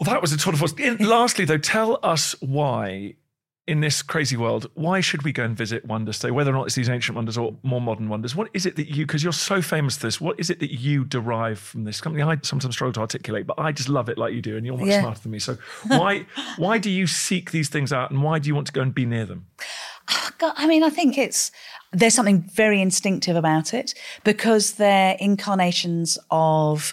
Well, 0.00 0.12
that 0.12 0.20
was 0.20 0.32
a 0.32 0.36
de 0.36 0.56
force. 0.56 0.72
In- 0.78 0.96
Lastly, 0.98 1.44
though, 1.44 1.58
tell 1.58 1.98
us 2.02 2.34
why, 2.40 3.14
in 3.68 3.80
this 3.80 4.02
crazy 4.02 4.36
world, 4.36 4.68
why 4.74 5.00
should 5.00 5.22
we 5.22 5.30
go 5.32 5.44
and 5.44 5.56
visit 5.56 5.84
wonders? 5.84 6.16
So, 6.16 6.32
whether 6.32 6.50
or 6.50 6.54
not 6.54 6.66
it's 6.66 6.74
these 6.74 6.88
ancient 6.88 7.14
wonders 7.14 7.38
or 7.38 7.56
more 7.62 7.80
modern 7.80 8.08
wonders, 8.08 8.34
what 8.34 8.48
is 8.54 8.66
it 8.66 8.74
that 8.76 8.88
you, 8.88 9.06
because 9.06 9.22
you're 9.22 9.32
so 9.32 9.62
famous 9.62 9.96
for 9.96 10.08
this, 10.08 10.20
what 10.20 10.38
is 10.40 10.50
it 10.50 10.58
that 10.60 10.72
you 10.72 11.04
derive 11.04 11.58
from 11.60 11.84
this? 11.84 11.98
Something 11.98 12.22
I 12.22 12.38
sometimes 12.42 12.74
struggle 12.74 12.92
to 12.94 13.00
articulate, 13.00 13.46
but 13.46 13.58
I 13.58 13.70
just 13.70 13.88
love 13.88 14.08
it 14.08 14.18
like 14.18 14.34
you 14.34 14.42
do, 14.42 14.56
and 14.56 14.66
you're 14.66 14.76
much 14.76 14.88
Yeah. 14.88 15.00
smarter 15.00 15.20
than 15.22 15.30
me. 15.32 15.38
So, 15.38 15.56
why 15.86 16.26
why 16.56 16.78
do 16.78 16.90
you 16.90 17.06
seek 17.06 17.52
these 17.52 17.68
things 17.68 17.92
out, 17.92 18.10
and 18.10 18.22
why 18.22 18.40
do 18.40 18.48
you 18.48 18.54
want 18.54 18.66
to 18.66 18.72
go 18.72 18.80
and 18.82 18.92
be 18.92 19.06
near 19.06 19.26
them? 19.26 19.46
Ah, 20.08 20.32
God, 20.38 20.54
I 20.56 20.66
mean, 20.66 20.82
I 20.82 20.90
think 20.90 21.16
it's 21.16 21.52
there's 21.92 22.14
something 22.14 22.42
very 22.54 22.80
instinctive 22.82 23.36
about 23.36 23.72
it 23.74 23.94
because 24.24 24.72
they're 24.72 25.16
incarnations 25.20 26.18
of 26.30 26.92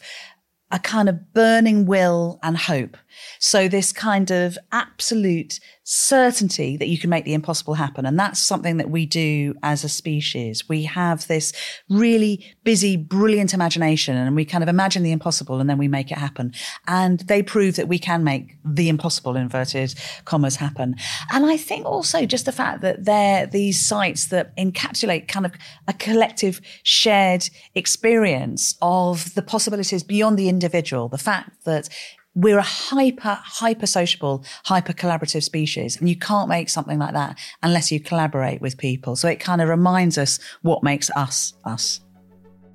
a 0.71 0.77
kind 0.77 1.09
of 1.09 1.33
burning 1.33 1.87
will 1.87 2.39
and 2.43 2.55
hope. 2.55 2.95
So 3.39 3.67
this 3.67 3.91
kind 3.91 4.31
of 4.31 4.57
absolute 4.71 5.59
certainty 5.91 6.77
that 6.77 6.87
you 6.87 6.99
can 6.99 7.09
make 7.09 7.25
the 7.25 7.33
impossible 7.33 7.73
happen. 7.73 8.05
And 8.05 8.17
that's 8.19 8.39
something 8.39 8.77
that 8.77 8.91
we 8.91 9.07
do 9.07 9.55
as 9.63 9.83
a 9.83 9.89
species. 9.89 10.69
We 10.69 10.83
have 10.83 11.25
this 11.25 11.51
really 11.89 12.45
busy, 12.63 12.95
brilliant 12.95 13.55
imagination 13.55 14.15
and 14.15 14.35
we 14.35 14.45
kind 14.45 14.63
of 14.63 14.69
imagine 14.69 15.01
the 15.01 15.11
impossible 15.11 15.59
and 15.59 15.67
then 15.67 15.79
we 15.79 15.87
make 15.87 16.11
it 16.11 16.19
happen. 16.19 16.53
And 16.85 17.21
they 17.21 17.41
prove 17.41 17.75
that 17.77 17.87
we 17.87 17.97
can 17.97 18.23
make 18.23 18.55
the 18.63 18.87
impossible 18.87 19.35
inverted 19.35 19.95
commas 20.25 20.57
happen. 20.57 20.95
And 21.31 21.47
I 21.47 21.57
think 21.57 21.87
also 21.87 22.27
just 22.27 22.45
the 22.45 22.51
fact 22.51 22.81
that 22.81 23.05
they're 23.05 23.47
these 23.47 23.83
sites 23.83 24.27
that 24.27 24.55
encapsulate 24.57 25.27
kind 25.27 25.47
of 25.47 25.53
a 25.87 25.93
collective 25.93 26.61
shared 26.83 27.49
experience 27.73 28.75
of 28.83 29.33
the 29.33 29.41
possibilities 29.41 30.03
beyond 30.03 30.37
the 30.37 30.49
individual. 30.49 31.09
The 31.09 31.17
fact 31.17 31.63
that 31.65 31.89
we're 32.35 32.59
a 32.59 32.63
hyper, 32.63 33.39
hyper 33.41 33.87
sociable, 33.87 34.43
hyper 34.65 34.93
collaborative 34.93 35.43
species. 35.43 35.97
And 35.97 36.07
you 36.07 36.15
can't 36.15 36.47
make 36.47 36.69
something 36.69 36.99
like 36.99 37.13
that 37.13 37.37
unless 37.63 37.91
you 37.91 37.99
collaborate 37.99 38.61
with 38.61 38.77
people. 38.77 39.15
So 39.15 39.27
it 39.27 39.39
kind 39.39 39.61
of 39.61 39.69
reminds 39.69 40.17
us 40.17 40.39
what 40.61 40.83
makes 40.83 41.09
us 41.15 41.53
us. 41.65 42.01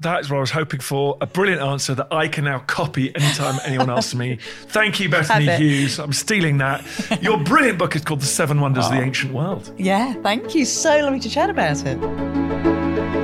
That 0.00 0.20
is 0.20 0.30
what 0.30 0.38
I 0.38 0.40
was 0.40 0.50
hoping 0.50 0.80
for. 0.80 1.16
A 1.20 1.26
brilliant 1.26 1.62
answer 1.62 1.94
that 1.94 2.12
I 2.12 2.28
can 2.28 2.44
now 2.44 2.58
copy 2.58 3.14
anytime 3.14 3.58
anyone 3.64 3.88
asks 3.88 4.14
me. 4.14 4.36
Thank 4.66 5.00
you, 5.00 5.08
Bettany 5.08 5.56
Hughes. 5.56 5.98
I'm 5.98 6.12
stealing 6.12 6.58
that. 6.58 6.84
Your 7.22 7.42
brilliant 7.42 7.78
book 7.78 7.96
is 7.96 8.04
called 8.04 8.20
The 8.20 8.26
Seven 8.26 8.60
Wonders 8.60 8.84
oh. 8.84 8.88
of 8.88 8.92
the 8.92 9.00
oh. 9.00 9.04
Ancient 9.04 9.32
World. 9.32 9.72
Yeah, 9.78 10.12
thank 10.14 10.54
you. 10.54 10.64
So 10.66 10.98
lovely 10.98 11.20
to 11.20 11.30
chat 11.30 11.48
about 11.48 11.86
it. 11.86 13.23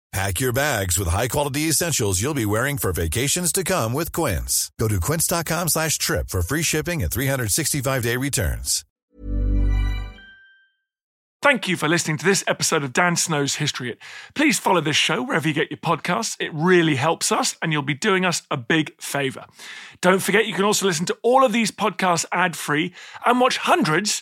Pack 0.13 0.41
your 0.41 0.51
bags 0.51 0.99
with 0.99 1.07
high-quality 1.07 1.69
essentials 1.69 2.21
you'll 2.21 2.33
be 2.33 2.45
wearing 2.45 2.77
for 2.77 2.91
vacations 2.91 3.53
to 3.53 3.63
come 3.63 3.93
with 3.93 4.11
Quince. 4.11 4.69
Go 4.77 4.89
to 4.89 4.99
quince.com 4.99 5.69
slash 5.69 5.97
trip 5.97 6.27
for 6.27 6.41
free 6.41 6.63
shipping 6.63 7.01
and 7.01 7.09
365-day 7.09 8.17
returns. 8.17 8.83
Thank 11.41 11.67
you 11.67 11.75
for 11.75 11.87
listening 11.87 12.17
to 12.17 12.25
this 12.25 12.43
episode 12.45 12.83
of 12.83 12.93
Dan 12.93 13.15
Snow's 13.15 13.55
History 13.55 13.87
Hit. 13.87 13.99
Please 14.35 14.59
follow 14.59 14.81
this 14.81 14.97
show 14.97 15.23
wherever 15.23 15.47
you 15.47 15.55
get 15.55 15.71
your 15.71 15.79
podcasts. 15.79 16.35
It 16.39 16.53
really 16.53 16.97
helps 16.97 17.31
us 17.31 17.55
and 17.61 17.71
you'll 17.71 17.81
be 17.81 17.95
doing 17.95 18.25
us 18.25 18.43
a 18.51 18.57
big 18.57 19.01
favour. 19.01 19.45
Don't 20.01 20.21
forget 20.21 20.45
you 20.45 20.53
can 20.53 20.65
also 20.65 20.85
listen 20.85 21.05
to 21.07 21.17
all 21.23 21.43
of 21.45 21.53
these 21.53 21.71
podcasts 21.71 22.25
ad-free 22.31 22.93
and 23.25 23.39
watch 23.39 23.57
hundreds 23.57 24.21